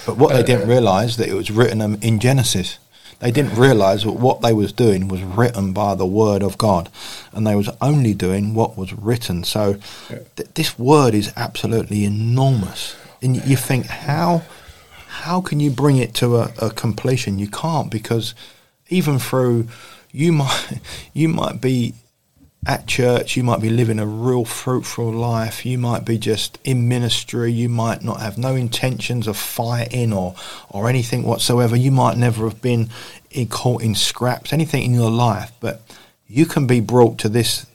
But 0.07 0.17
what 0.17 0.33
they 0.33 0.45
didn't 0.45 0.69
realise 0.69 1.17
that 1.17 1.29
it 1.29 1.35
was 1.35 1.51
written 1.51 1.83
um, 1.83 1.99
in 2.01 2.21
Genesis. 2.21 2.79
They 3.19 3.31
didn't 3.31 3.57
realise 3.57 4.05
that 4.05 4.13
what 4.13 4.43
they 4.43 4.53
was 4.53 4.73
doing 4.73 5.09
was 5.09 5.23
written 5.23 5.73
by 5.73 5.95
the 5.95 6.07
word 6.07 6.43
of 6.43 6.59
God, 6.59 6.91
and 7.33 7.47
they 7.47 7.57
was 7.57 7.71
only 7.81 8.13
doing 8.15 8.55
what 8.55 8.77
was 8.77 8.93
written. 8.93 9.43
So 9.43 9.79
th- 10.09 10.51
this 10.55 10.79
word 10.79 11.15
is 11.15 11.33
absolutely 11.35 12.05
enormous, 12.05 12.95
and 13.23 13.37
you 13.37 13.57
think 13.57 13.87
how 13.87 14.43
how 15.09 15.41
can 15.41 15.61
you 15.61 15.71
bring 15.71 15.97
it 15.97 16.15
to 16.17 16.37
a, 16.37 16.53
a 16.61 16.71
completion? 16.71 17.39
You 17.39 17.49
can't 17.49 17.91
because 17.91 18.35
even 18.91 19.19
through 19.19 19.69
you 20.13 20.33
might 20.33 20.81
you 21.15 21.29
might 21.29 21.61
be 21.61 21.95
at 22.67 22.89
church, 22.89 23.37
you 23.37 23.45
might 23.45 23.61
be 23.61 23.71
living 23.71 24.01
a 24.01 24.07
real 24.07 24.45
fruitful 24.45 25.13
life. 25.13 25.65
You 25.65 25.79
might 25.79 26.05
be 26.05 26.19
just 26.19 26.59
in 26.65 26.89
ministry. 26.89 27.53
You 27.53 27.69
might 27.69 28.03
not 28.03 28.21
have 28.21 28.37
no 28.37 28.57
intentions 28.57 29.29
of 29.29 29.37
fighting 29.37 30.13
or, 30.13 30.35
or 30.69 30.89
anything 30.89 31.23
whatsoever. 31.23 31.77
You 31.77 31.93
might 31.93 32.17
never 32.17 32.49
have 32.49 32.61
been 32.61 32.91
in, 33.31 33.47
caught 33.47 33.83
in 33.83 33.95
scraps, 33.95 34.53
anything 34.53 34.83
in 34.83 34.95
your 34.95 35.11
life. 35.11 35.53
But 35.61 35.81
you 36.27 36.45
can 36.45 36.67
be 36.67 36.81
brought 36.81 37.19
to 37.19 37.29
this 37.29 37.67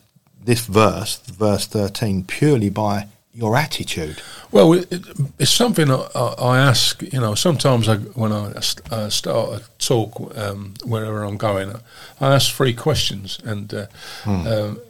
this 0.43 0.65
verse, 0.65 1.17
verse 1.17 1.67
13, 1.67 2.25
purely 2.25 2.69
by 2.69 3.07
your 3.33 3.55
attitude. 3.55 4.21
Well, 4.51 4.73
it, 4.73 4.91
it's 5.39 5.51
something 5.51 5.89
I, 5.89 6.05
I, 6.15 6.59
ask. 6.59 7.01
You 7.01 7.19
know, 7.19 7.35
sometimes 7.35 7.87
I, 7.87 7.97
when 7.97 8.31
I 8.31 8.53
uh, 8.91 9.09
start 9.09 9.61
a 9.61 9.63
talk 9.79 10.37
um, 10.37 10.73
wherever 10.83 11.23
I'm 11.23 11.37
going, 11.37 11.73
I 12.19 12.35
ask 12.35 12.53
three 12.53 12.73
questions, 12.73 13.39
and 13.43 13.73
uh, 13.73 13.85
hmm. 14.23 14.47
um, 14.47 14.81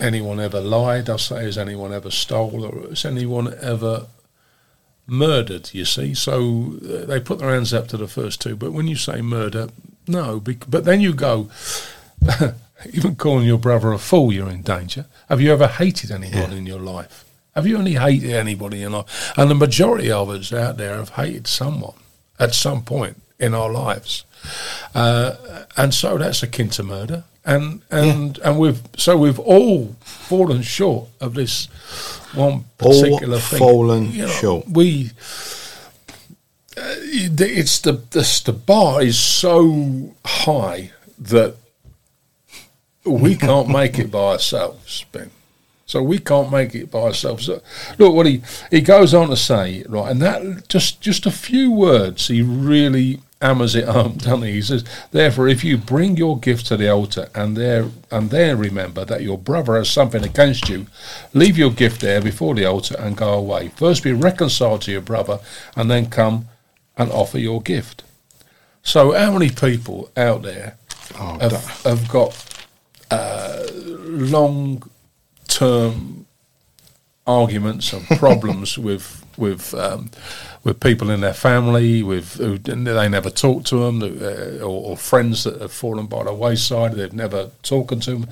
anyone 0.00 0.40
ever 0.40 0.60
lied? 0.60 1.08
I 1.08 1.16
say, 1.16 1.44
has 1.44 1.58
anyone 1.58 1.92
ever 1.92 2.10
stole, 2.10 2.64
or 2.64 2.88
has 2.88 3.04
anyone 3.04 3.54
ever 3.60 4.06
murdered? 5.06 5.70
You 5.72 5.86
see, 5.86 6.14
so 6.14 6.74
uh, 6.84 7.06
they 7.06 7.20
put 7.20 7.38
their 7.38 7.50
hands 7.50 7.72
up 7.72 7.88
to 7.88 7.96
the 7.96 8.08
first 8.08 8.42
two, 8.42 8.56
but 8.56 8.72
when 8.72 8.88
you 8.88 8.96
say 8.96 9.22
murder, 9.22 9.68
no. 10.06 10.40
but 10.40 10.84
then 10.84 11.00
you 11.00 11.14
go. 11.14 11.50
even 12.92 13.16
calling 13.16 13.46
your 13.46 13.58
brother 13.58 13.92
a 13.92 13.98
fool, 13.98 14.32
you're 14.32 14.50
in 14.50 14.62
danger. 14.62 15.06
Have 15.28 15.40
you 15.40 15.52
ever 15.52 15.66
hated 15.66 16.10
anyone 16.10 16.50
yeah. 16.50 16.56
in 16.56 16.66
your 16.66 16.80
life? 16.80 17.24
Have 17.54 17.66
you 17.66 17.76
only 17.76 17.94
hated 17.94 18.30
anybody 18.30 18.82
in 18.82 18.92
life? 18.92 19.32
And 19.36 19.50
the 19.50 19.54
majority 19.54 20.10
of 20.10 20.30
us 20.30 20.52
out 20.52 20.78
there 20.78 20.96
have 20.96 21.10
hated 21.10 21.46
someone 21.46 21.94
at 22.38 22.54
some 22.54 22.82
point 22.82 23.20
in 23.38 23.54
our 23.54 23.70
lives. 23.70 24.24
Uh, 24.94 25.64
and 25.76 25.92
so 25.92 26.16
that's 26.18 26.42
akin 26.42 26.70
to 26.70 26.82
murder. 26.82 27.24
And 27.44 27.82
and 27.90 28.38
yeah. 28.38 28.50
and 28.50 28.58
we've 28.58 28.80
so 28.96 29.16
we've 29.16 29.40
all 29.40 29.96
fallen 30.00 30.62
short 30.62 31.08
of 31.20 31.34
this 31.34 31.66
one 32.34 32.66
particular 32.78 33.34
all 33.34 33.40
thing. 33.40 33.58
Fallen 33.58 34.12
you 34.12 34.22
know, 34.22 34.28
short. 34.28 34.68
We 34.68 35.10
uh, 36.76 36.94
it's 37.00 37.80
the, 37.80 37.92
the 37.92 38.42
the 38.44 38.52
bar 38.52 39.02
is 39.02 39.18
so 39.18 40.14
high 40.24 40.92
that 41.18 41.56
we 43.04 43.36
can't 43.36 43.68
make 43.68 43.98
it 43.98 44.10
by 44.10 44.32
ourselves, 44.32 45.04
Ben. 45.12 45.30
So 45.86 46.02
we 46.02 46.18
can't 46.18 46.50
make 46.50 46.74
it 46.74 46.90
by 46.90 47.00
ourselves. 47.00 47.48
Look 47.98 48.14
what 48.14 48.26
he 48.26 48.42
he 48.70 48.80
goes 48.80 49.12
on 49.12 49.28
to 49.28 49.36
say, 49.36 49.84
right, 49.88 50.10
and 50.10 50.22
that 50.22 50.68
just 50.68 51.00
just 51.00 51.26
a 51.26 51.30
few 51.30 51.70
words. 51.70 52.28
He 52.28 52.40
really 52.40 53.20
hammers 53.42 53.74
it 53.74 53.88
home, 53.88 54.12
doesn't 54.18 54.42
he? 54.42 54.52
He 54.52 54.62
says, 54.62 54.84
therefore, 55.10 55.48
if 55.48 55.64
you 55.64 55.76
bring 55.76 56.16
your 56.16 56.38
gift 56.38 56.66
to 56.66 56.76
the 56.76 56.88
altar 56.88 57.28
and 57.34 57.56
there 57.56 57.90
and 58.10 58.30
there 58.30 58.56
remember 58.56 59.04
that 59.04 59.22
your 59.22 59.36
brother 59.36 59.76
has 59.76 59.90
something 59.90 60.24
against 60.24 60.68
you, 60.68 60.86
leave 61.34 61.58
your 61.58 61.72
gift 61.72 62.00
there 62.00 62.22
before 62.22 62.54
the 62.54 62.64
altar 62.64 62.96
and 62.98 63.16
go 63.16 63.34
away. 63.34 63.68
First, 63.68 64.04
be 64.04 64.12
reconciled 64.12 64.82
to 64.82 64.92
your 64.92 65.00
brother, 65.00 65.40
and 65.76 65.90
then 65.90 66.08
come 66.08 66.48
and 66.96 67.10
offer 67.10 67.38
your 67.38 67.60
gift. 67.60 68.04
So, 68.82 69.12
how 69.12 69.32
many 69.32 69.50
people 69.50 70.10
out 70.16 70.42
there 70.42 70.76
oh, 71.18 71.38
have, 71.38 71.82
have 71.84 72.08
got 72.08 72.51
uh, 73.12 73.66
long 73.74 74.82
term 75.48 76.26
arguments 77.26 77.92
and 77.92 78.06
problems 78.18 78.78
with 78.78 79.24
with 79.38 79.74
um, 79.74 80.10
with 80.64 80.78
people 80.78 81.10
in 81.10 81.20
their 81.20 81.34
family, 81.34 82.02
with 82.02 82.34
who 82.34 82.58
they 82.58 83.08
never 83.08 83.30
talk 83.30 83.64
to 83.64 83.78
them, 83.78 84.02
uh, 84.02 84.64
or, 84.64 84.90
or, 84.90 84.96
friends 84.96 85.42
that 85.44 85.60
have 85.60 85.72
fallen 85.72 86.06
by 86.06 86.22
the 86.22 86.32
wayside, 86.32 86.92
they've 86.92 87.12
never 87.12 87.50
talked 87.62 88.00
to 88.02 88.10
them. 88.12 88.26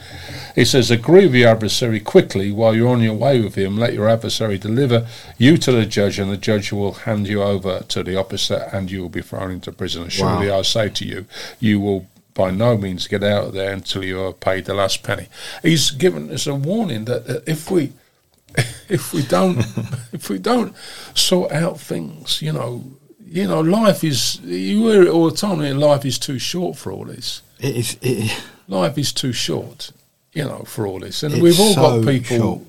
He 0.55 0.65
says, 0.65 0.91
"Agree 0.91 1.27
with 1.27 1.35
your 1.35 1.49
adversary 1.49 2.01
quickly 2.01 2.53
while 2.53 2.75
you're 2.75 2.91
on 2.91 3.03
your 3.03 3.15
way 3.15 3.41
with 3.41 3.55
him. 3.57 3.77
Let 3.77 3.95
your 3.95 4.09
adversary 4.09 4.59
deliver 4.59 5.09
you 5.39 5.57
to 5.59 5.73
the 5.73 5.87
judge, 5.87 6.19
and 6.19 6.31
the 6.31 6.37
judge 6.37 6.73
will 6.73 6.93
hand 6.93 7.27
you 7.27 7.43
over 7.43 7.81
to 7.81 8.03
the 8.03 8.17
officer, 8.17 8.69
and 8.73 8.91
you 8.91 9.03
will 9.03 9.09
be 9.09 9.23
thrown 9.23 9.51
into 9.51 9.73
prison. 9.73 10.09
Surely, 10.09 10.51
wow. 10.51 10.59
I 10.59 10.63
say 10.63 10.89
to 10.89 11.05
you, 11.05 11.27
you 11.59 11.81
will." 11.81 12.07
By 12.41 12.51
no 12.51 12.79
means 12.79 13.07
get 13.07 13.23
out 13.23 13.49
of 13.49 13.53
there 13.53 13.71
until 13.71 14.03
you 14.03 14.19
are 14.23 14.33
paid 14.33 14.65
the 14.65 14.73
last 14.73 15.03
penny. 15.03 15.27
He's 15.63 15.91
given 15.91 16.31
us 16.31 16.47
a 16.47 16.55
warning 16.55 17.05
that 17.05 17.43
if 17.47 17.71
we 17.71 17.93
if 18.89 19.13
we 19.13 19.23
don't 19.25 19.59
if 20.13 20.31
we 20.31 20.39
don't 20.39 20.75
sort 21.13 21.53
out 21.53 21.79
things, 21.79 22.41
you 22.41 22.53
know, 22.53 22.83
you 23.27 23.47
know, 23.47 23.61
life 23.61 24.03
is 24.03 24.41
you 24.41 24.89
hear 24.89 25.03
it 25.03 25.11
all 25.11 25.29
the 25.29 25.37
time. 25.37 25.61
And 25.61 25.79
life 25.79 26.07
is 26.07 26.19
too 26.19 26.39
short 26.39 26.79
for 26.79 26.91
all 26.91 27.05
this. 27.05 27.43
It 27.59 27.77
is. 27.77 27.99
It, 28.01 28.43
life 28.69 28.97
is 28.97 29.13
too 29.13 29.35
short, 29.35 29.93
you 30.33 30.45
know, 30.45 30.61
for 30.61 30.87
all 30.87 31.01
this, 31.01 31.23
and 31.23 31.43
we've 31.43 31.61
all 31.61 31.75
so 31.75 32.01
got 32.01 32.11
people. 32.11 32.67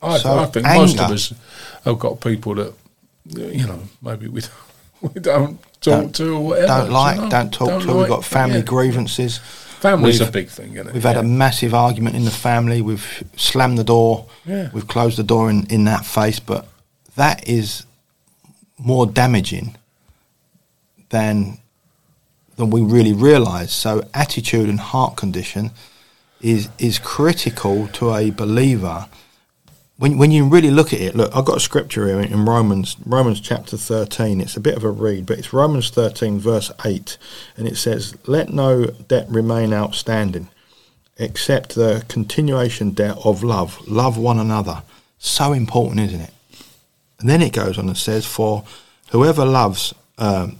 I, 0.00 0.18
so 0.18 0.38
I, 0.38 0.46
think 0.46 0.66
anger. 0.66 0.80
most 0.82 1.00
of 1.00 1.10
us 1.10 1.34
have 1.84 1.98
got 1.98 2.20
people 2.20 2.54
that 2.54 2.74
you 3.26 3.66
know 3.66 3.80
maybe 4.00 4.28
we 4.28 4.42
don't, 4.42 4.52
we 5.14 5.20
don't 5.20 5.60
talk 5.80 5.80
don't, 5.80 6.14
to 6.16 6.34
or 6.34 6.40
whatever. 6.40 6.66
Don't 6.66 6.90
like, 6.90 7.30
don't 7.30 7.52
talk 7.52 7.68
don't 7.68 7.80
to. 7.82 7.86
Like, 7.88 7.96
we've 7.96 8.08
got 8.08 8.24
family 8.24 8.58
yeah. 8.58 8.64
grievances. 8.64 9.38
Family's 9.38 10.20
we've, 10.20 10.28
a 10.28 10.32
big 10.32 10.48
thing, 10.48 10.72
isn't 10.74 10.88
it? 10.88 10.94
We've 10.94 11.02
had 11.02 11.16
yeah. 11.16 11.20
a 11.20 11.24
massive 11.24 11.74
argument 11.74 12.16
in 12.16 12.24
the 12.24 12.30
family. 12.30 12.80
We've 12.80 13.24
slammed 13.36 13.76
the 13.76 13.84
door. 13.84 14.26
Yeah. 14.46 14.70
We've 14.72 14.88
closed 14.88 15.18
the 15.18 15.24
door 15.24 15.50
in, 15.50 15.66
in 15.66 15.84
that 15.84 16.06
face. 16.06 16.40
But 16.40 16.66
that 17.16 17.46
is 17.46 17.84
more 18.78 19.06
damaging 19.06 19.76
than 21.10 21.58
than 22.56 22.70
we 22.70 22.80
really 22.80 23.12
realise. 23.12 23.72
So 23.72 24.08
attitude 24.14 24.68
and 24.68 24.80
heart 24.80 25.16
condition 25.16 25.70
is 26.40 26.70
is 26.78 26.98
critical 26.98 27.88
to 27.88 28.14
a 28.14 28.30
believer. 28.30 29.06
When, 29.96 30.18
when 30.18 30.32
you 30.32 30.48
really 30.48 30.72
look 30.72 30.92
at 30.92 31.00
it, 31.00 31.14
look, 31.14 31.34
I've 31.36 31.44
got 31.44 31.58
a 31.58 31.60
scripture 31.60 32.06
here 32.08 32.20
in 32.20 32.44
Romans 32.44 32.96
Romans 33.06 33.40
chapter 33.40 33.76
thirteen. 33.76 34.40
It's 34.40 34.56
a 34.56 34.60
bit 34.60 34.76
of 34.76 34.82
a 34.82 34.90
read, 34.90 35.24
but 35.24 35.38
it's 35.38 35.52
Romans 35.52 35.90
thirteen 35.90 36.40
verse 36.40 36.72
eight, 36.84 37.16
and 37.56 37.68
it 37.68 37.76
says, 37.76 38.16
"Let 38.26 38.52
no 38.52 38.86
debt 38.86 39.26
remain 39.28 39.72
outstanding, 39.72 40.48
except 41.16 41.76
the 41.76 42.04
continuation 42.08 42.90
debt 42.90 43.18
of 43.24 43.44
love. 43.44 43.86
Love 43.86 44.18
one 44.18 44.40
another." 44.40 44.82
So 45.18 45.52
important, 45.52 46.00
isn't 46.00 46.20
it? 46.20 46.34
And 47.20 47.28
then 47.28 47.40
it 47.40 47.52
goes 47.52 47.78
on 47.78 47.86
and 47.86 47.96
says, 47.96 48.26
"For 48.26 48.64
whoever 49.10 49.44
loves 49.44 49.94
um, 50.18 50.56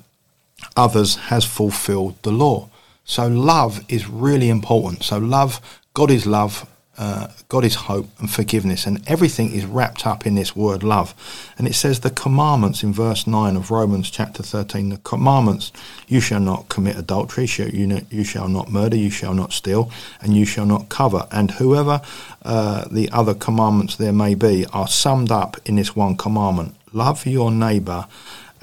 others 0.76 1.16
has 1.16 1.44
fulfilled 1.44 2.22
the 2.22 2.30
law." 2.30 2.68
So 3.04 3.26
love 3.26 3.84
is 3.88 4.08
really 4.08 4.48
important. 4.48 5.02
So 5.02 5.18
love, 5.18 5.60
God 5.92 6.10
is 6.12 6.24
love, 6.24 6.66
uh, 6.96 7.28
God 7.48 7.64
is 7.64 7.74
hope 7.74 8.08
and 8.20 8.30
forgiveness, 8.30 8.86
and 8.86 9.02
everything 9.08 9.52
is 9.52 9.64
wrapped 9.64 10.06
up 10.06 10.26
in 10.26 10.34
this 10.34 10.54
word 10.54 10.82
love. 10.82 11.14
And 11.58 11.66
it 11.66 11.74
says 11.74 12.00
the 12.00 12.10
commandments 12.10 12.82
in 12.82 12.92
verse 12.92 13.26
9 13.26 13.56
of 13.56 13.70
Romans 13.70 14.10
chapter 14.10 14.42
13 14.42 14.90
the 14.90 14.96
commandments 14.98 15.72
you 16.06 16.20
shall 16.20 16.40
not 16.40 16.68
commit 16.68 16.96
adultery, 16.96 17.46
you, 17.46 18.24
shall 18.24 18.48
not 18.48 18.70
murder, 18.70 18.96
you 18.96 19.10
shall 19.10 19.34
not 19.34 19.52
steal, 19.52 19.90
and 20.20 20.36
you 20.36 20.44
shall 20.44 20.66
not 20.66 20.88
cover. 20.88 21.26
And 21.30 21.50
whoever 21.52 22.00
uh, 22.42 22.84
the 22.90 23.10
other 23.10 23.34
commandments 23.34 23.96
there 23.96 24.12
may 24.12 24.34
be 24.34 24.66
are 24.72 24.88
summed 24.88 25.30
up 25.30 25.56
in 25.64 25.76
this 25.76 25.96
one 25.96 26.16
commandment 26.16 26.76
love 26.92 27.26
your 27.26 27.50
neighbour 27.50 28.06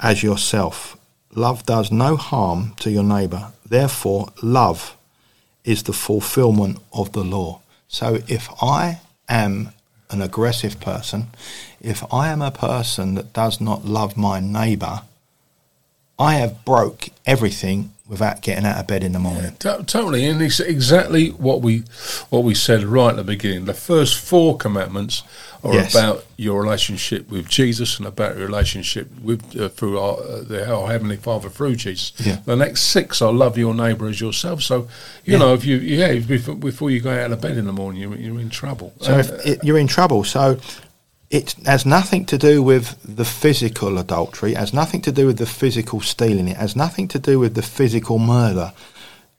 as 0.00 0.22
yourself. 0.22 0.96
Love 1.34 1.64
does 1.64 1.92
no 1.92 2.16
harm 2.16 2.74
to 2.80 2.90
your 2.90 3.02
neighbour. 3.02 3.52
Therefore, 3.66 4.32
love 4.42 4.96
is 5.64 5.84
the 5.84 5.92
fulfillment 5.92 6.78
of 6.92 7.12
the 7.12 7.24
law. 7.24 7.61
So 7.92 8.20
if 8.26 8.48
I 8.62 9.00
am 9.28 9.68
an 10.10 10.22
aggressive 10.22 10.80
person, 10.80 11.26
if 11.78 12.02
I 12.12 12.28
am 12.28 12.40
a 12.40 12.50
person 12.50 13.16
that 13.16 13.34
does 13.34 13.60
not 13.60 13.84
love 13.84 14.16
my 14.16 14.40
neighbour, 14.40 15.02
I 16.18 16.34
have 16.34 16.64
broke 16.64 17.10
everything 17.26 17.92
without 18.12 18.42
getting 18.42 18.66
out 18.66 18.76
of 18.76 18.86
bed 18.86 19.02
in 19.02 19.12
the 19.12 19.18
morning. 19.18 19.56
Yeah, 19.64 19.76
t- 19.78 19.84
totally, 19.84 20.26
and 20.26 20.42
it's 20.42 20.60
exactly 20.60 21.30
what 21.30 21.62
we 21.62 21.78
what 22.28 22.44
we 22.44 22.54
said 22.54 22.84
right 22.84 23.08
at 23.08 23.16
the 23.16 23.24
beginning. 23.24 23.64
The 23.64 23.72
first 23.72 24.18
four 24.18 24.58
commandments 24.58 25.22
are 25.64 25.72
yes. 25.72 25.94
about 25.94 26.26
your 26.36 26.60
relationship 26.62 27.30
with 27.30 27.48
Jesus 27.48 27.96
and 27.96 28.06
about 28.06 28.36
your 28.36 28.46
relationship 28.46 29.08
with 29.22 29.58
uh, 29.58 29.70
through 29.70 29.98
our, 29.98 30.18
uh, 30.18 30.42
the, 30.42 30.70
our 30.70 30.88
heavenly 30.88 31.16
Father 31.16 31.48
through 31.48 31.76
Jesus. 31.76 32.12
Yeah. 32.20 32.36
The 32.44 32.54
next 32.54 32.82
six 32.82 33.22
are 33.22 33.32
love 33.32 33.56
your 33.56 33.72
neighbour 33.72 34.08
as 34.08 34.20
yourself. 34.20 34.62
So 34.62 34.88
you 35.24 35.32
yeah. 35.32 35.38
know 35.38 35.54
if 35.54 35.64
you 35.64 35.78
yeah 35.78 36.18
before, 36.18 36.54
before, 36.54 36.90
you 36.90 37.00
go 37.00 37.18
out 37.18 37.32
of 37.32 37.40
bed 37.40 37.56
in 37.56 37.64
the 37.64 37.72
morning, 37.72 38.02
you're, 38.02 38.14
you're 38.16 38.40
in 38.40 38.50
trouble. 38.50 38.92
So 39.00 39.18
if 39.18 39.30
it, 39.46 39.64
you're 39.64 39.78
in 39.78 39.86
trouble. 39.86 40.22
So 40.24 40.60
it 41.32 41.54
has 41.64 41.86
nothing 41.86 42.26
to 42.26 42.36
do 42.36 42.62
with 42.62 42.94
the 43.02 43.24
physical 43.24 43.96
adultery, 43.96 44.52
it 44.52 44.58
has 44.58 44.74
nothing 44.74 45.00
to 45.00 45.10
do 45.10 45.26
with 45.26 45.38
the 45.38 45.46
physical 45.46 46.00
stealing, 46.00 46.46
it 46.46 46.58
has 46.58 46.76
nothing 46.76 47.08
to 47.08 47.18
do 47.18 47.38
with 47.40 47.54
the 47.54 47.62
physical 47.62 48.18
murder. 48.18 48.72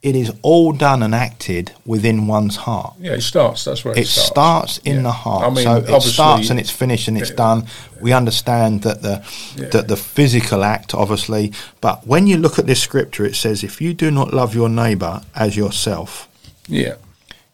It 0.01 0.17
is 0.17 0.33
all 0.41 0.73
done 0.73 1.01
and 1.01 1.15
acted 1.15 1.71
within 1.85 2.27
one's 2.27 2.57
heart. 2.57 2.95
Yeah, 2.99 3.13
it 3.13 3.21
starts. 3.21 3.63
That's 3.63 3.85
where 3.85 3.93
it, 3.93 4.01
it 4.01 4.07
starts. 4.07 4.27
starts 4.27 4.77
in 4.79 4.97
yeah. 4.97 5.01
the 5.03 5.11
heart. 5.11 5.43
I 5.45 5.49
mean, 5.49 5.63
so 5.63 5.75
it 5.77 6.01
starts 6.01 6.49
and 6.49 6.59
it's 6.59 6.71
finished 6.71 7.07
and 7.07 7.17
it's 7.17 7.29
yeah. 7.29 7.35
done. 7.37 7.67
We 8.01 8.11
understand 8.11 8.81
that 8.81 9.01
the 9.01 9.23
yeah. 9.55 9.69
that 9.69 9.87
the 9.87 9.95
physical 9.95 10.65
act, 10.65 10.93
obviously, 10.93 11.53
but 11.79 12.05
when 12.05 12.27
you 12.27 12.35
look 12.35 12.59
at 12.59 12.65
this 12.65 12.81
scripture, 12.81 13.23
it 13.23 13.35
says, 13.35 13.63
"If 13.63 13.79
you 13.79 13.93
do 13.93 14.11
not 14.11 14.33
love 14.33 14.53
your 14.53 14.67
neighbour 14.67 15.21
as 15.35 15.55
yourself, 15.55 16.27
yeah, 16.67 16.95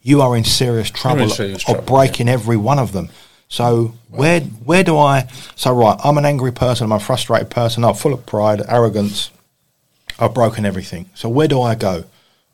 you 0.01 0.19
are 0.21 0.35
in 0.35 0.43
serious 0.43 0.89
trouble 0.89 1.23
in 1.23 1.29
serious 1.29 1.61
of 1.69 1.75
trouble, 1.75 1.83
breaking 1.83 2.29
every 2.29 2.57
one 2.57 2.79
of 2.79 2.93
them." 2.93 3.09
So 3.49 3.95
where 4.09 4.41
where 4.41 4.83
do 4.83 4.97
I? 4.97 5.27
So 5.55 5.73
right, 5.73 5.99
I'm 6.03 6.17
an 6.17 6.25
angry 6.25 6.51
person. 6.51 6.85
I'm 6.85 6.91
a 6.91 6.99
frustrated 6.99 7.49
person. 7.49 7.83
I'm 7.83 7.95
full 7.95 8.13
of 8.13 8.25
pride, 8.25 8.61
arrogance. 8.69 9.31
I've 10.19 10.33
broken 10.35 10.65
everything. 10.65 11.09
So 11.15 11.29
where 11.29 11.47
do 11.47 11.61
I 11.61 11.75
go? 11.75 12.05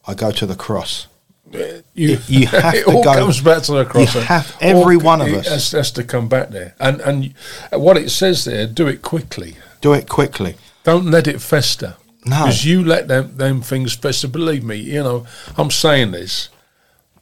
I 0.07 0.13
go 0.13 0.31
to 0.31 0.45
the 0.45 0.55
cross. 0.55 1.07
You, 1.51 2.17
you 2.27 2.47
have 2.47 2.73
it 2.75 2.85
to 2.85 2.91
all 2.91 3.03
go, 3.03 3.13
comes 3.13 3.41
back 3.41 3.63
to 3.63 3.73
the 3.73 3.85
cross. 3.85 4.15
You 4.15 4.21
have 4.21 4.55
every 4.61 4.95
all, 4.95 5.01
one 5.01 5.21
of 5.21 5.27
us 5.27 5.47
has, 5.47 5.71
has, 5.71 5.91
to 5.91 6.03
come 6.03 6.27
back 6.29 6.49
there, 6.49 6.75
and 6.79 7.01
and 7.01 7.33
what 7.71 7.97
it 7.97 8.09
says 8.09 8.45
there, 8.45 8.65
do 8.65 8.87
it 8.87 9.01
quickly. 9.01 9.55
Do 9.81 9.93
it 9.93 10.07
quickly. 10.07 10.55
Don't 10.83 11.11
let 11.11 11.27
it 11.27 11.41
fester. 11.41 11.95
No, 12.25 12.45
because 12.45 12.65
you 12.65 12.83
let 12.83 13.07
them 13.07 13.35
them 13.35 13.61
things 13.61 13.95
fester. 13.95 14.27
Believe 14.27 14.63
me, 14.63 14.77
you 14.77 15.03
know 15.03 15.27
I'm 15.57 15.71
saying 15.71 16.11
this 16.11 16.49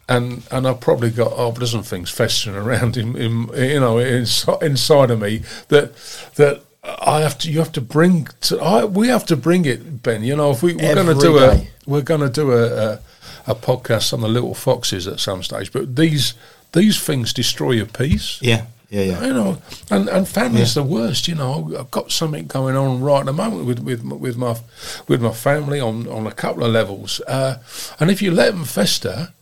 and 0.09 0.43
and 0.51 0.67
I've 0.67 0.79
probably 0.79 1.09
got 1.09 1.35
half 1.37 1.57
a 1.57 1.59
dozen 1.59 1.83
things 1.83 2.09
festering 2.09 2.55
around 2.55 2.97
in, 2.97 3.15
in 3.15 3.49
you 3.55 3.79
know 3.79 3.97
inside, 3.97 4.61
inside 4.61 5.11
of 5.11 5.21
me 5.21 5.43
that 5.69 5.95
that 6.35 6.63
I 6.83 7.21
have 7.21 7.37
to 7.39 7.51
you 7.51 7.59
have 7.59 7.71
to 7.73 7.81
bring 7.81 8.27
to 8.41 8.59
I, 8.59 8.85
we 8.85 9.07
have 9.07 9.25
to 9.27 9.37
bring 9.37 9.65
it 9.65 10.03
Ben 10.03 10.23
you 10.23 10.35
know 10.35 10.51
if 10.51 10.61
we, 10.61 10.75
we're 10.75 10.95
going 10.95 11.07
to 11.07 11.21
do 11.21 11.39
day. 11.39 11.69
a 11.85 11.89
we're 11.89 12.01
going 12.01 12.21
to 12.21 12.29
do 12.29 12.51
a, 12.51 12.65
a, 12.65 12.99
a 13.47 13.55
podcast 13.55 14.13
on 14.13 14.21
the 14.21 14.27
little 14.27 14.53
foxes 14.53 15.07
at 15.07 15.19
some 15.19 15.43
stage 15.43 15.71
but 15.71 15.95
these 15.95 16.33
these 16.73 17.01
things 17.01 17.31
destroy 17.31 17.71
your 17.71 17.85
peace 17.85 18.39
yeah 18.41 18.65
yeah, 18.89 19.01
yeah. 19.01 19.25
You 19.25 19.33
know, 19.33 19.57
and 19.89 20.07
and 20.07 20.27
family's 20.27 20.75
yeah. 20.75 20.83
the 20.83 20.87
worst. 20.87 21.27
You 21.27 21.33
know, 21.33 21.75
I've 21.79 21.89
got 21.89 22.11
something 22.11 22.45
going 22.45 22.75
on 22.75 23.01
right 23.01 23.21
at 23.21 23.25
the 23.25 23.33
moment 23.33 23.65
with 23.65 23.79
with 23.79 24.03
with 24.03 24.37
my 24.37 24.55
with 25.07 25.19
my 25.19 25.31
family 25.31 25.79
on 25.79 26.07
on 26.07 26.27
a 26.27 26.31
couple 26.31 26.63
of 26.63 26.71
levels. 26.71 27.19
Uh, 27.21 27.57
and 27.99 28.11
if 28.11 28.21
you 28.21 28.29
let 28.29 28.53
them 28.53 28.65
fester, 28.65 29.33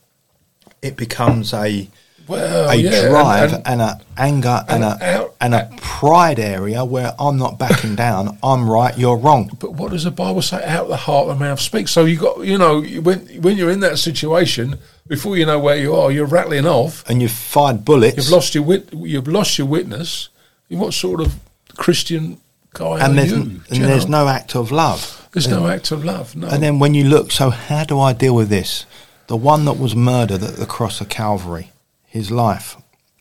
it 0.81 0.97
becomes 0.97 1.53
a 1.53 1.87
well, 2.27 2.69
a 2.69 2.75
yeah, 2.75 3.09
drive 3.09 3.53
and, 3.53 3.67
and, 3.67 3.81
and, 3.81 3.81
a 3.81 4.01
anger 4.17 4.63
and, 4.69 4.83
and 4.83 5.01
a 5.01 5.05
out, 5.05 5.35
and 5.41 5.55
a 5.55 5.69
pride 5.77 6.39
area 6.39 6.85
where 6.85 7.13
I'm 7.19 7.37
not 7.37 7.59
backing 7.59 7.95
down. 7.95 8.37
I'm 8.43 8.69
right, 8.69 8.97
you're 8.97 9.17
wrong. 9.17 9.51
But 9.59 9.73
what 9.73 9.91
does 9.91 10.03
the 10.03 10.11
Bible 10.11 10.41
say? 10.41 10.63
Out 10.63 10.83
of 10.83 10.89
the 10.89 10.97
heart 10.97 11.27
the 11.27 11.35
mouth 11.35 11.59
speaks. 11.59 11.91
So 11.91 12.05
you 12.05 12.17
got 12.17 12.45
you 12.45 12.57
know 12.57 12.81
when 12.81 13.19
when 13.41 13.57
you're 13.57 13.71
in 13.71 13.81
that 13.81 13.97
situation, 13.99 14.77
before 15.07 15.37
you 15.37 15.45
know 15.45 15.59
where 15.59 15.77
you 15.77 15.95
are, 15.95 16.11
you're 16.11 16.25
rattling 16.25 16.65
off, 16.65 17.07
and 17.09 17.21
you've 17.21 17.31
fired 17.31 17.83
bullets. 17.83 18.17
You've 18.17 18.29
lost 18.29 18.55
your 18.55 18.63
wit. 18.63 18.89
You've 18.93 19.27
lost 19.27 19.57
your 19.57 19.67
witness. 19.67 20.29
What 20.69 20.93
sort 20.93 21.19
of 21.19 21.35
Christian 21.75 22.39
guy 22.73 23.05
and 23.05 23.19
are 23.19 23.25
you? 23.25 23.35
And 23.35 23.61
there's 23.83 24.07
know? 24.07 24.23
no 24.23 24.29
act 24.29 24.55
of 24.55 24.71
love. 24.71 25.27
There's 25.33 25.47
no 25.47 25.67
act 25.67 25.91
of 25.91 26.03
love. 26.03 26.35
No. 26.35 26.47
And 26.47 26.61
then 26.61 26.79
when 26.79 26.93
you 26.93 27.05
look, 27.05 27.31
so 27.31 27.49
how 27.49 27.85
do 27.85 27.99
I 27.99 28.11
deal 28.11 28.35
with 28.35 28.49
this? 28.49 28.85
The 29.31 29.37
one 29.37 29.63
that 29.63 29.79
was 29.79 29.95
murdered 29.95 30.43
at 30.43 30.57
the 30.57 30.65
cross 30.65 30.99
of 30.99 31.07
Calvary, 31.07 31.71
his 32.05 32.29
life. 32.29 32.75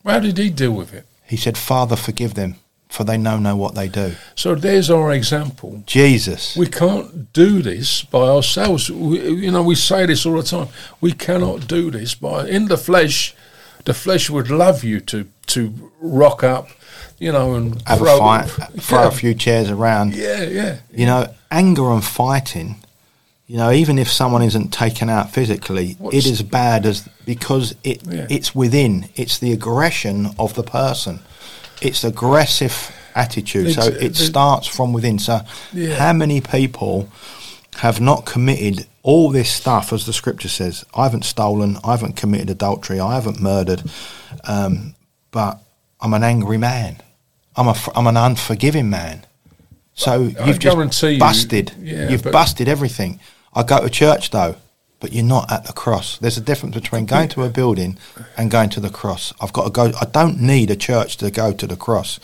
How 0.05 0.19
did 0.19 0.39
he 0.39 0.51
deal 0.51 0.73
with 0.73 0.93
it? 0.93 1.07
He 1.25 1.37
said, 1.37 1.57
Father, 1.57 1.95
forgive 1.95 2.35
them, 2.35 2.57
for 2.89 3.05
they 3.05 3.17
know 3.17 3.39
know 3.39 3.55
what 3.55 3.77
they 3.77 3.87
do. 3.87 4.17
So 4.35 4.57
there's 4.57 4.91
our 4.91 5.13
example. 5.13 5.85
Jesus. 5.87 6.57
We 6.57 6.67
can't 6.67 7.33
do 7.33 7.63
this 7.63 8.03
by 8.03 8.27
ourselves. 8.27 8.91
We, 8.91 9.21
you 9.45 9.53
know, 9.53 9.63
we 9.63 9.77
say 9.77 10.05
this 10.07 10.27
all 10.27 10.35
the 10.35 10.43
time. 10.43 10.67
We 11.01 11.13
cannot 11.13 11.69
do 11.69 11.93
this 11.93 12.17
by 12.17 12.49
in 12.49 12.67
the 12.67 12.77
flesh. 12.77 13.33
The 13.85 13.95
flesh 13.95 14.29
would 14.29 14.51
love 14.51 14.83
you 14.83 14.99
to 15.13 15.29
to 15.55 15.93
rock 16.01 16.43
up, 16.43 16.71
you 17.21 17.31
know, 17.31 17.55
and 17.55 17.81
have 17.87 17.99
throw, 17.99 18.17
a 18.17 18.19
fight, 18.19 18.49
throw 18.81 19.03
yeah. 19.03 19.09
a 19.09 19.13
few 19.13 19.35
chairs 19.35 19.71
around. 19.71 20.17
Yeah, 20.17 20.43
yeah. 20.43 20.81
You 20.91 21.07
know, 21.07 21.33
anger 21.53 21.89
and 21.93 22.03
fighting 22.03 22.83
you 23.51 23.57
know, 23.57 23.73
even 23.73 23.99
if 23.99 24.09
someone 24.09 24.43
isn't 24.43 24.73
taken 24.73 25.11
out 25.11 25.33
physically, 25.33 25.97
What's 25.99 26.15
it 26.15 26.27
is 26.27 26.41
bad 26.41 26.87
as 26.87 27.09
because 27.27 27.75
it 27.83 28.01
yeah. 28.07 28.29
it's 28.31 28.55
within. 28.55 29.09
It's 29.17 29.41
the 29.41 29.51
aggression 29.51 30.29
of 30.39 30.55
the 30.55 30.63
person. 30.63 31.19
It's 31.83 32.05
aggressive 32.05 32.95
attitude. 33.17 33.67
It's, 33.67 33.75
so 33.75 33.91
it 33.91 34.15
starts 34.15 34.69
from 34.69 34.93
within. 34.93 35.19
So 35.19 35.41
yeah. 35.73 35.97
how 35.97 36.13
many 36.13 36.41
people 36.41 37.09
have 37.79 38.01
not 38.01 38.25
committed 38.25 38.87
all 39.03 39.31
this 39.31 39.51
stuff, 39.51 39.93
as 39.93 40.07
the 40.07 40.13
scripture 40.13 40.49
says? 40.49 40.85
I 40.95 41.03
haven't 41.03 41.25
stolen. 41.25 41.77
I 41.83 41.91
haven't 41.91 42.15
committed 42.15 42.51
adultery. 42.51 43.01
I 43.01 43.17
haven't 43.17 43.41
murdered. 43.41 43.83
Um, 44.45 44.95
but 45.33 45.59
I'm 46.01 46.15
an 46.15 46.23
angry 46.23 46.57
man. 46.57 47.03
I'm 47.57 47.67
a 47.67 47.75
I'm 47.97 48.07
an 48.07 48.17
unforgiving 48.17 48.91
man. 48.91 49.27
So 49.95 50.23
you've 50.47 50.61
just 50.61 51.19
busted. 51.19 51.73
You, 51.81 51.97
yeah, 51.97 52.09
you've 52.11 52.23
busted 52.23 52.69
everything. 52.69 53.19
I 53.55 53.63
go 53.63 53.81
to 53.83 53.91
church 53.91 54.31
though. 54.31 54.57
but 55.01 55.13
you're 55.15 55.25
not 55.25 55.51
at 55.51 55.65
the 55.65 55.73
cross. 55.73 56.19
There's 56.19 56.37
a 56.37 56.43
difference 56.43 56.75
between 56.75 57.07
going 57.07 57.31
to 57.31 57.43
a 57.43 57.49
building 57.49 57.97
and 58.37 58.51
going 58.51 58.69
to 58.71 58.81
the 58.81 58.91
cross. 58.91 59.33
I've 59.41 59.53
got 59.53 59.65
to 59.65 59.71
go. 59.71 59.93
I 59.99 60.05
don't 60.05 60.39
need 60.41 60.71
a 60.71 60.77
church 60.77 61.17
to 61.19 61.31
go 61.31 61.53
to 61.55 61.67
the 61.67 61.77
cross. 61.77 62.21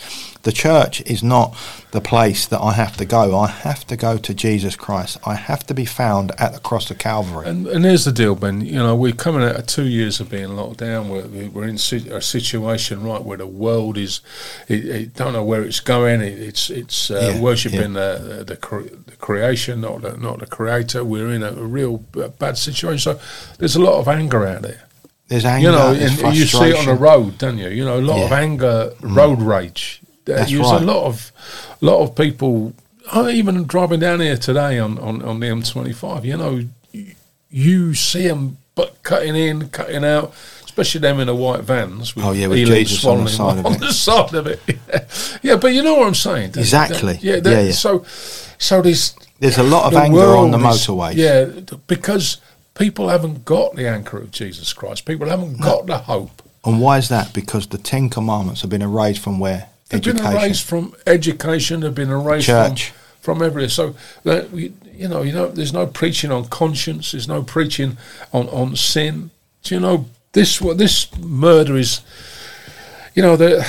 The 0.47 0.53
church 0.53 1.01
is 1.01 1.25
not 1.25 1.57
the 1.91 2.01
place 2.01 2.47
that 2.47 2.61
I 2.61 2.75
have 2.75 2.97
to 2.99 3.05
go. 3.05 3.37
I 3.37 3.49
have 3.49 3.85
to 3.89 3.97
go 3.97 4.17
to 4.17 4.33
Jesus 4.33 4.77
Christ. 4.77 5.19
I 5.27 5.35
have 5.35 5.67
to 5.67 5.75
be 5.75 5.85
found 5.85 6.31
at 6.39 6.53
the 6.53 6.61
cross 6.61 6.89
of 6.89 6.99
Calvary. 6.99 7.49
And, 7.49 7.67
and 7.67 7.85
here's 7.85 8.05
the 8.05 8.13
deal, 8.13 8.37
Ben. 8.37 8.61
You 8.61 8.75
know, 8.79 8.95
we're 8.95 9.11
coming 9.11 9.43
out 9.43 9.57
of 9.57 9.67
two 9.67 9.89
years 9.89 10.21
of 10.21 10.31
being 10.31 10.55
locked 10.55 10.77
down. 10.77 11.09
We're, 11.09 11.49
we're 11.49 11.65
in 11.67 11.75
a 11.75 12.21
situation, 12.21 13.03
right, 13.03 13.21
where 13.21 13.39
the 13.39 13.47
world 13.49 13.99
is, 13.99 14.21
it, 14.69 14.85
it 14.85 15.15
don't 15.15 15.33
know 15.33 15.43
where 15.43 15.65
it's 15.65 15.81
going. 15.81 16.21
It, 16.21 16.39
it's 16.39 16.71
it's 16.71 17.11
uh, 17.11 17.33
Yeah, 17.35 17.41
worshipping 17.41 17.95
the 17.95 18.45
the, 18.47 18.57
cre- 18.57 18.95
the 19.07 19.17
creation, 19.17 19.81
not 19.81 20.03
the, 20.03 20.17
not 20.17 20.39
the 20.39 20.47
creator. 20.47 21.03
We're 21.05 21.33
in 21.33 21.43
a, 21.43 21.51
real 21.51 21.99
bad 22.39 22.57
situation. 22.57 22.99
So 22.99 23.21
there's 23.59 23.75
a 23.75 23.83
lot 23.83 23.99
of 23.99 24.07
anger 24.07 24.47
out 24.47 24.63
there. 24.63 24.85
There's 25.27 25.45
anger. 25.45 25.71
You 25.71 25.77
know, 25.77 25.93
and 25.93 26.37
you 26.37 26.47
see 26.47 26.71
it 26.71 26.77
on 26.77 26.87
the 26.87 26.95
road, 26.95 27.37
don't 27.39 27.59
you? 27.59 27.71
You 27.71 27.85
know, 27.85 27.99
a 27.99 28.01
lot 28.01 28.23
of 28.23 28.31
Yeah. 28.31 28.39
Mm. 28.39 28.43
anger, 28.43 28.93
road 29.01 29.43
rage. 29.43 30.03
Uh, 30.29 30.35
That's 30.37 30.51
There's 30.51 30.63
right. 30.63 30.83
a 30.83 30.85
lot 30.85 31.05
of, 31.05 31.33
lot 31.81 32.03
of 32.03 32.15
people. 32.17 32.73
I 33.13 33.31
even 33.31 33.65
driving 33.65 34.01
down 34.01 34.21
here 34.21 34.37
today 34.37 34.79
on, 34.81 34.99
on, 34.99 35.23
on 35.23 35.39
the 35.41 35.47
M25. 35.47 36.25
You 36.25 36.37
know, 36.37 36.65
you, 36.93 37.13
you 37.51 37.95
see 37.95 38.27
them 38.27 38.59
but 38.75 39.03
cutting 39.05 39.37
in, 39.37 39.69
cutting 39.69 40.05
out, 40.05 40.35
especially 40.65 41.01
them 41.01 41.21
in 41.21 41.29
the 41.29 41.35
white 41.35 41.61
vans. 41.63 42.15
With 42.17 42.25
Oh, 42.25 42.33
yeah, 42.33 42.49
with 42.49 42.67
Jesus 42.67 43.05
on 43.07 43.25
the 43.25 43.31
side 43.41 43.65
of 43.65 43.73
it. 43.75 43.79
the 43.81 43.93
side 43.93 44.35
of 44.35 44.47
it. 44.49 44.61
Yeah. 44.67 45.05
yeah, 45.43 45.57
but 45.57 45.69
you 45.73 45.83
know 45.83 45.95
what 45.95 46.09
I'm 46.09 46.15
saying. 46.15 46.53
you? 46.55 46.61
Exactly. 46.61 47.15
That- 47.15 47.23
yeah, 47.23 47.35
Yeah, 47.35 47.41
that- 47.41 47.65
yeah. 47.67 47.73
So, 47.73 48.05
so 48.59 48.83
there's 48.83 49.15
There's 49.39 49.59
a 49.59 49.63
lot 49.63 49.93
of 49.93 49.97
anger 49.99 50.37
on 50.37 50.51
the 50.51 50.59
motorways. 50.59 51.15
Yeah, 51.15 51.77
because 51.87 52.39
people 52.75 53.09
haven't 53.09 53.45
got 53.45 53.77
the 53.77 53.89
anchor 53.89 54.19
of 54.19 54.31
Jesus 54.33 54.73
Christ. 54.73 55.07
People 55.07 55.29
haven't 55.29 55.61
got 55.61 55.87
the 55.87 55.99
hope. 55.99 56.43
And 56.65 56.81
why 56.81 56.99
is 56.99 57.09
that? 57.11 57.33
Because 57.33 57.69
the 57.69 57.79
Ten 57.79 58.11
Commandments 58.11 58.63
have 58.63 58.71
been 58.71 58.83
erased 58.83 59.23
from 59.23 59.39
where? 59.39 59.69
They've 59.89 60.03
been 60.03 60.19
erased 60.19 60.65
from 60.65 60.95
education. 61.07 61.81
They've 61.81 61.95
been 61.95 62.11
erased 62.11 62.47
Church. 62.47 62.91
from 62.91 63.37
from 63.39 63.43
everything. 63.43 63.71
So 63.71 63.95
that 64.25 64.51
we, 64.51 64.73
you 64.93 65.09
know, 65.09 65.23
you 65.23 65.33
know, 65.33 65.49
there's 65.49 65.73
no 65.73 65.87
preaching 65.87 66.31
on 66.31 66.47
conscience. 66.47 67.13
There's 67.13 67.29
no 67.29 67.43
preaching 67.43 67.97
on 68.33 68.49
on 68.49 68.77
sin. 68.77 69.31
Do 69.63 69.75
you 69.75 69.81
know 69.81 70.07
this? 70.33 70.61
What 70.61 70.79
this 70.79 71.09
murder 71.19 71.77
is? 71.77 72.01
You 73.15 73.23
know 73.23 73.37
the 73.37 73.67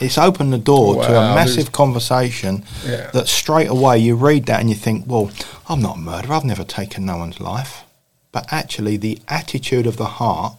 It's 0.00 0.18
opened 0.18 0.52
the 0.52 0.58
door 0.58 1.02
to 1.04 1.10
a 1.10 1.34
massive 1.34 1.70
conversation 1.72 2.64
Yeah. 2.84 3.10
that 3.12 3.28
straight 3.28 3.68
away 3.68 3.98
you 3.98 4.16
read 4.16 4.46
that 4.46 4.60
and 4.60 4.68
you 4.68 4.74
think, 4.76 5.06
well, 5.06 5.30
I'm 5.68 5.80
not 5.80 5.96
a 5.96 6.00
murderer. 6.00 6.34
I've 6.34 6.44
never 6.44 6.64
taken 6.64 7.04
no 7.06 7.16
one's 7.16 7.40
life. 7.40 7.84
But 8.32 8.52
actually, 8.52 8.96
the 8.96 9.18
attitude 9.28 9.86
of 9.86 9.96
the 9.96 10.06
heart 10.20 10.54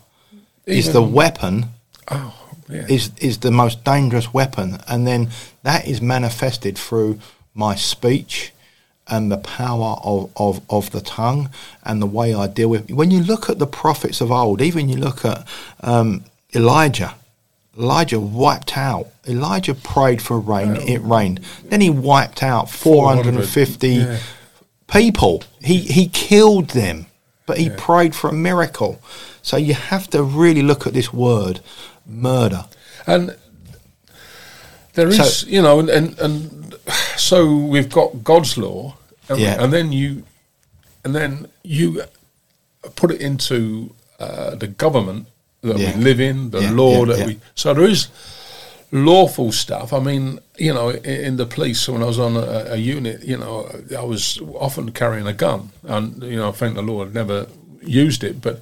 is 0.66 0.94
the 0.94 1.02
weapon 1.02 1.66
oh 2.10 2.34
yeah. 2.70 2.86
is 2.90 3.12
is 3.20 3.40
the 3.40 3.52
most 3.52 3.84
dangerous 3.84 4.34
weapon, 4.34 4.78
and 4.88 5.06
then 5.08 5.30
that 5.64 5.88
is 5.88 6.02
manifested 6.02 6.78
through 6.78 7.20
my 7.54 7.76
speech 7.76 8.54
and 9.08 9.32
the 9.32 9.38
power 9.38 9.98
of, 10.04 10.32
of, 10.38 10.62
of 10.70 10.92
the 10.92 11.02
tongue 11.02 11.50
and 11.84 12.02
the 12.02 12.06
way 12.08 12.34
I 12.34 12.48
deal 12.48 12.70
with. 12.70 12.90
When 12.90 13.12
you 13.12 13.22
look 13.22 13.50
at 13.50 13.60
the 13.60 13.68
prophets 13.68 14.22
of 14.22 14.32
old, 14.32 14.62
even 14.62 14.88
you 14.90 14.96
look 14.96 15.26
at 15.26 15.46
um, 15.82 16.24
Elijah. 16.56 17.16
Elijah 17.78 18.20
wiped 18.20 18.78
out. 18.78 19.08
Elijah 19.28 19.74
prayed 19.74 20.22
for 20.22 20.40
rain. 20.40 20.76
It 20.76 21.00
rained. 21.00 21.40
Then 21.66 21.82
he 21.82 21.90
wiped 21.90 22.44
out 22.44 22.70
450 22.70 23.88
yeah. 23.88 24.20
people. 24.88 25.44
He 25.60 25.80
he 25.80 26.08
killed 26.08 26.70
them, 26.70 27.08
but 27.48 27.58
he 27.58 27.72
prayed 27.72 28.14
for 28.14 28.30
a 28.30 28.34
miracle. 28.34 29.02
So 29.42 29.58
you 29.58 29.74
have 29.74 30.08
to 30.12 30.24
really 30.24 30.62
look 30.62 30.86
at 30.86 30.94
this 30.94 31.12
word, 31.12 31.62
murder. 32.06 32.66
And 33.08 33.36
there 34.94 35.08
is, 35.08 35.18
So- 35.40 35.48
you 35.48 35.62
know, 35.62 35.80
and, 35.80 35.90
and 35.90 36.20
and 36.20 36.76
so 37.18 37.56
we've 37.56 37.90
got 37.90 38.24
God's 38.24 38.58
law, 38.58 38.96
and, 39.30 39.40
Yeah. 39.40 39.64
and 39.64 39.72
then 39.74 39.92
you, 39.92 40.24
and 41.04 41.16
then 41.16 41.48
you 41.64 42.04
put 42.96 43.12
it 43.12 43.22
into 43.22 43.94
uh, 44.20 44.56
the 44.56 44.68
government 44.68 45.28
that 45.62 45.78
Yeah. 45.78 45.96
we 45.98 46.04
live 46.04 46.20
in, 46.20 46.52
the 46.52 46.62
Yeah, 46.62 46.72
law 46.72 47.06
that 47.06 47.26
we. 47.26 47.40
So 47.56 47.74
there 47.74 47.90
is 47.90 48.08
lawful 48.92 49.52
stuff. 49.52 49.92
I 49.94 50.00
mean, 50.00 50.40
you 50.58 50.74
know, 50.74 50.90
in, 50.90 51.04
in 51.26 51.38
the 51.38 51.46
police 51.46 51.88
when 51.92 52.04
I 52.04 52.06
was 52.06 52.20
on 52.20 52.36
a, 52.38 52.74
a 52.74 52.78
unit, 52.78 53.24
you 53.24 53.38
know, 53.38 53.68
I 53.98 54.04
was 54.04 54.40
often 54.60 54.92
carrying 54.92 55.28
a 55.28 55.34
gun, 55.34 55.70
and 55.84 56.22
you 56.24 56.36
know, 56.36 56.50
I 56.50 56.52
thank 56.52 56.76
the 56.76 56.82
law 56.82 57.04
had 57.04 57.14
never 57.14 57.48
used 57.82 58.24
it, 58.24 58.42
but 58.42 58.62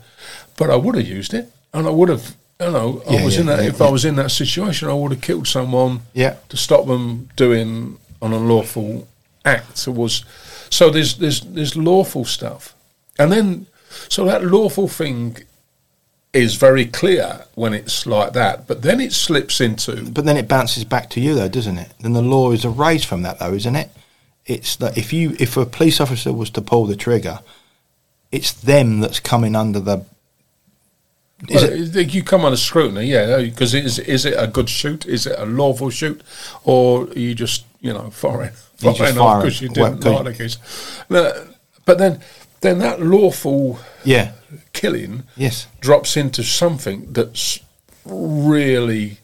but 0.57 0.69
I 0.69 0.75
would 0.75 0.95
have 0.95 1.07
used 1.07 1.33
it, 1.33 1.51
and 1.73 1.87
I 1.87 1.89
would 1.91 2.09
have. 2.09 2.35
Know, 2.61 3.01
I 3.09 3.13
Yeah, 3.15 3.25
was 3.25 3.33
yeah, 3.35 3.39
in 3.41 3.45
that. 3.47 3.59
yeah, 3.63 3.69
if. 3.69 3.81
I 3.81 3.89
was 3.89 4.05
in 4.05 4.15
that 4.17 4.29
situation, 4.31 4.87
I 4.87 4.93
would 4.93 5.11
have 5.11 5.21
killed 5.21 5.47
someone 5.47 6.01
Yeah. 6.13 6.35
to 6.49 6.57
stop 6.57 6.85
them 6.85 7.29
doing 7.35 7.97
an 8.21 8.33
unlawful 8.33 9.07
act. 9.43 9.87
It 9.87 9.93
was 9.95 10.23
so 10.69 10.89
there's 10.91 11.15
there's 11.15 11.41
there's 11.41 11.75
lawful 11.75 12.23
stuff, 12.23 12.75
and 13.17 13.31
then 13.31 13.65
so 14.09 14.25
that 14.25 14.43
lawful 14.45 14.87
thing 14.87 15.37
is 16.33 16.55
very 16.55 16.85
clear 16.85 17.43
when 17.55 17.73
it's 17.73 18.05
like 18.05 18.31
that, 18.33 18.65
but 18.67 18.83
then 18.83 19.01
it 19.01 19.11
slips 19.11 19.59
into 19.59 20.09
But 20.09 20.23
then 20.23 20.37
it 20.37 20.47
bounces 20.47 20.85
back 20.85 21.09
to 21.09 21.19
you, 21.19 21.35
though, 21.35 21.49
doesn't 21.49 21.77
it? 21.77 21.91
Then 21.99 22.13
the 22.13 22.21
law 22.21 22.51
is 22.51 22.63
erased 22.63 23.05
from 23.05 23.23
that, 23.23 23.39
though, 23.39 23.53
isn't 23.53 23.75
it? 23.75 23.89
It's 24.45 24.77
that 24.77 24.97
if 24.97 25.11
you 25.11 25.35
if 25.39 25.57
a 25.57 25.65
police 25.65 25.99
officer 25.99 26.31
was 26.31 26.49
to 26.51 26.61
pull 26.61 26.85
the 26.85 26.95
trigger, 26.95 27.39
it's 28.31 28.51
them 28.53 28.99
that's 29.01 29.19
coming 29.19 29.55
under 29.55 29.79
the. 29.79 30.05
Well, 31.49 31.63
it, 31.97 32.13
you 32.13 32.23
come 32.23 32.45
under 32.45 32.57
scrutiny, 32.57 33.05
yeah, 33.07 33.37
because 33.41 33.73
is 33.73 33.97
is 33.99 34.25
it 34.25 34.35
a 34.37 34.47
good 34.47 34.69
shoot? 34.69 35.05
Is 35.05 35.25
it 35.25 35.35
a 35.39 35.45
lawful 35.45 35.89
shoot, 35.89 36.21
or 36.63 37.05
are 37.07 37.13
you 37.19 37.33
just 37.33 37.65
you 37.79 37.93
know 37.93 38.03
You're 38.03 38.11
firing 38.11 38.51
because 38.79 39.61
you 39.61 39.69
Well, 39.75 39.91
didn't 39.93 40.03
'cause- 40.03 40.13
like 40.13 40.25
the 40.25 40.43
case? 40.43 40.57
No, 41.09 41.31
But 41.85 41.97
then, 41.97 42.19
then 42.61 42.79
that 42.79 43.01
lawful 43.01 43.79
yeah. 44.03 44.31
killing 44.73 45.23
Yes. 45.35 45.67
drops 45.79 46.15
into 46.15 46.43
something 46.43 47.11
that's 47.13 47.59
really, 48.05 49.17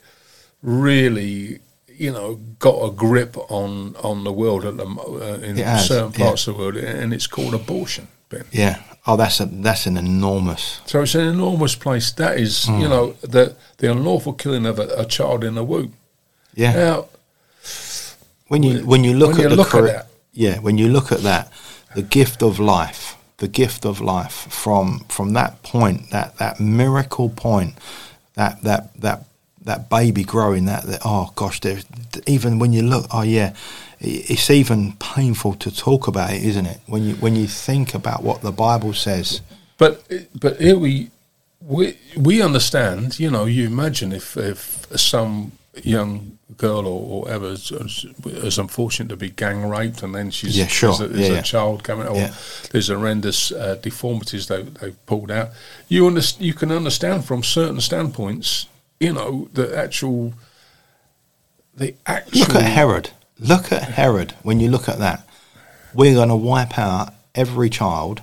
really, 0.63 1.59
you 1.88 2.11
know, 2.11 2.39
got 2.59 2.78
a 2.84 2.91
grip 2.91 3.38
on 3.49 3.95
on 4.03 4.24
the 4.24 4.32
world 4.32 4.65
at 4.65 4.78
the, 4.78 4.86
uh, 4.86 5.39
in 5.43 5.57
has, 5.57 5.78
certain 5.78 6.11
yeah. 6.18 6.26
parts 6.26 6.47
of 6.47 6.55
the 6.55 6.59
world, 6.63 6.78
and 6.78 7.13
it's 7.13 7.28
called 7.28 7.53
abortion. 7.53 8.07
Yeah. 8.51 8.82
Oh, 9.05 9.15
that's 9.15 9.39
a 9.39 9.45
that's 9.45 9.86
an 9.88 9.97
enormous. 9.97 10.82
So 10.86 11.01
it's 11.01 11.15
an 11.15 11.28
enormous 11.28 11.75
place. 11.75 12.11
That 12.11 12.38
is, 12.39 12.65
Hmm. 12.65 12.82
you 12.82 12.89
know, 12.89 13.13
the 13.21 13.55
the 13.78 13.89
unlawful 13.91 14.34
killing 14.34 14.65
of 14.65 14.80
a, 14.80 14.88
a 14.97 15.05
child 15.05 15.43
in 15.43 15.55
the 15.55 15.63
womb. 15.63 15.93
Yeah. 16.55 16.73
Now, 16.73 17.05
when 18.47 18.63
you 18.63 18.86
when 18.86 19.03
you 19.03 19.13
look 19.13 19.30
when 19.38 19.38
at 19.38 19.43
you 19.43 19.49
the 19.49 19.55
look 19.55 19.67
at 19.67 19.71
corre- 19.71 19.88
that. 19.88 20.07
yeah 20.34 20.59
when 20.59 20.78
you 20.78 20.88
look 20.89 21.11
at 21.11 21.19
that 21.23 21.51
the 21.95 22.01
gift 22.01 22.41
of 22.41 22.59
life 22.59 23.15
the 23.38 23.47
gift 23.47 23.86
of 23.86 23.99
life 24.01 24.47
from 24.49 24.99
from 25.09 25.34
that 25.34 25.61
point 25.63 26.09
that 26.11 26.38
that 26.38 26.59
miracle 26.59 27.30
point 27.30 27.75
that 28.36 28.61
that 28.63 28.93
that 29.01 29.25
that 29.65 29.89
baby 29.89 30.23
growing 30.23 30.65
that, 30.65 30.84
that 30.84 31.01
oh 31.03 31.32
gosh 31.36 31.59
even 32.25 32.57
when 32.59 32.71
you 32.73 32.82
look 32.84 33.05
oh 33.11 33.21
yeah 33.23 33.53
it's 33.99 34.49
even 34.49 34.93
painful 34.99 35.53
to 35.55 35.69
talk 35.75 36.07
about 36.07 36.31
it 36.31 36.43
isn't 36.43 36.65
it 36.67 36.79
when 36.87 37.03
you 37.03 37.15
when 37.15 37.35
you 37.35 37.47
think 37.47 37.93
about 37.93 38.23
what 38.23 38.41
the 38.41 38.51
bible 38.51 38.93
says 38.93 39.41
But 39.77 39.93
but 40.39 40.59
here 40.61 40.77
we 40.77 41.09
we 41.61 41.97
we 42.15 42.41
understand. 42.41 43.19
You 43.19 43.29
know, 43.29 43.45
you 43.45 43.65
imagine 43.65 44.11
if 44.15 44.37
if 44.37 44.87
some 44.95 45.51
young 45.83 46.37
girl 46.57 46.87
or, 46.87 47.01
or 47.27 47.29
ever 47.29 47.51
is, 47.51 47.71
is 48.25 48.57
unfortunate 48.57 49.09
to 49.09 49.17
be 49.17 49.29
gang 49.29 49.69
raped, 49.69 50.01
and 50.03 50.13
then 50.15 50.31
she's 50.31 50.55
Yeah, 50.57 50.67
sure. 50.67 50.89
there's 50.97 51.01
a, 51.01 51.07
there's 51.13 51.27
Yeah, 51.27 51.33
a 51.33 51.35
yeah. 51.37 51.41
child 51.53 51.83
coming, 51.83 52.07
or 52.07 52.15
Yeah. 52.15 52.33
there's 52.71 52.87
horrendous 52.89 53.51
uh, 53.51 53.75
deformities 53.83 54.45
they 54.47 54.63
they've 54.63 55.05
pulled 55.05 55.29
out. 55.31 55.49
You 55.89 56.03
underst- 56.09 56.39
you 56.41 56.53
can 56.53 56.71
understand 56.71 57.25
from 57.25 57.43
certain 57.43 57.81
standpoints. 57.81 58.67
You 58.99 59.13
know, 59.13 59.47
the 59.53 59.77
actual 59.77 60.33
the 61.75 61.93
actual 62.05 62.39
look 62.39 62.55
at 62.55 62.63
herod 62.63 63.09
look 63.39 63.71
at 63.71 63.83
herod 63.83 64.33
when 64.43 64.59
you 64.59 64.69
look 64.69 64.89
at 64.89 64.99
that. 64.99 65.27
We're 65.93 66.13
going 66.13 66.29
to 66.29 66.35
wipe 66.35 66.77
out 66.77 67.13
every 67.33 67.69
child. 67.69 68.21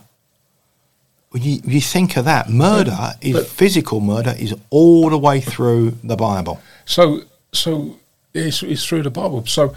When 1.31 1.43
you, 1.43 1.61
you 1.65 1.81
think 1.81 2.17
of 2.17 2.25
that 2.27 2.49
murder 2.49 3.15
is 3.21 3.35
but- 3.35 3.47
physical 3.47 4.01
murder 4.01 4.35
is 4.39 4.55
all 4.71 5.11
the 5.11 5.19
way 5.19 5.41
through 5.41 5.93
the 6.05 6.17
bible. 6.17 6.61
So, 6.85 7.23
so 7.53 7.99
it's, 8.35 8.63
it's 8.63 8.85
through 8.85 9.05
the 9.05 9.11
Bible. 9.11 9.47
So, 9.47 9.75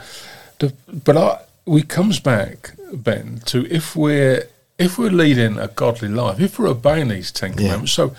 the, 0.60 0.74
but 1.06 1.16
I, 1.16 1.40
we 1.66 1.84
comes 1.84 2.20
back, 2.20 2.74
Ben, 2.92 3.42
to 3.46 3.66
if 3.72 3.96
we're 3.96 4.48
if 4.78 4.98
we're 4.98 5.10
leading 5.10 5.58
a 5.58 5.68
godly 5.68 6.10
life, 6.10 6.40
if 6.40 6.60
we're 6.60 6.68
obeying 6.68 7.08
these 7.08 7.32
Ten 7.32 7.54
Commandments. 7.54 7.94
So, 7.94 8.16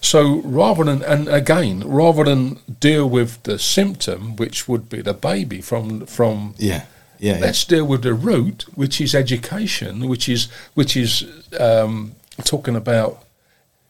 so 0.00 0.40
rather 0.42 0.84
than 0.84 1.02
and 1.02 1.28
again, 1.28 1.82
rather 1.86 2.24
than 2.24 2.58
deal 2.80 3.08
with 3.08 3.42
the 3.44 3.58
symptom, 3.58 4.36
which 4.36 4.68
would 4.68 4.88
be 4.88 5.00
the 5.00 5.14
baby 5.14 5.60
from 5.60 6.06
from 6.06 6.54
yeah 6.58 6.84
yeah, 7.18 7.34
yeah. 7.34 7.40
let's 7.40 7.64
deal 7.64 7.86
with 7.86 8.02
the 8.02 8.14
root, 8.14 8.66
which 8.74 9.00
is 9.00 9.14
education, 9.14 10.08
which 10.08 10.28
is 10.28 10.48
which 10.74 10.96
is 10.96 11.24
um, 11.58 12.16
talking 12.44 12.76
about 12.76 13.24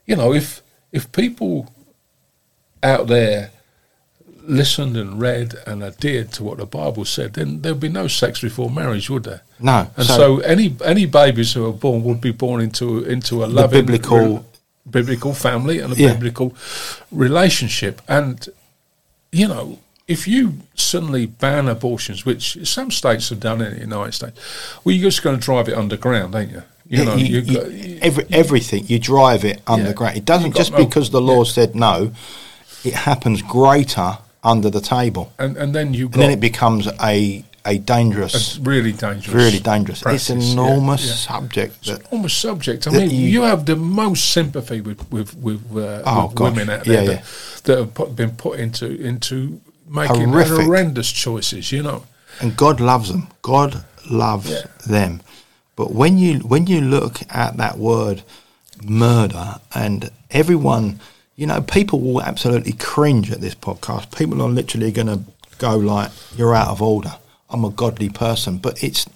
you 0.07 0.16
know, 0.16 0.33
if 0.33 0.62
if 0.93 1.11
people 1.12 1.73
out 2.83 3.07
there 3.07 3.52
listened 4.47 4.97
and 4.97 5.20
read 5.20 5.55
and 5.66 5.82
adhered 5.82 6.32
to 6.32 6.45
what 6.45 6.59
the 6.59 6.66
Bible 6.66 7.05
said, 7.05 7.34
then 7.34 7.61
there'd 7.62 7.80
be 7.80 7.88
no 7.88 8.09
sex 8.09 8.40
before 8.40 8.70
marriage, 8.70 9.09
would 9.11 9.24
there? 9.24 9.43
No. 9.61 9.90
And 9.97 10.07
so, 10.07 10.38
any 10.40 10.76
any 10.84 11.07
babies 11.07 11.53
who 11.53 11.66
are 11.68 11.72
born 11.72 12.03
would 12.05 12.20
be 12.20 12.32
born 12.32 12.61
into 12.61 13.05
into 13.05 13.45
a 13.45 13.47
loving 13.47 13.86
biblical- 13.86 14.45
biblical 14.90 15.32
family 15.34 15.78
and 15.78 15.93
a 15.93 15.97
Yeah. 15.97 16.12
biblical 16.14 16.55
relationship. 17.11 18.03
And 18.09 18.49
you 19.30 19.49
know, 19.49 19.78
if 20.09 20.26
you 20.28 20.55
suddenly 20.74 21.26
ban 21.26 21.68
abortions, 21.68 22.26
which 22.26 22.59
some 22.66 22.90
states 22.90 23.28
have 23.30 23.40
done 23.40 23.61
in 23.62 23.74
the 23.74 23.80
United 23.80 24.12
States, 24.12 24.38
well, 24.84 24.95
you're 24.95 25.11
just 25.11 25.22
going 25.22 25.38
to 25.38 25.43
drive 25.45 25.68
it 25.68 25.74
underground, 25.76 26.34
ain't 26.34 26.53
you? 26.53 26.62
You 26.88 27.05
know, 27.05 27.14
you- 27.16 27.26
you've 27.40 27.49
you- 27.49 27.99
every, 28.03 28.26
everything 28.30 28.84
you 28.88 28.99
drive 28.99 29.45
it 29.45 29.62
underground. 29.66 30.16
It 30.16 30.24
doesn't 30.26 30.55
just 30.55 30.72
no- 30.72 30.78
because 30.84 31.11
the 31.11 31.20
law 31.22 31.45
yeah. 31.45 31.51
said 31.53 31.74
no. 31.74 32.12
It 32.84 32.95
happens 32.95 33.40
greater 33.43 34.18
under 34.43 34.70
the 34.70 34.80
table, 34.80 35.32
and 35.38 35.57
and 35.57 35.74
then 35.74 35.95
you 35.95 36.07
and 36.07 36.14
then 36.14 36.30
it 36.30 36.40
becomes 36.40 36.88
a 37.01 37.45
a 37.64 37.78
dangerous, 37.78 38.34
it's 38.34 38.59
really 38.59 38.90
dangerous, 38.90 39.28
really 39.28 39.61
dangerous. 39.61 40.03
practice, 40.03 40.30
it's 40.30 40.30
an 40.30 40.53
enormous 40.59 41.07
yeah. 41.07 41.14
subject 41.14 41.84
that 41.86 42.03
almost 42.12 42.38
subject. 42.40 42.88
I 42.88 42.90
mean, 42.90 43.11
you- 43.11 43.28
you, 43.28 43.43
have 43.43 43.66
the 43.66 43.76
most 43.76 44.30
sympathy 44.30 44.80
with 44.80 45.09
with 45.12 45.36
with, 45.36 45.62
uh, 45.76 46.03
Oh, 46.05 46.26
with 46.26 46.40
women 46.40 46.70
out 46.70 46.84
there 46.84 47.03
yeah. 47.05 47.09
that, 47.11 47.24
that 47.64 47.78
have 47.78 47.95
put, 47.95 48.16
been 48.16 48.32
put 48.32 48.59
into 48.59 48.86
into 49.01 49.61
making 49.88 50.30
Horrific. 50.30 50.64
horrendous 50.64 51.12
choices. 51.12 51.70
You 51.70 51.84
know, 51.84 52.05
and 52.40 52.57
God 52.57 52.80
loves 52.80 53.11
them. 53.12 53.28
God 53.43 53.84
loves 54.11 54.51
Yeah. 54.51 54.66
them. 54.86 55.20
But 55.76 55.93
when 55.95 56.18
you 56.18 56.40
when 56.40 56.66
you 56.66 56.80
look 56.80 57.20
at 57.30 57.57
that 57.59 57.78
word 57.78 58.22
murder 58.82 59.61
and 59.72 60.11
everyone, 60.32 60.99
you 61.37 61.47
know, 61.47 61.61
people 61.61 62.01
will 62.01 62.22
absolutely 62.22 62.72
cringe 62.72 63.30
at 63.30 63.41
this 63.41 63.55
podcast. 63.55 64.16
People 64.16 64.43
are 64.43 64.49
literally 64.49 64.93
going 64.93 65.07
to 65.09 65.20
go 65.59 65.76
like, 65.76 66.11
"You're 66.37 66.55
out 66.55 66.68
of 66.68 66.83
order." 66.83 67.16
I'm 67.51 67.64
a 67.66 67.70
godly 67.70 68.09
person, 68.09 68.57
but 68.57 68.83
it's 68.83 69.07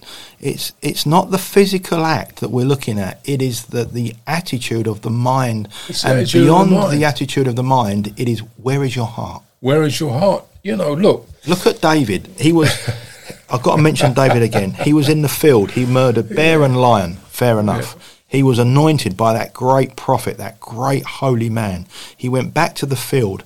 it's 0.41 0.73
it's 0.83 1.07
not 1.07 1.31
the 1.31 1.39
physical 1.39 2.05
act 2.05 2.41
that 2.41 2.51
we're 2.51 2.67
looking 2.67 2.99
at. 2.99 3.21
It 3.25 3.41
is 3.41 3.67
the 3.67 3.85
the 3.85 4.15
attitude 4.27 4.87
of 4.87 5.01
the 5.01 5.11
mind, 5.11 5.69
It's 5.89 6.05
and 6.05 6.27
the 6.27 6.31
beyond 6.45 6.71
mind. 6.73 6.93
the 6.93 7.05
attitude 7.07 7.47
of 7.47 7.57
the 7.57 7.63
mind, 7.63 8.13
it 8.19 8.29
is 8.29 8.41
where 8.63 8.85
is 8.85 8.95
your 8.95 9.07
heart. 9.07 9.43
where 9.61 9.83
is 9.85 9.99
your 10.01 10.13
heart? 10.19 10.45
You 10.63 10.77
know, 10.77 10.93
look, 10.93 11.27
Look 11.47 11.67
at 11.67 11.81
David. 11.81 12.29
He 12.39 12.53
was. 12.53 12.69
I've 13.51 13.63
got 13.63 13.77
to 13.77 13.83
mention 13.83 14.13
David 14.13 14.43
again. 14.43 14.73
He 14.73 14.93
was 14.93 15.09
in 15.09 15.23
the 15.23 15.29
field. 15.29 15.71
He 15.71 15.87
murdered 15.87 16.29
bear 16.35 16.63
and 16.65 16.77
lion. 16.77 17.15
Fair 17.31 17.59
enough. 17.61 18.16
He 18.37 18.43
was 18.43 18.59
anointed 18.59 19.17
by 19.17 19.33
that 19.33 19.55
great 19.55 19.97
prophet, 19.97 20.37
that 20.37 20.61
great 20.61 21.05
holy 21.05 21.49
man. 21.49 21.87
He 22.15 22.29
went 22.29 22.53
back 22.53 22.75
to 22.75 22.85
the 22.85 22.95
field. 22.95 23.45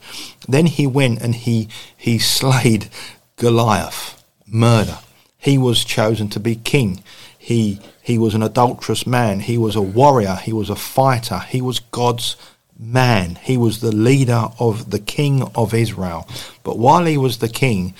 Then 0.48 0.66
he 0.66 0.84
went 0.84 1.22
and 1.22 1.32
he 1.32 1.68
he 1.96 2.18
slayed 2.18 2.90
Goliath. 3.36 4.20
Murder. 4.48 4.98
He 5.38 5.56
was 5.58 5.84
chosen 5.84 6.28
to 6.30 6.40
be 6.40 6.56
king. 6.56 7.04
He 7.38 7.78
he 8.02 8.18
was 8.18 8.34
an 8.34 8.42
adulterous 8.42 9.06
man. 9.06 9.38
He 9.38 9.56
was 9.56 9.76
a 9.76 9.80
warrior. 9.80 10.34
He 10.34 10.52
was 10.52 10.68
a 10.68 10.74
fighter. 10.74 11.38
He 11.38 11.62
was 11.62 11.78
God's 11.78 12.34
man. 12.76 13.36
He 13.36 13.56
was 13.56 13.80
the 13.80 13.94
leader 13.94 14.48
of 14.58 14.90
the 14.90 14.98
king 14.98 15.48
of 15.54 15.72
Israel. 15.72 16.26
But 16.64 16.78
while 16.78 17.04
he 17.04 17.16
was 17.16 17.38
the 17.38 17.48
king, 17.48 17.94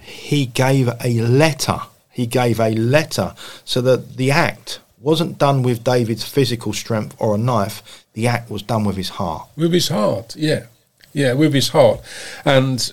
he 0.00 0.46
gave 0.46 0.88
a 1.04 1.20
letter. 1.22 1.80
He 2.08 2.28
gave 2.28 2.60
a 2.60 2.70
letter 2.70 3.34
so 3.64 3.80
that 3.80 4.16
the 4.16 4.30
act 4.30 4.78
wasn't 5.06 5.38
done 5.38 5.62
with 5.62 5.84
David's 5.84 6.24
physical 6.24 6.72
strength 6.72 7.14
or 7.20 7.36
a 7.36 7.38
knife. 7.38 8.04
The 8.14 8.26
act 8.26 8.50
was 8.50 8.62
done 8.62 8.82
with 8.84 8.96
his 8.96 9.10
heart. 9.20 9.46
with 9.56 9.72
his 9.72 9.88
heart, 9.88 10.34
yeah, 10.36 10.64
yeah, 11.12 11.32
with 11.32 11.54
his 11.54 11.68
heart, 11.68 12.00
and 12.44 12.92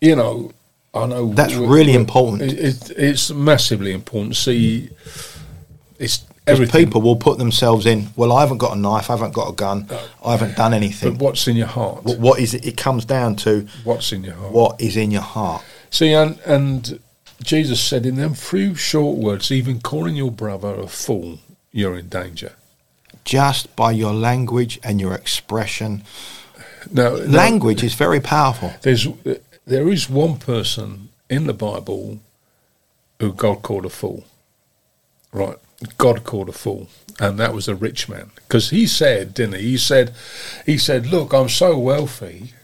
you 0.00 0.16
know, 0.16 0.50
I 0.92 1.06
know 1.06 1.32
That's 1.32 1.54
really 1.54 1.94
important. 1.94 2.42
It, 2.42 2.58
it, 2.58 2.90
it's 3.08 3.30
massively 3.30 3.92
important. 3.92 4.34
See, 4.34 4.90
it's 5.98 6.24
everything. 6.46 6.84
people 6.86 7.02
will 7.02 7.16
put 7.28 7.38
themselves 7.38 7.86
in, 7.86 8.08
well, 8.16 8.32
I 8.32 8.40
haven't 8.40 8.58
got 8.58 8.76
a 8.76 8.80
knife, 8.80 9.08
I 9.08 9.12
haven't 9.12 9.34
got 9.34 9.48
a 9.48 9.52
gun, 9.52 9.88
I 10.24 10.32
haven't 10.32 10.56
done 10.56 10.74
anything. 10.74 11.12
but 11.14 11.22
what's 11.22 11.46
in 11.46 11.56
your 11.56 11.68
heart? 11.68 12.02
What- 12.04 12.18
what 12.18 12.40
is 12.40 12.54
it? 12.54 12.66
It 12.66 12.76
comes 12.76 13.04
down 13.04 13.36
to 13.36 13.66
what's 13.84 14.12
in 14.12 14.24
your 14.24 14.34
heart? 14.34 14.52
what 14.52 14.80
is 14.80 14.96
in 14.96 15.10
your 15.12 15.28
heart. 15.36 15.62
See, 15.90 16.12
and, 16.12 16.38
and 16.44 16.98
Jesus 17.42 17.80
said 17.80 18.04
in 18.04 18.16
them 18.16 18.34
few 18.34 18.74
short 18.74 19.18
words, 19.18 19.52
even 19.52 19.80
calling 19.80 20.16
your 20.16 20.32
brother 20.32 20.74
a 20.74 20.88
fool, 20.88 21.38
you're 21.72 21.96
in 21.96 22.08
danger. 22.08 22.52
Just 23.24 23.74
by 23.76 23.92
your 23.92 24.12
language 24.12 24.80
and 24.82 25.00
your 25.00 25.14
expression. 25.14 26.02
Now, 26.90 27.16
now, 27.16 27.36
Language 27.36 27.82
is 27.82 27.94
very 27.94 28.20
powerful. 28.20 28.72
there's 28.82 29.06
there 29.66 29.88
is 29.88 30.08
one 30.08 30.38
person 30.38 31.10
in 31.28 31.46
the 31.46 31.52
Bible 31.52 32.20
who 33.20 33.32
God 33.32 33.62
called 33.62 33.84
a 33.84 33.90
fool. 33.90 34.24
Right, 35.32 35.56
God 35.98 36.24
called 36.24 36.48
a 36.48 36.52
fool, 36.52 36.88
and 37.20 37.38
that 37.38 37.52
was 37.52 37.68
a 37.68 37.74
rich 37.74 38.08
man 38.08 38.30
because 38.36 38.70
he 38.70 38.86
said, 38.86 39.34
didn't 39.34 39.56
he? 39.56 39.70
He 39.70 39.76
said, 39.76 40.14
he 40.64 40.78
said, 40.78 41.06
look, 41.06 41.34
I'm 41.34 41.50
so 41.50 41.78
wealthy. 41.78 42.54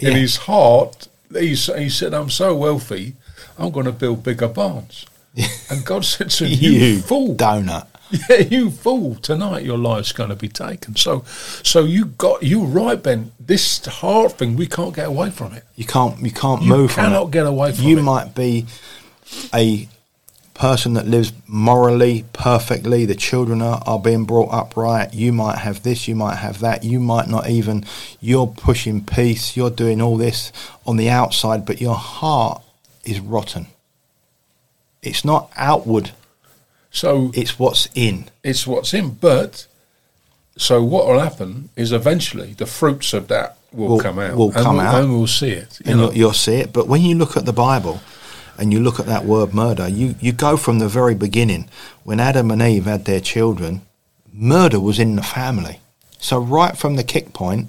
In 0.00 0.16
his 0.16 0.36
heart, 0.36 1.08
he, 1.32 1.54
he 1.54 1.88
said, 1.88 2.12
I'm 2.14 2.30
so 2.30 2.56
wealthy, 2.56 3.14
I'm 3.58 3.70
going 3.70 3.86
to 3.86 3.92
build 3.92 4.22
bigger 4.22 4.48
barns. 4.48 5.06
And 5.70 5.84
God 5.84 6.04
said 6.04 6.30
to 6.30 6.44
him, 6.46 6.58
you, 6.60 6.70
You 6.72 7.00
fool. 7.00 7.36
donut. 7.36 7.86
Yeah, 8.28 8.38
you 8.38 8.72
fool! 8.72 9.14
Tonight 9.14 9.64
your 9.64 9.78
life's 9.78 10.10
going 10.10 10.30
to 10.30 10.34
be 10.36 10.48
taken. 10.48 10.96
So, 10.96 11.22
so 11.62 11.84
you 11.84 12.06
got 12.06 12.42
you 12.42 12.64
right, 12.64 13.00
Ben. 13.00 13.30
This 13.38 13.86
heart 13.86 14.32
thing, 14.32 14.56
we 14.56 14.66
can't 14.66 14.92
get 14.92 15.06
away 15.06 15.30
from 15.30 15.52
it. 15.52 15.62
You 15.76 15.84
can't 15.84 16.18
you 16.20 16.32
can't 16.32 16.62
You 16.62 16.68
move 16.68 16.90
from 16.90 17.04
cannot 17.04 17.30
get 17.30 17.46
away 17.46 17.70
from 17.72 17.84
you 17.84 17.98
it. 17.98 18.02
might 18.02 18.34
be 18.34 18.66
a 19.54 19.88
person 20.54 20.94
that 20.94 21.06
lives 21.06 21.32
morally 21.46 22.24
perfectly 22.32 23.06
the 23.06 23.14
children 23.14 23.62
are, 23.62 23.80
are 23.86 23.98
being 24.00 24.24
brought 24.24 24.52
up 24.52 24.76
right 24.76 25.14
you 25.14 25.32
might 25.32 25.56
have 25.58 25.82
this 25.84 26.06
you 26.06 26.14
might 26.14 26.34
have 26.36 26.58
that 26.60 26.84
you 26.84 27.00
might 27.00 27.28
not 27.28 27.48
even 27.48 27.82
you're 28.20 28.46
pushing 28.46 29.02
peace 29.02 29.56
you're 29.56 29.70
doing 29.70 30.02
all 30.02 30.18
this 30.18 30.52
on 30.84 30.96
the 30.98 31.08
outside 31.08 31.64
but 31.64 31.80
your 31.80 31.94
heart 31.94 32.62
is 33.04 33.20
rotten 33.20 33.66
it's 35.02 35.24
not 35.24 35.50
outward 35.56 36.10
So 36.90 37.30
it's 37.34 37.58
what's 37.58 37.88
in 37.94 38.26
it's 38.42 38.66
what's 38.66 38.92
in. 38.94 39.10
But 39.10 39.66
so 40.56 40.82
what 40.82 41.06
will 41.06 41.20
happen 41.20 41.70
is 41.76 41.92
eventually 41.92 42.52
the 42.54 42.66
fruits 42.66 43.12
of 43.14 43.28
that 43.28 43.56
will, 43.72 43.88
Will- 43.88 44.00
come 44.00 44.18
out. 44.18 44.36
will 44.36 44.50
and 44.52 44.64
come 44.64 44.76
we'll, 44.76 44.86
out. 44.86 45.02
and 45.02 45.12
we'll 45.12 45.26
see 45.26 45.50
it. 45.52 45.78
You 45.84 45.90
and 45.92 46.00
know, 46.00 46.06
you'll, 46.06 46.16
you'll 46.16 46.32
see 46.32 46.56
it. 46.56 46.72
But 46.72 46.88
when 46.88 47.02
you 47.02 47.14
look 47.14 47.36
at 47.36 47.46
the 47.46 47.52
Bible 47.52 48.00
and 48.58 48.72
you 48.72 48.80
look 48.80 48.98
at 49.00 49.06
that 49.06 49.24
word 49.24 49.54
murder, 49.54 49.88
you, 49.88 50.16
you 50.20 50.32
go 50.32 50.56
from 50.56 50.80
the 50.80 50.88
very 50.88 51.14
beginning. 51.14 51.68
When 52.04 52.20
Adam 52.20 52.50
and 52.50 52.60
Eve 52.60 52.84
had 52.86 53.04
their 53.06 53.20
children, 53.20 53.82
murder 54.32 54.80
was 54.80 54.98
in 54.98 55.16
the 55.16 55.22
family. 55.22 55.78
So 56.18 56.38
right 56.40 56.76
from 56.76 56.96
the 56.96 57.04
kick 57.04 57.32
point, 57.32 57.68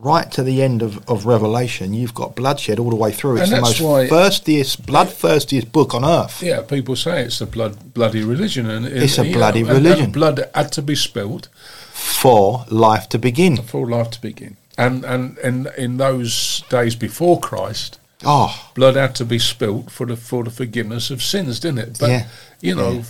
right 0.00 0.30
to 0.32 0.42
the 0.42 0.62
end 0.62 0.82
of, 0.82 0.98
of 1.08 1.26
Revelation, 1.26 1.92
you've 1.94 2.14
got 2.14 2.34
bloodshed 2.34 2.78
all 2.78 2.90
the 2.90 2.96
way 2.96 3.12
through. 3.12 3.36
It's 3.36 3.50
And 3.50 3.58
the 3.58 3.60
most 3.60 3.80
why- 3.80 4.08
thirstiest, 4.08 4.86
bloodthirstiest 4.86 5.70
book 5.72 5.94
on 5.94 6.04
earth. 6.04 6.42
yeah, 6.42 6.62
people 6.62 6.96
say 6.96 7.22
it's 7.22 7.40
a 7.40 7.46
blood 7.46 7.92
bloody 7.94 8.22
religion, 8.24 8.68
and 8.70 8.86
It's 8.86 9.18
a 9.18 9.24
bloody 9.24 9.60
and- 9.60 9.68
and 9.70 9.84
religion. 9.84 10.10
blood 10.10 10.48
had 10.54 10.72
to 10.72 10.82
be 10.82 10.94
spilled 10.96 11.48
For 11.92 12.64
life 12.70 13.08
to 13.10 13.18
begin. 13.18 13.58
for 13.62 13.86
life 13.88 14.10
to 14.12 14.20
begin. 14.20 14.56
And 14.78 15.04
and 15.04 15.36
and 15.38 15.68
in 15.76 15.98
those 15.98 16.62
days 16.70 16.94
before 16.96 17.38
Christ, 17.40 17.98
Oh, 18.24 18.54
blood 18.74 18.96
had 18.96 19.14
to 19.16 19.24
be 19.24 19.38
spilt 19.38 19.90
for 19.90 20.06
the 20.06 20.16
for 20.16 20.44
the 20.44 20.50
forgiveness 20.50 21.10
of 21.10 21.22
sins, 21.22 21.60
didn't 21.60 21.78
it? 21.80 21.98
But 21.98 22.10
Yeah. 22.10 22.24
you 22.60 22.74
know, 22.74 23.02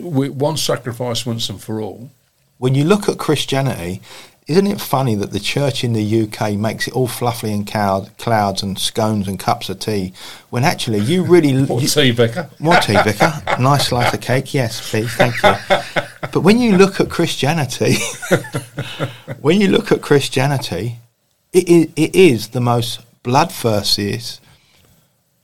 we, 0.00 0.28
one 0.28 0.56
sacrifice 0.56 1.24
once 1.26 1.48
and 1.48 1.60
for 1.60 1.80
all. 1.80 2.10
when 2.58 2.74
you 2.76 2.84
look 2.84 3.08
at 3.08 3.18
Christianity, 3.18 4.00
isn't 4.48 4.66
it 4.66 4.80
funny 4.80 5.14
that 5.14 5.30
the 5.30 5.38
church 5.40 5.84
in 5.84 5.92
the 5.92 6.22
UK 6.22 6.54
makes 6.54 6.88
it 6.88 6.94
all 6.94 7.06
fluffy 7.06 7.52
and 7.52 7.66
cloud, 7.66 8.10
clouds 8.18 8.62
and 8.62 8.78
scones 8.78 9.28
and 9.28 9.38
cups 9.38 9.68
of 9.68 9.78
tea, 9.78 10.12
when 10.50 10.64
actually 10.64 10.98
you 10.98 11.22
really 11.22 11.66
Or 11.68 11.80
you, 11.80 11.86
tea, 11.88 12.10
Vicar. 12.10 12.50
more 12.58 12.76
tea, 12.76 12.96
vicar, 13.04 13.32
nice 13.60 13.88
slice 13.88 14.12
of 14.12 14.20
cake, 14.20 14.52
yes, 14.52 14.90
please, 14.90 15.12
thank 15.14 15.34
you. 15.42 16.02
But 16.32 16.40
when 16.40 16.58
you 16.58 16.78
look 16.78 16.98
at 17.00 17.10
Christianity, 17.10 17.96
when 19.40 19.60
you 19.60 19.68
look 19.68 19.92
at 19.92 20.00
Christianity, 20.00 20.96
it 21.52 21.68
is, 21.68 21.88
it 21.94 22.14
is 22.14 22.48
the 22.48 22.60
most 22.60 23.00
bloodthirsty 23.22 24.18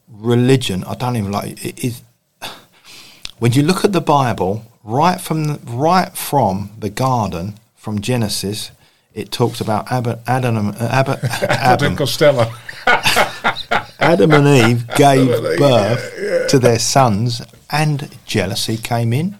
religion. 0.08 0.84
I 0.84 0.94
don't 0.94 1.16
even 1.16 1.30
like 1.32 1.62
it. 1.64 1.84
Is 1.84 2.02
when 3.38 3.52
you 3.52 3.62
look 3.62 3.84
at 3.84 3.92
the 3.92 4.00
Bible, 4.00 4.64
right 4.82 5.20
from 5.20 5.44
the, 5.44 5.58
right 5.64 6.16
from 6.16 6.70
the 6.78 6.90
garden, 6.90 7.54
from 7.76 8.00
Genesis, 8.00 8.70
it 9.18 9.32
talks 9.32 9.60
about 9.60 9.90
Ab- 9.90 10.20
Adam, 10.26 10.56
and- 10.56 10.76
uh, 10.76 11.16
Adam, 11.48 11.96
Costello. 11.96 12.46
Adam 14.00 14.30
and 14.32 14.46
Eve 14.46 14.86
gave 14.96 15.28
Adam 15.30 15.44
and 15.44 15.52
Eve, 15.54 15.58
birth 15.58 16.48
to 16.50 16.58
their 16.58 16.78
sons, 16.78 17.42
and 17.70 18.16
jealousy 18.24 18.76
came 18.76 19.12
in, 19.12 19.36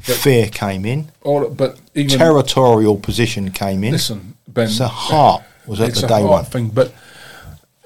fear 0.00 0.48
came 0.48 0.84
in, 0.84 1.10
All, 1.22 1.48
but 1.48 1.78
even 1.94 2.18
territorial 2.18 2.96
position 2.98 3.50
came 3.50 3.82
in. 3.84 3.92
listen, 3.92 4.36
Ben. 4.46 4.66
It's 4.66 4.78
the 4.78 4.88
heart 4.88 5.42
was 5.66 5.80
at 5.80 5.88
it's 5.88 6.00
the 6.00 6.06
a 6.06 6.08
day 6.10 6.20
heart 6.20 6.30
one. 6.30 6.44
thing, 6.44 6.68
but 6.68 6.92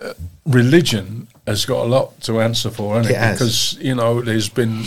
uh, 0.02 0.12
religion 0.44 1.28
has 1.46 1.64
got 1.64 1.84
a 1.84 1.88
lot 1.88 2.20
to 2.22 2.40
answer 2.40 2.70
for, 2.70 3.00
it? 3.00 3.06
It 3.10 3.16
has. 3.16 3.38
Because 3.38 3.78
you 3.80 3.94
know, 3.94 4.20
there's 4.20 4.48
been 4.48 4.82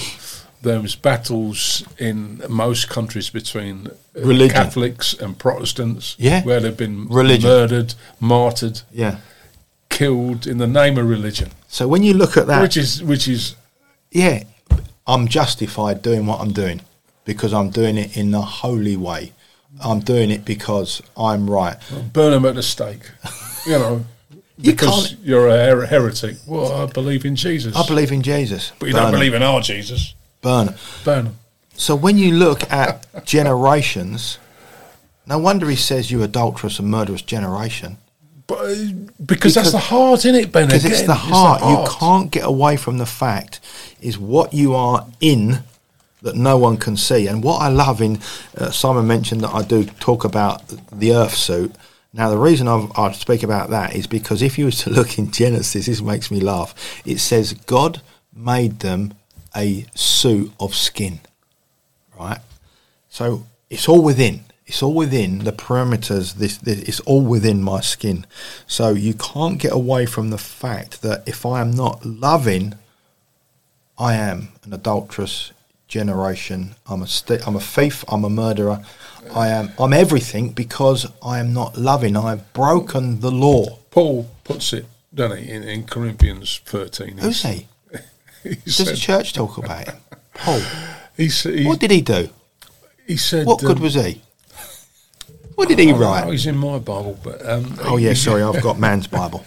those 0.63 0.95
battles 0.95 1.83
in 1.99 2.41
most 2.49 2.89
countries 2.89 3.29
between 3.29 3.87
uh, 3.87 3.91
Religion. 4.25 4.55
Catholics 4.55 5.13
and 5.13 5.37
Protestants, 5.37 6.15
Yeah. 6.17 6.41
where 6.43 6.59
they've 6.59 6.75
been 6.75 7.07
Religion. 7.07 7.49
murdered, 7.49 7.93
martyred, 8.19 8.81
Yeah. 8.91 9.17
killed 9.89 10.47
in 10.47 10.57
the 10.57 10.67
name 10.67 10.97
of 10.97 11.07
religion, 11.07 11.51
So 11.67 11.87
when 11.87 12.01
you 12.03 12.13
look 12.13 12.35
at 12.37 12.47
that, 12.47 12.61
which 12.61 12.77
is 12.77 13.01
which 13.03 13.27
is 13.27 13.55
yeah, 14.11 14.43
I'm 15.05 15.27
justified 15.27 16.01
doing 16.01 16.25
what 16.25 16.39
I'm 16.41 16.51
doing 16.53 16.81
because 17.25 17.53
I'm 17.53 17.69
doing 17.69 17.97
it 17.97 18.17
in 18.17 18.31
the 18.31 18.41
holy 18.41 18.97
way. 18.97 19.31
I'm 19.81 19.99
doing 20.01 20.29
it 20.31 20.45
because 20.45 21.01
I'm 21.17 21.49
right. 21.49 21.77
burn 22.13 22.31
them 22.31 22.45
at 22.45 22.55
the 22.55 22.63
stake, 22.63 23.03
you 23.67 23.73
know. 23.79 24.05
You 24.57 24.71
because 24.71 25.07
can't- 25.09 25.19
you're 25.25 25.47
a 25.47 25.57
her- 25.65 25.85
heretic. 25.87 26.35
Well, 26.45 26.71
I 26.71 26.85
believe 26.85 27.25
in 27.25 27.35
Jesus. 27.35 27.75
I 27.75 27.85
believe 27.87 28.11
in 28.11 28.21
Jesus. 28.21 28.71
but 28.79 28.85
you 28.87 28.93
Burn 28.93 29.03
don't 29.03 29.11
believe 29.13 29.33
in 29.33 29.41
our 29.43 29.61
Jesus. 29.61 30.13
Burn 30.43 30.67
'em. 30.69 30.75
Burn 31.03 31.25
them. 31.25 31.37
So 31.75 31.95
when 31.95 32.19
you 32.19 32.33
look 32.35 32.71
at 32.71 33.07
generations, 33.25 34.37
no 35.25 35.39
wonder 35.39 35.69
he 35.69 35.75
says 35.75 36.11
you 36.11 36.21
adulterous 36.21 36.77
and 36.77 36.89
murderous 36.89 37.23
generation. 37.23 37.97
But, 38.45 38.59
uh, 38.59 38.75
because, 39.25 39.55
that's 39.55 39.71
the 39.71 39.77
heart 39.79 40.25
in 40.25 40.35
it, 40.35 40.51
Ben. 40.51 40.67
Because 40.67 40.85
it's 40.85 41.03
the 41.03 41.15
heart. 41.15 41.61
You 41.61 41.97
can't 41.97 42.29
get 42.29 42.43
away 42.45 42.75
from 42.75 42.97
the 42.97 43.05
fact 43.05 43.61
is 44.01 44.19
what 44.19 44.53
you 44.53 44.75
are 44.75 45.07
in 45.21 45.63
that 46.21 46.35
no 46.35 46.57
one 46.57 46.77
can 46.77 46.97
see. 46.97 47.27
And 47.27 47.43
what 47.43 47.61
I 47.61 47.69
love 47.69 48.01
in 48.01 48.19
uh, 48.57 48.71
Simon 48.71 49.07
mentioned 49.07 49.41
that 49.41 49.53
I 49.53 49.61
do 49.61 49.85
talk 49.85 50.23
about 50.23 50.61
the 50.91 51.13
earth 51.13 51.35
suit. 51.35 51.73
Now 52.13 52.29
the 52.29 52.37
reason 52.37 52.67
I've, 52.67 52.91
I 52.97 53.11
speak 53.13 53.43
about 53.43 53.69
that 53.69 53.95
is 53.95 54.07
because 54.07 54.41
if 54.41 54.57
you 54.57 54.65
was 54.65 54.79
to 54.83 54.89
look 54.97 55.17
in 55.17 55.31
Genesis, 55.31 55.85
this 55.85 56.01
makes 56.01 56.31
me 56.31 56.39
laugh. 56.39 56.75
It 57.05 57.19
says 57.19 57.53
God 57.53 58.01
made 58.35 58.79
them 58.79 59.13
a 59.55 59.85
suit 59.93 60.51
of 60.59 60.75
skin, 60.75 61.19
right? 62.19 62.39
So 63.09 63.45
it's 63.69 63.87
all 63.87 64.03
within. 64.03 64.45
It's 64.65 64.81
all 64.81 64.93
within 64.93 65.39
the 65.39 65.51
parameters. 65.51 66.35
This, 66.35 66.57
this 66.57 66.79
it's 66.83 66.99
all 67.01 67.21
within 67.21 67.61
my 67.61 67.81
skin. 67.81 68.25
So 68.65 68.89
you 68.91 69.13
can't 69.13 69.59
get 69.59 69.73
away 69.73 70.05
from 70.05 70.29
the 70.29 70.37
fact 70.37 71.01
that 71.01 71.23
if 71.27 71.45
I 71.45 71.61
am 71.61 71.71
not 71.71 72.05
loving, 72.05 72.75
I 73.97 74.15
am 74.15 74.49
an 74.63 74.73
adulterous 74.73 75.51
generation. 75.87 76.75
I'm 76.87 77.03
a 77.03 77.07
st- 77.07 77.45
I'm 77.47 77.55
a 77.55 77.59
thief. 77.59 78.03
I'm 78.07 78.23
a 78.23 78.29
murderer. 78.29 78.83
I 79.33 79.49
am. 79.49 79.71
I'm 79.77 79.93
everything 79.93 80.49
because 80.49 81.05
I 81.21 81.39
am 81.39 81.53
not 81.53 81.77
loving. 81.77 82.17
I've 82.17 82.51
broken 82.53 83.19
the 83.19 83.31
law. 83.31 83.79
Paul 83.91 84.29
puts 84.43 84.73
it, 84.73 84.85
doesn't 85.13 85.37
he, 85.37 85.51
in, 85.51 85.63
in 85.63 85.83
Corinthians 85.83 86.61
13. 86.65 87.19
Who's 87.19 87.43
he? 87.43 87.67
Does 88.65 88.77
the 88.77 88.95
church 88.95 89.33
talk 89.33 89.57
about 89.57 89.87
him? 89.87 89.95
Paul. 90.33 90.61
he, 91.17 91.27
he, 91.27 91.65
What 91.65 91.79
did 91.79 91.91
he 91.91 92.01
do? 92.01 92.29
he 93.07 93.17
said... 93.17 93.45
What 93.45 93.59
good 93.59 93.77
um, 93.77 93.83
was 93.83 93.93
he? 93.95 94.21
What 95.55 95.69
did 95.69 95.79
he 95.79 95.93
write? 95.93 96.29
he's 96.31 96.47
in 96.47 96.57
my 96.57 96.79
Bible, 96.79 97.19
but... 97.23 97.45
Um, 97.47 97.77
Oh 97.81 97.97
yeah, 97.97 98.13
sorry, 98.13 98.41
I've 98.43 98.61
got 98.63 98.79
man's 98.87 99.07
Bible. 99.07 99.45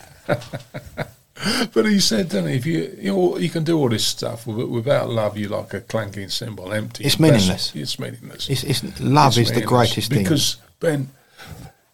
But 1.74 1.84
he 1.84 2.00
said, 2.00 2.30
doesn't 2.30 2.48
he, 2.48 2.56
if 2.56 2.64
you, 2.64 2.96
you, 2.98 3.12
know, 3.12 3.36
you 3.36 3.50
can 3.50 3.62
do 3.62 3.78
all 3.78 3.90
this 3.90 4.06
stuff 4.06 4.46
without 4.46 5.10
love, 5.10 5.36
you're 5.36 5.50
like 5.50 5.74
a 5.74 5.82
clanking 5.82 6.30
cymbal, 6.30 6.72
empty. 6.72 7.04
It's 7.04 7.20
meaningless. 7.20 7.74
It's 7.74 7.98
meaningless. 7.98 8.48
It's, 8.48 8.64
it's 8.64 9.00
love 9.00 9.32
It's 9.32 9.38
is 9.38 9.48
the 9.48 9.56
meaningless. 9.56 9.68
greatest 9.68 10.10
thing. 10.10 10.22
Because, 10.22 10.56
Ben, 10.80 11.10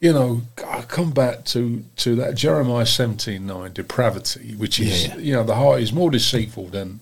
you 0.03 0.13
know, 0.13 0.43
I 0.67 0.83
come 0.83 1.13
back 1.13 1.45
to, 1.47 1.85
to 1.99 2.17
that 2.17 2.35
Jeremiah 2.35 2.85
17 2.85 3.47
9, 3.47 3.73
depravity, 3.73 4.55
which 4.57 4.81
is, 4.81 5.07
Yeah. 5.07 5.17
you 5.17 5.33
know, 5.35 5.45
the 5.45 5.55
heart 5.55 5.81
is 5.81 5.93
more 5.93 6.11
deceitful 6.11 6.67
than 6.67 7.01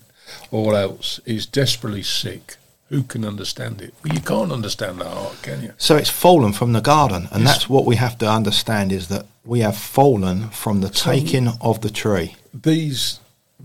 all 0.51 0.75
else, 0.75 1.19
is 1.25 1.45
desperately 1.47 2.03
sick. 2.03 2.57
Who 2.89 3.01
can 3.03 3.25
understand 3.25 3.81
it? 3.81 3.93
Well, 4.03 4.13
you 4.13 4.21
can't 4.21 4.51
understand 4.51 4.99
the 4.99 5.09
heart, 5.09 5.41
can 5.41 5.63
you? 5.63 5.73
So 5.77 5.95
it's 5.95 6.09
fallen 6.11 6.53
from 6.53 6.73
the 6.73 6.81
garden, 6.81 7.27
and 7.31 7.47
that's 7.47 7.67
what 7.67 7.85
we 7.85 7.95
have 7.95 8.17
to 8.19 8.29
understand 8.29 8.91
is 8.91 9.07
that 9.07 9.25
we 9.43 9.61
have 9.61 9.77
fallen 9.77 10.49
from 10.49 10.81
the 10.81 10.89
taking 10.89 11.47
of 11.59 11.81
the 11.81 11.89
tree. 11.89 12.35
These 12.53 13.20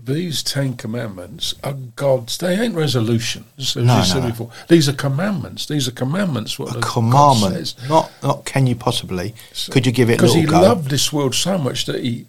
these 0.07 0.41
Ten 0.41 0.75
Commandments 0.75 1.53
are 1.63 1.73
God's. 1.95 2.37
They 2.37 2.59
ain't 2.59 2.73
resolutions, 2.75 3.45
as 3.59 3.75
No, 3.75 3.99
you 3.99 4.03
said 4.05 4.15
no, 4.19 4.23
no. 4.23 4.29
before. 4.29 4.51
These 4.67 4.89
are 4.89 4.93
commandments. 4.93 5.65
These 5.67 5.87
are 5.87 5.91
commandments. 5.91 6.57
What 6.57 6.75
A 6.75 6.79
commandment, 6.79 7.53
says. 7.55 7.75
not 7.89 8.11
not 8.23 8.45
can 8.45 8.65
you 8.67 8.75
possibly? 8.75 9.35
Could 9.69 9.85
you 9.85 9.91
give 9.91 10.09
it 10.09 10.13
a 10.13 10.17
because 10.17 10.33
he 10.33 10.45
go? 10.45 10.59
loved 10.61 10.89
this 10.89 11.13
world 11.13 11.35
so 11.35 11.57
much 11.57 11.85
that 11.85 12.03
he 12.03 12.25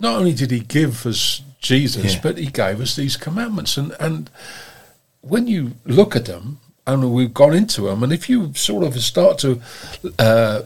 not 0.00 0.16
only 0.18 0.32
did 0.34 0.50
he 0.50 0.60
give 0.60 1.06
us 1.06 1.42
Jesus, 1.60 2.14
Yeah. 2.14 2.20
but 2.22 2.38
he 2.38 2.46
gave 2.46 2.80
us 2.80 2.96
these 2.96 3.16
commandments. 3.16 3.76
And 3.76 3.94
and 4.00 4.30
when 5.20 5.46
you 5.46 5.72
look 5.84 6.16
at 6.16 6.24
them, 6.26 6.58
and 6.86 7.12
we've 7.12 7.34
gone 7.34 7.54
into 7.54 7.82
them, 7.82 8.02
and 8.02 8.12
if 8.12 8.28
you 8.30 8.52
sort 8.54 8.84
of 8.84 8.98
start 9.02 9.38
to 9.38 9.60
uh, 10.18 10.62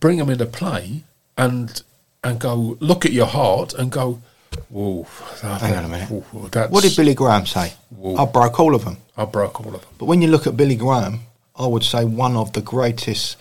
bring 0.00 0.18
them 0.18 0.30
into 0.30 0.46
play 0.46 1.02
and 1.36 1.82
and 2.24 2.38
go 2.40 2.76
look 2.80 3.04
at 3.04 3.12
your 3.12 3.26
heart 3.26 3.74
and 3.74 3.90
go, 3.90 4.20
that, 4.52 5.60
Hang 5.60 5.76
on 5.76 5.84
a 5.84 5.88
minute. 5.88 6.24
that's, 6.50 6.70
What 6.70 6.82
did 6.82 6.96
Billy 6.96 7.14
Graham 7.14 7.46
say? 7.46 7.74
Whoa. 7.90 8.16
I 8.16 8.24
broke 8.30 8.58
all 8.60 8.74
of 8.74 8.84
them. 8.84 8.98
I 9.16 9.24
broke 9.24 9.60
all 9.60 9.74
of 9.74 9.80
them. 9.82 9.90
But 9.98 10.06
when 10.06 10.22
you 10.22 10.28
look 10.28 10.46
at 10.46 10.56
Billy 10.56 10.76
Graham, 10.76 11.20
I 11.56 11.66
would 11.66 11.84
say 11.84 12.04
one 12.04 12.36
of 12.36 12.52
the 12.54 12.62
greatest 12.62 13.36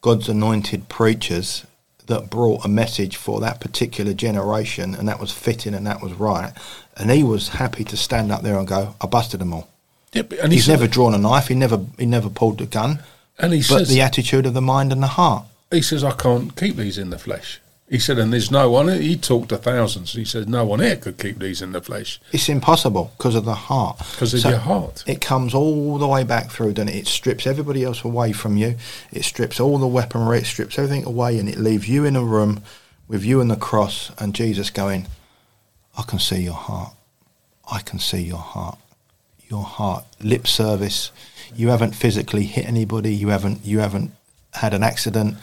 God's 0.00 0.28
anointed 0.28 0.88
preachers 0.88 1.64
that 2.06 2.28
brought 2.28 2.64
a 2.64 2.68
message 2.68 3.16
for 3.16 3.40
that 3.40 3.60
particular 3.60 4.12
generation, 4.12 4.94
and 4.94 5.08
that 5.08 5.18
was 5.20 5.32
fitting 5.32 5.72
and 5.74 5.86
that 5.86 6.02
was 6.02 6.12
right. 6.14 6.52
And 6.96 7.10
he 7.10 7.22
was 7.22 7.48
happy 7.48 7.84
to 7.84 7.96
stand 7.96 8.30
up 8.30 8.42
there 8.42 8.58
and 8.58 8.68
go, 8.68 8.94
"I 9.00 9.06
busted 9.06 9.40
them 9.40 9.54
all." 9.54 9.68
Yeah, 10.12 10.22
and 10.42 10.52
he 10.52 10.58
He's 10.58 10.68
never 10.68 10.86
drawn 10.86 11.14
a 11.14 11.18
knife. 11.18 11.48
He 11.48 11.54
never 11.54 11.80
he 11.98 12.04
never 12.06 12.28
pulled 12.28 12.60
a 12.60 12.66
gun. 12.66 13.02
and 13.38 13.52
he 13.52 13.60
But 13.60 13.78
says, 13.78 13.88
the 13.88 14.02
attitude 14.02 14.44
of 14.46 14.52
the 14.54 14.60
mind 14.60 14.92
and 14.92 15.02
the 15.02 15.06
heart. 15.08 15.44
he 15.70 15.80
says, 15.82 16.04
I 16.04 16.12
can't 16.12 16.54
keep 16.54 16.76
these 16.76 16.98
in 16.98 17.10
the 17.10 17.18
flesh. 17.18 17.60
He 17.94 18.00
said, 18.00 18.18
and 18.18 18.32
there's 18.32 18.50
no 18.50 18.68
one. 18.68 18.88
He 18.88 19.16
talked 19.16 19.50
to 19.50 19.56
thousands. 19.56 20.14
He 20.14 20.24
said, 20.24 20.48
no 20.48 20.64
one 20.64 20.80
here 20.80 20.96
could 20.96 21.16
keep 21.16 21.38
these 21.38 21.62
in 21.62 21.70
the 21.70 21.80
flesh 21.80 22.20
It's 22.32 22.48
impossible 22.48 23.12
because 23.16 23.36
of 23.36 23.44
the 23.44 23.54
heart. 23.54 23.98
because 23.98 24.34
of 24.34 24.40
So 24.40 24.48
your 24.48 24.58
heart. 24.58 25.04
It 25.06 25.20
comes 25.20 25.54
all 25.54 25.96
the 25.98 26.08
way 26.08 26.24
back 26.24 26.50
through, 26.50 26.72
doesn't 26.72 26.88
it? 26.88 26.96
It 26.96 27.06
strips 27.06 27.46
everybody 27.46 27.84
else 27.84 28.02
away 28.02 28.32
from 28.32 28.56
you. 28.56 28.74
It 29.12 29.24
strips 29.24 29.60
all 29.60 29.78
the 29.78 29.86
weaponry. 29.86 30.38
It 30.38 30.46
strips 30.46 30.76
everything 30.76 31.04
away, 31.04 31.38
and 31.38 31.48
it 31.48 31.56
leaves 31.56 31.88
you 31.88 32.04
in 32.04 32.16
a 32.16 32.24
room 32.24 32.64
with 33.06 33.24
you 33.24 33.40
and 33.40 33.48
the 33.48 33.54
cross, 33.68 34.10
and 34.18 34.34
Jesus 34.34 34.70
going, 34.70 35.06
"I 35.96 36.02
can 36.02 36.18
see 36.18 36.42
your 36.42 36.60
heart. 36.68 36.94
I 37.70 37.78
can 37.78 38.00
see 38.00 38.22
your 38.22 38.44
heart. 38.54 38.76
Your 39.48 39.62
heart. 39.62 40.04
Lip 40.20 40.48
service. 40.48 41.12
You 41.54 41.68
haven't 41.68 41.94
physically 41.94 42.46
hit 42.46 42.66
anybody. 42.66 43.14
You 43.14 43.28
haven't. 43.28 43.64
You 43.64 43.78
haven't 43.78 44.10
had 44.54 44.74
an 44.74 44.82
accident 44.82 45.36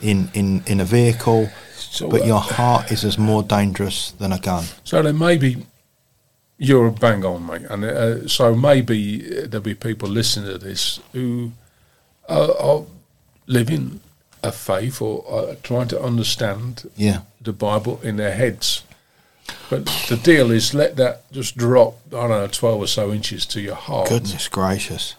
in 0.00 0.30
in 0.32 0.62
in 0.66 0.80
a 0.80 0.86
vehicle." 0.86 1.50
So, 1.78 2.08
but 2.08 2.22
uh, 2.22 2.26
your 2.26 2.40
heart 2.40 2.90
is 2.92 3.04
as 3.04 3.18
more 3.18 3.42
dangerous 3.42 4.12
than 4.12 4.32
a 4.32 4.38
gun. 4.38 4.64
So 4.84 5.02
then 5.02 5.18
maybe 5.18 5.66
you're 6.58 6.86
a 6.88 6.92
bang 6.92 7.24
on, 7.24 7.46
mate. 7.46 7.62
And 7.70 7.84
uh, 7.84 8.28
so 8.28 8.54
maybe 8.54 9.24
uh, 9.26 9.46
there'll 9.46 9.60
be 9.64 9.74
people 9.74 10.08
listening 10.08 10.50
to 10.50 10.58
this 10.58 11.00
who 11.12 11.52
are, 12.28 12.50
are 12.60 12.82
living 13.46 14.00
a 14.42 14.52
faith 14.52 15.00
or 15.02 15.24
are 15.30 15.54
trying 15.56 15.88
to 15.88 16.00
understand 16.00 16.90
Yeah. 16.96 17.20
the 17.40 17.52
Bible 17.52 18.00
in 18.02 18.16
their 18.16 18.34
heads. 18.34 18.82
But 19.70 19.86
the 20.08 20.16
deal 20.16 20.50
is 20.50 20.74
let 20.74 20.96
that 20.96 21.30
just 21.32 21.56
drop, 21.56 21.96
I 22.08 22.10
don't 22.10 22.30
know, 22.30 22.46
12 22.48 22.80
or 22.82 22.86
so 22.86 23.12
inches 23.12 23.46
to 23.46 23.60
your 23.60 23.74
heart. 23.76 24.08
Goodness 24.08 24.46
gracious. 24.48 25.14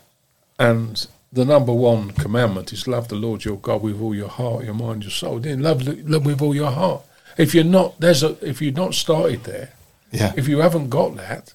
And 0.60 1.08
the 1.32 1.46
number 1.46 1.74
one 1.74 2.12
commandment 2.12 2.74
is 2.74 2.88
love 2.88 3.08
the 3.08 3.16
Lord 3.16 3.46
your 3.46 3.58
God 3.58 3.82
with 3.84 4.02
all 4.02 4.16
your 4.16 4.30
heart, 4.30 4.66
your 4.66 4.74
mind, 4.74 5.04
your 5.04 5.12
soul. 5.12 5.40
Then 5.40 5.62
love, 5.62 5.88
love 6.10 6.26
with 6.26 6.42
all 6.42 6.56
your 6.56 6.72
heart. 6.72 7.02
If 7.38 7.54
you're 7.54 7.64
not, 7.64 8.00
there's 8.00 8.24
a, 8.24 8.36
if 8.48 8.62
you've 8.62 8.76
not 8.76 8.94
started 8.96 9.44
there, 9.44 9.74
Yeah. 10.12 10.34
if 10.36 10.48
you 10.48 10.60
haven't 10.60 10.90
got 10.90 11.16
that, 11.18 11.54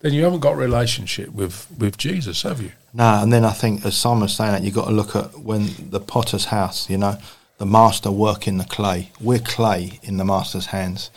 then 0.00 0.12
you 0.14 0.22
haven't 0.22 0.40
got 0.40 0.56
relationship 0.56 1.30
with, 1.32 1.66
with 1.78 1.96
Jesus, 1.98 2.42
have 2.42 2.60
you? 2.62 2.72
No, 2.94 3.20
and 3.22 3.32
then 3.32 3.44
I 3.44 3.50
think, 3.50 3.84
as 3.84 3.96
Simon's 3.96 4.36
saying 4.36 4.52
that, 4.52 4.62
you've 4.62 4.74
got 4.74 4.86
to 4.86 4.92
look 4.92 5.16
at 5.16 5.38
when 5.40 5.70
the 5.90 6.00
potter's 6.00 6.46
house, 6.46 6.88
you 6.88 6.96
know, 6.98 7.18
the 7.58 7.66
master 7.66 8.10
working 8.10 8.58
the 8.58 8.64
clay. 8.64 9.10
We're 9.20 9.38
clay 9.38 9.98
in 10.02 10.18
the 10.18 10.24
master's 10.24 10.66
hands. 10.66 11.10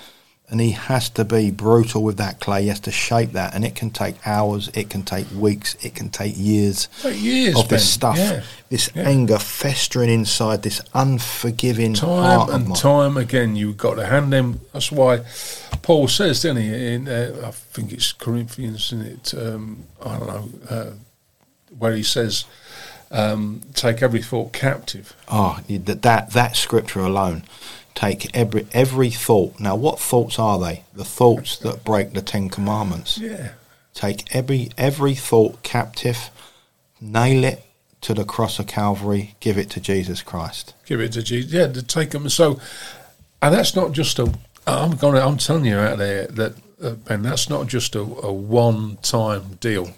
And 0.52 0.60
he 0.60 0.72
has 0.72 1.10
to 1.12 1.24
be 1.24 1.52
brutal 1.52 2.02
with 2.04 2.18
that 2.18 2.40
clay. 2.40 2.64
He 2.64 2.68
has 2.70 2.80
to 2.82 2.92
shape 2.92 3.34
that. 3.34 3.54
And 3.54 3.64
it 3.64 3.76
can 3.76 3.92
take 3.92 4.16
hours, 4.26 4.70
it 4.74 4.90
can 4.90 5.04
take 5.04 5.28
weeks, 5.32 5.76
it 5.86 5.94
can 5.94 6.10
take 6.10 6.34
years 6.36 6.88
Take 7.04 7.22
years, 7.22 7.56
of 7.56 7.68
this 7.70 7.84
Ben. 7.84 8.16
stuff. 8.16 8.18
Yeah. 8.18 8.42
This 8.70 8.90
Yeah. 8.96 9.04
anger 9.04 9.38
festering 9.38 10.10
inside, 10.10 10.64
this 10.64 10.82
unforgiving 10.96 11.94
Time 11.94 12.50
and 12.50 12.76
time 12.76 13.16
again, 13.18 13.56
you've 13.56 13.78
got 13.78 13.96
to 13.96 14.06
hand 14.08 14.34
them. 14.34 14.60
That's 14.74 14.92
why 14.92 15.22
Paul 15.84 16.08
says, 16.08 16.42
doesn't 16.42 16.58
he? 16.62 16.94
In 16.94 17.08
uh, 17.08 17.42
I 17.46 17.52
think 17.52 17.92
it's 17.94 18.12
Corinthians, 18.12 18.92
isn't 18.92 19.06
it? 19.06 19.34
Um, 19.36 19.86
I 20.04 20.18
don't 20.18 20.28
know 20.28 20.50
uh, 20.70 20.92
where 21.78 21.96
he 21.96 22.04
says, 22.04 22.46
um, 23.12 23.62
take 23.74 24.02
every 24.02 24.22
thought 24.22 24.54
captive. 24.54 25.16
Oh, 25.28 25.60
that 25.68 26.02
that 26.02 26.32
that 26.32 26.56
scripture 26.56 27.02
alone, 27.02 27.44
take 27.96 28.36
every 28.36 28.68
every 28.72 29.10
thought. 29.10 29.60
Now, 29.60 29.76
what 29.76 30.00
thoughts 30.00 30.40
are 30.40 30.60
they? 30.60 30.84
The 30.94 31.06
thoughts 31.06 31.58
that 31.60 31.84
break 31.84 32.14
the 32.14 32.22
Ten 32.22 32.50
Commandments. 32.50 33.18
Yeah. 33.18 33.52
Take 33.94 34.34
every 34.36 34.70
every 34.78 35.16
thought 35.16 35.64
captive, 35.64 36.30
nail 37.02 37.44
it 37.44 37.66
to 38.02 38.14
the 38.14 38.24
cross 38.24 38.60
of 38.60 38.68
Calvary, 38.68 39.36
give 39.40 39.58
it 39.58 39.70
to 39.72 39.82
Jesus 39.82 40.22
Christ. 40.22 40.74
Give 40.86 41.02
it 41.02 41.12
to 41.14 41.24
Jesus. 41.24 41.52
Yeah, 41.52 41.68
to 41.68 41.84
take 41.84 42.12
them. 42.12 42.30
So, 42.30 42.60
and 43.42 43.54
that's 43.54 43.76
not 43.76 43.92
just 43.92 44.20
a. 44.20 44.34
I'm 44.66 44.96
going. 44.96 45.18
I'm 45.18 45.38
telling 45.38 45.66
you 45.66 45.78
out 45.78 45.98
there 45.98 46.28
that 46.28 46.54
uh, 46.82 46.92
Ben, 46.92 47.24
that's 47.24 47.50
not 47.50 47.68
just 47.68 47.96
a, 47.96 48.02
a 48.02 48.32
one-time 48.32 49.58
deal. 49.60 49.90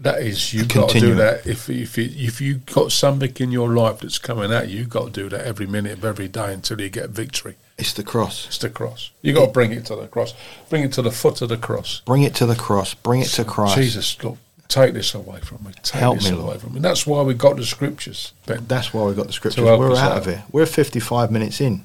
That 0.00 0.22
is, 0.22 0.54
you've 0.54 0.68
got 0.68 0.90
to 0.90 1.00
do 1.00 1.16
that. 1.16 1.44
If 1.44 1.68
if 1.68 1.98
you, 1.98 2.04
if 2.14 2.40
you 2.40 2.54
got 2.72 2.92
something 2.92 3.32
in 3.40 3.50
your 3.50 3.74
life 3.74 3.98
that's 3.98 4.18
coming 4.18 4.52
at 4.52 4.68
you, 4.68 4.78
you've 4.78 4.90
got 4.90 5.06
to 5.06 5.10
do 5.10 5.28
that 5.30 5.44
every 5.44 5.66
minute 5.66 5.98
of 5.98 6.04
every 6.04 6.28
day 6.28 6.52
until 6.52 6.80
you 6.80 6.88
get 6.88 7.10
victory. 7.10 7.56
It's 7.76 7.92
the 7.92 8.04
cross. 8.04 8.46
It's 8.46 8.58
the 8.58 8.70
cross. 8.70 9.10
You 9.22 9.32
got 9.32 9.46
to 9.46 9.52
bring 9.52 9.72
it 9.72 9.86
to 9.86 9.96
the 9.96 10.06
cross. 10.06 10.34
Bring 10.70 10.84
it 10.84 10.92
to 10.92 11.02
the 11.02 11.10
foot 11.10 11.42
of 11.42 11.48
the 11.48 11.56
cross. 11.56 12.00
Bring 12.04 12.22
it 12.22 12.34
to 12.36 12.46
the 12.46 12.54
cross. 12.54 12.94
Bring 12.94 13.22
it 13.22 13.28
to 13.30 13.44
Christ. 13.44 13.76
Jesus, 13.76 14.22
look, 14.22 14.38
take 14.68 14.94
this 14.94 15.14
away 15.14 15.40
from 15.40 15.64
me. 15.64 15.72
Take 15.82 16.00
Help 16.00 16.18
this 16.18 16.30
me, 16.30 16.36
away 16.36 16.44
Lord. 16.44 16.60
from 16.60 16.74
me. 16.74 16.80
That's 16.80 17.04
why 17.04 17.22
we 17.22 17.34
got 17.34 17.56
the 17.56 17.64
scriptures, 17.64 18.32
Ben. 18.46 18.66
That's 18.68 18.94
why 18.94 19.04
we 19.04 19.14
got 19.14 19.26
the 19.26 19.32
scriptures. 19.32 19.64
We're 19.64 19.92
out 19.92 19.98
out. 19.98 20.18
of 20.18 20.28
it. 20.28 20.40
We're 20.52 20.66
55 20.66 21.32
minutes 21.32 21.60
in. 21.60 21.84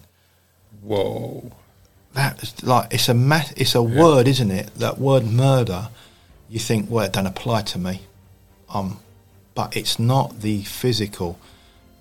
Whoa. 0.84 1.52
That's 2.14 2.62
like 2.64 2.94
it's 2.94 3.10
a 3.10 3.16
ma- 3.16 3.42
it's 3.58 3.74
a 3.74 3.82
word, 3.82 4.28
isn't 4.28 4.52
it? 4.52 4.74
That 4.76 5.00
word 5.00 5.26
murder. 5.26 5.90
You 6.50 6.60
think, 6.60 6.90
well, 6.90 7.06
it 7.06 7.14
don't 7.14 7.26
apply 7.26 7.64
to 7.64 7.80
me, 7.80 8.02
um, 8.70 9.00
but 9.56 9.76
it's 9.76 9.98
not 9.98 10.42
the 10.42 10.64
physical, 10.64 11.40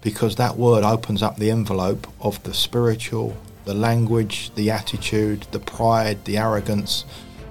because 0.03 0.36
that 0.36 0.57
word 0.57 0.84
opens 0.84 1.22
up 1.22 1.36
the 1.36 1.51
envelope 1.51 2.07
of 2.20 2.43
the 2.43 2.53
spiritual, 2.53 3.36
the 3.64 3.74
language, 3.74 4.53
the 4.55 4.70
attitude, 4.70 5.47
the 5.53 5.59
pride, 5.59 6.24
the 6.24 6.36
arrogance, 6.36 7.05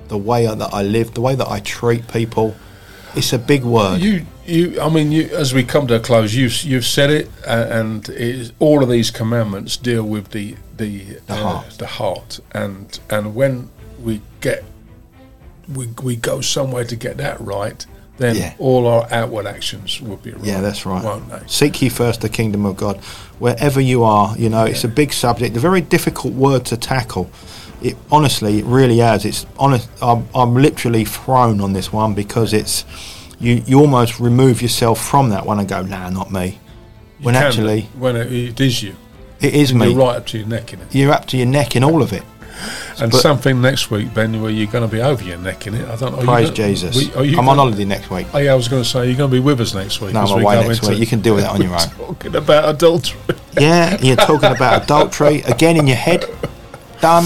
the 0.09 0.17
way 0.17 0.45
that 0.45 0.73
I 0.73 0.83
live, 0.83 1.13
the 1.13 1.21
way 1.21 1.35
that 1.35 1.47
I 1.47 1.59
treat 1.61 2.07
people. 2.07 2.55
It's 3.15 3.33
a 3.33 3.39
big 3.39 3.63
word. 3.63 3.99
You, 4.01 4.25
you. 4.45 4.79
I 4.79 4.89
mean, 4.89 5.11
you. 5.11 5.23
As 5.35 5.53
we 5.53 5.63
come 5.63 5.87
to 5.87 5.95
a 5.95 5.99
close, 5.99 6.33
you've 6.33 6.63
you've 6.63 6.85
said 6.85 7.09
it, 7.09 7.29
uh, 7.45 7.67
and 7.69 8.07
it 8.09 8.51
all 8.59 8.83
of 8.83 8.89
these 8.89 9.11
commandments 9.11 9.75
deal 9.77 10.03
with 10.03 10.29
the 10.29 10.55
the 10.77 11.17
The 11.27 11.33
uh, 11.33 11.35
heart. 11.35 11.69
the 11.77 11.87
heart, 11.87 12.39
and 12.53 12.99
and 13.09 13.35
when 13.35 13.69
we 14.01 14.21
get 14.39 14.63
we 15.73 15.87
we 16.03 16.15
go 16.15 16.41
somewhere 16.41 16.83
to 16.85 16.95
get 16.95 17.17
that 17.17 17.39
right, 17.41 17.85
then 18.17 18.35
Yeah. 18.35 18.53
all 18.59 18.87
our 18.87 19.07
outward 19.11 19.45
actions 19.47 20.01
will 20.01 20.17
be 20.17 20.31
right. 20.31 20.43
Yeah, 20.43 20.61
that's 20.61 20.85
right. 20.85 21.03
Won't 21.03 21.29
they? 21.29 21.39
Seek 21.47 21.81
ye 21.81 21.89
first 21.89 22.21
the 22.21 22.29
kingdom 22.29 22.65
of 22.65 22.77
God. 22.77 22.97
Wherever 23.39 23.81
you 23.81 24.03
are, 24.03 24.35
you 24.37 24.49
know, 24.49 24.65
it's 24.65 24.83
a 24.83 24.87
big 24.87 25.11
subject, 25.13 25.55
a 25.57 25.59
very 25.59 25.81
difficult 25.81 26.33
word 26.33 26.65
to 26.65 26.77
tackle. 26.77 27.29
It 27.81 27.97
honestly, 28.11 28.59
it 28.59 28.65
really 28.65 28.99
has. 28.99 29.25
It's 29.25 29.45
honest. 29.57 29.89
I'm, 30.01 30.27
I'm 30.35 30.53
literally 30.53 31.03
thrown 31.05 31.59
on 31.61 31.73
this 31.73 31.91
one 31.91 32.13
because 32.13 32.53
it's 32.53 32.85
you. 33.39 33.63
You 33.65 33.79
almost 33.79 34.19
remove 34.19 34.61
yourself 34.61 35.03
from 35.03 35.29
that 35.29 35.45
one 35.47 35.57
and 35.59 35.67
go, 35.67 35.81
"Nah, 35.81 36.09
not 36.11 36.31
me." 36.31 36.59
You 37.19 37.25
When 37.25 37.33
can, 37.35 37.43
actually, 37.43 37.81
when 37.97 38.15
it, 38.15 38.31
it 38.31 38.59
is 38.61 38.83
you, 38.83 38.95
it 39.39 39.55
is 39.55 39.73
me. 39.73 39.87
you're 39.89 39.97
right 40.05 40.17
up 40.17 40.27
to 40.27 40.37
your 40.37 40.47
neck 40.47 40.73
in 40.73 40.81
it. 40.81 40.93
You're 40.93 41.11
up 41.11 41.25
to 41.27 41.37
your 41.37 41.47
neck 41.47 41.75
in 41.75 41.83
all 41.83 42.03
of 42.03 42.13
it. 42.13 42.21
And 42.99 43.11
But- 43.11 43.21
something 43.21 43.61
next 43.61 43.89
week, 43.91 44.13
Ben, 44.13 44.41
where 44.41 44.51
you're 44.51 44.67
going 44.71 44.87
to 44.87 44.93
be 44.93 45.01
over 45.01 45.23
your 45.23 45.37
neck 45.37 45.65
in 45.67 45.73
it. 45.75 45.87
I 45.89 45.95
don't 45.95 46.17
know. 46.17 46.23
Praise 46.23 46.49
gonna- 46.51 46.69
Jesus. 46.69 46.95
we- 46.95 47.11
I'm 47.33 47.39
on 47.39 47.45
gonna- 47.45 47.61
holiday 47.61 47.85
next 47.85 48.09
week. 48.11 48.27
Oh, 48.33 48.37
yeah, 48.37 48.51
I 48.51 48.55
was 48.55 48.67
going 48.67 48.83
to 48.83 48.87
say, 48.89 49.07
you're 49.07 49.17
going 49.17 49.29
to 49.29 49.35
be 49.35 49.39
with 49.39 49.59
us 49.61 49.73
next 49.73 49.99
week. 50.01 50.13
No, 50.13 50.21
I'm 50.21 50.35
we 50.37 50.43
away 50.43 50.67
next 50.67 50.87
week. 50.87 50.99
You 50.99 51.07
can 51.07 51.21
deal 51.21 51.35
with 51.35 51.43
that 51.45 51.53
on 51.53 51.61
your 51.67 51.73
own. 51.73 51.79
Talking 51.79 52.35
about 52.35 52.69
adultery. 52.69 53.19
Yeah, 53.59 53.97
you're 54.01 54.15
talking 54.15 54.51
about 54.51 54.83
adultery 54.83 55.41
again 55.41 55.77
in 55.77 55.87
your 55.87 55.97
head. 55.97 56.25
Done. 57.01 57.25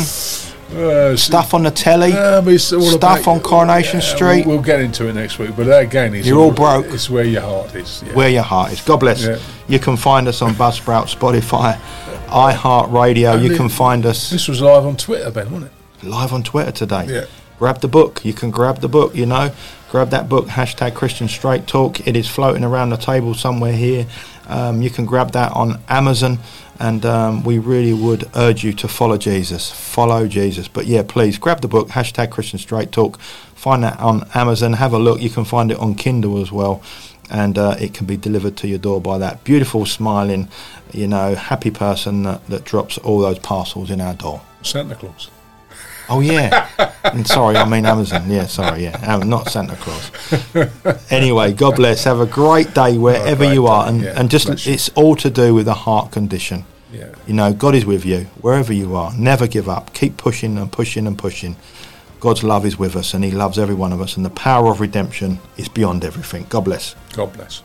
Uh, 0.76 1.16
Stuff 1.16 1.54
on 1.54 1.64
the 1.64 1.72
telly. 1.72 2.10
Yeah, 2.10 2.42
but 2.44 2.54
it's 2.54 2.74
all 2.74 2.82
Stuff 2.82 3.22
about- 3.22 3.28
on 3.28 3.40
Coronation 3.40 4.00
Yeah, 4.02 4.06
Street. 4.16 4.46
We'll, 4.46 4.58
we'll 4.58 4.66
get 4.66 4.82
into 4.82 5.08
it 5.08 5.14
next 5.14 5.40
week, 5.40 5.52
but 5.56 5.66
that 5.68 5.84
again, 5.84 6.14
is 6.14 6.28
You're 6.28 6.40
all 6.40 6.52
broke. 6.52 6.88
It's 6.88 7.10
where 7.10 7.24
your 7.24 7.42
heart 7.42 7.74
is. 7.76 8.04
Yeah. 8.06 8.14
where 8.14 8.30
your 8.30 8.44
heart 8.44 8.74
is. 8.74 8.82
God 8.82 8.98
bless. 9.00 9.24
Yeah. 9.26 9.38
You 9.68 9.80
can 9.80 9.96
find 9.98 10.28
us 10.28 10.42
on 10.42 10.54
Buzzsprout, 10.54 11.08
Spotify, 11.16 11.80
iHeartRadio. 12.28 13.42
You 13.42 13.56
can 13.56 13.70
find 13.70 14.06
us 14.06 14.30
this 14.30 14.48
was 14.48 14.62
live 14.62 14.86
on 14.86 14.98
Twitter, 14.98 15.32
Ben, 15.32 15.52
wasn't 15.52 15.72
it? 16.04 16.08
live 16.08 16.34
on 16.34 16.44
Twitter 16.44 16.72
today. 16.72 17.06
Yeah. 17.10 17.26
Grab 17.58 17.80
the 17.80 17.88
book. 17.88 18.24
You 18.26 18.34
can 18.34 18.52
grab 18.52 18.82
the 18.82 18.90
book, 18.90 19.16
you 19.16 19.26
know. 19.26 19.52
Grab 19.90 20.10
that 20.10 20.28
book, 20.28 20.48
hashtag 20.48 20.94
Christian 20.94 21.28
Straight 21.30 21.68
Talk. 21.68 22.06
It 22.06 22.18
is 22.18 22.28
floating 22.28 22.64
around 22.66 22.90
the 22.90 22.98
table 22.98 23.34
somewhere 23.34 23.72
here. 23.72 24.06
Um, 24.48 24.82
you 24.82 24.90
can 24.90 25.06
grab 25.06 25.32
that 25.32 25.54
on 25.54 25.80
Amazon. 25.88 26.40
And 26.80 27.06
um, 27.06 27.44
we 27.44 27.58
really 27.58 27.94
would 27.94 28.30
urge 28.36 28.64
you 28.64 28.74
to 28.74 28.88
follow 28.88 29.18
Jesus. 29.18 29.72
Follow 29.72 30.28
Jesus. 30.28 30.68
But 30.68 30.86
yeah, 30.88 31.04
please 31.08 31.38
grab 31.38 31.62
the 31.62 31.68
book, 31.68 31.90
hashtag 31.90 32.32
Christian 32.32 32.60
Straight 32.60 32.92
Talk. 32.92 33.20
Find 33.20 33.84
that 33.84 34.00
on 34.00 34.28
Amazon. 34.34 34.74
Have 34.74 34.94
a 34.94 35.00
look. 35.00 35.22
You 35.22 35.30
can 35.30 35.46
find 35.46 35.72
it 35.72 35.78
on 35.78 35.96
Kindle 35.96 36.42
as 36.42 36.52
well. 36.52 36.82
And 37.30 37.58
uh, 37.58 37.76
it 37.80 37.94
can 37.94 38.06
be 38.06 38.18
delivered 38.18 38.58
to 38.58 38.68
your 38.68 38.78
door 38.78 39.02
by 39.02 39.18
that 39.18 39.44
beautiful, 39.44 39.86
smiling, 39.86 40.48
you 40.94 41.08
know, 41.08 41.34
happy 41.34 41.72
person 41.72 42.24
that, 42.24 42.46
that 42.48 42.66
drops 42.66 42.98
all 43.00 43.20
those 43.20 43.40
parcels 43.40 43.90
in 43.90 44.00
our 44.00 44.14
door. 44.14 44.42
Santa 44.62 44.96
Claus. 44.96 45.32
Oh 46.10 46.20
yeah. 46.20 46.70
And 47.04 47.26
sorry, 47.28 47.56
I 47.56 47.68
mean 47.68 47.86
Amazon. 47.86 48.30
Yeah, 48.30 48.48
sorry, 48.48 48.84
yeah, 48.84 49.22
not 49.24 49.50
Santa 49.50 49.76
Claus. 49.76 50.12
Anyway, 51.12 51.54
God 51.54 51.76
bless. 51.76 52.04
Have 52.04 52.20
a 52.20 52.26
great 52.26 52.74
day 52.74 52.98
wherever 52.98 53.46
great 53.46 53.54
you 53.54 53.68
are, 53.68 53.86
day, 53.86 53.90
and 53.90 54.02
yeah, 54.02 54.20
and 54.20 54.30
just 54.30 54.68
it's 54.68 54.90
all 54.90 55.16
to 55.18 55.30
do 55.30 55.54
with 55.54 55.68
a 55.68 55.74
heart 55.74 56.12
condition. 56.12 56.66
Yeah. 56.92 57.14
You 57.28 57.34
know, 57.34 57.54
God 57.54 57.76
is 57.76 57.86
with 57.86 58.06
you 58.06 58.22
wherever 58.42 58.72
you 58.74 58.96
are. 58.96 59.14
Never 59.18 59.48
give 59.48 59.68
up. 59.68 59.94
Keep 59.94 60.18
pushing 60.18 60.58
and 60.58 60.72
pushing 60.72 61.08
and 61.08 61.18
pushing. 61.18 61.56
God's 62.20 62.44
love 62.44 62.66
is 62.66 62.80
with 62.80 62.96
us, 62.96 63.14
and 63.14 63.24
He 63.24 63.32
loves 63.32 63.60
every 63.60 63.76
one 63.76 63.94
of 63.94 64.02
us, 64.02 64.16
and 64.18 64.26
the 64.26 64.30
power 64.30 64.72
of 64.72 64.80
redemption 64.80 65.40
is 65.58 65.68
beyond 65.68 66.04
everything. 66.04 66.46
God 66.50 66.62
bless. 66.62 66.96
God 67.14 67.34
bless. 67.34 67.62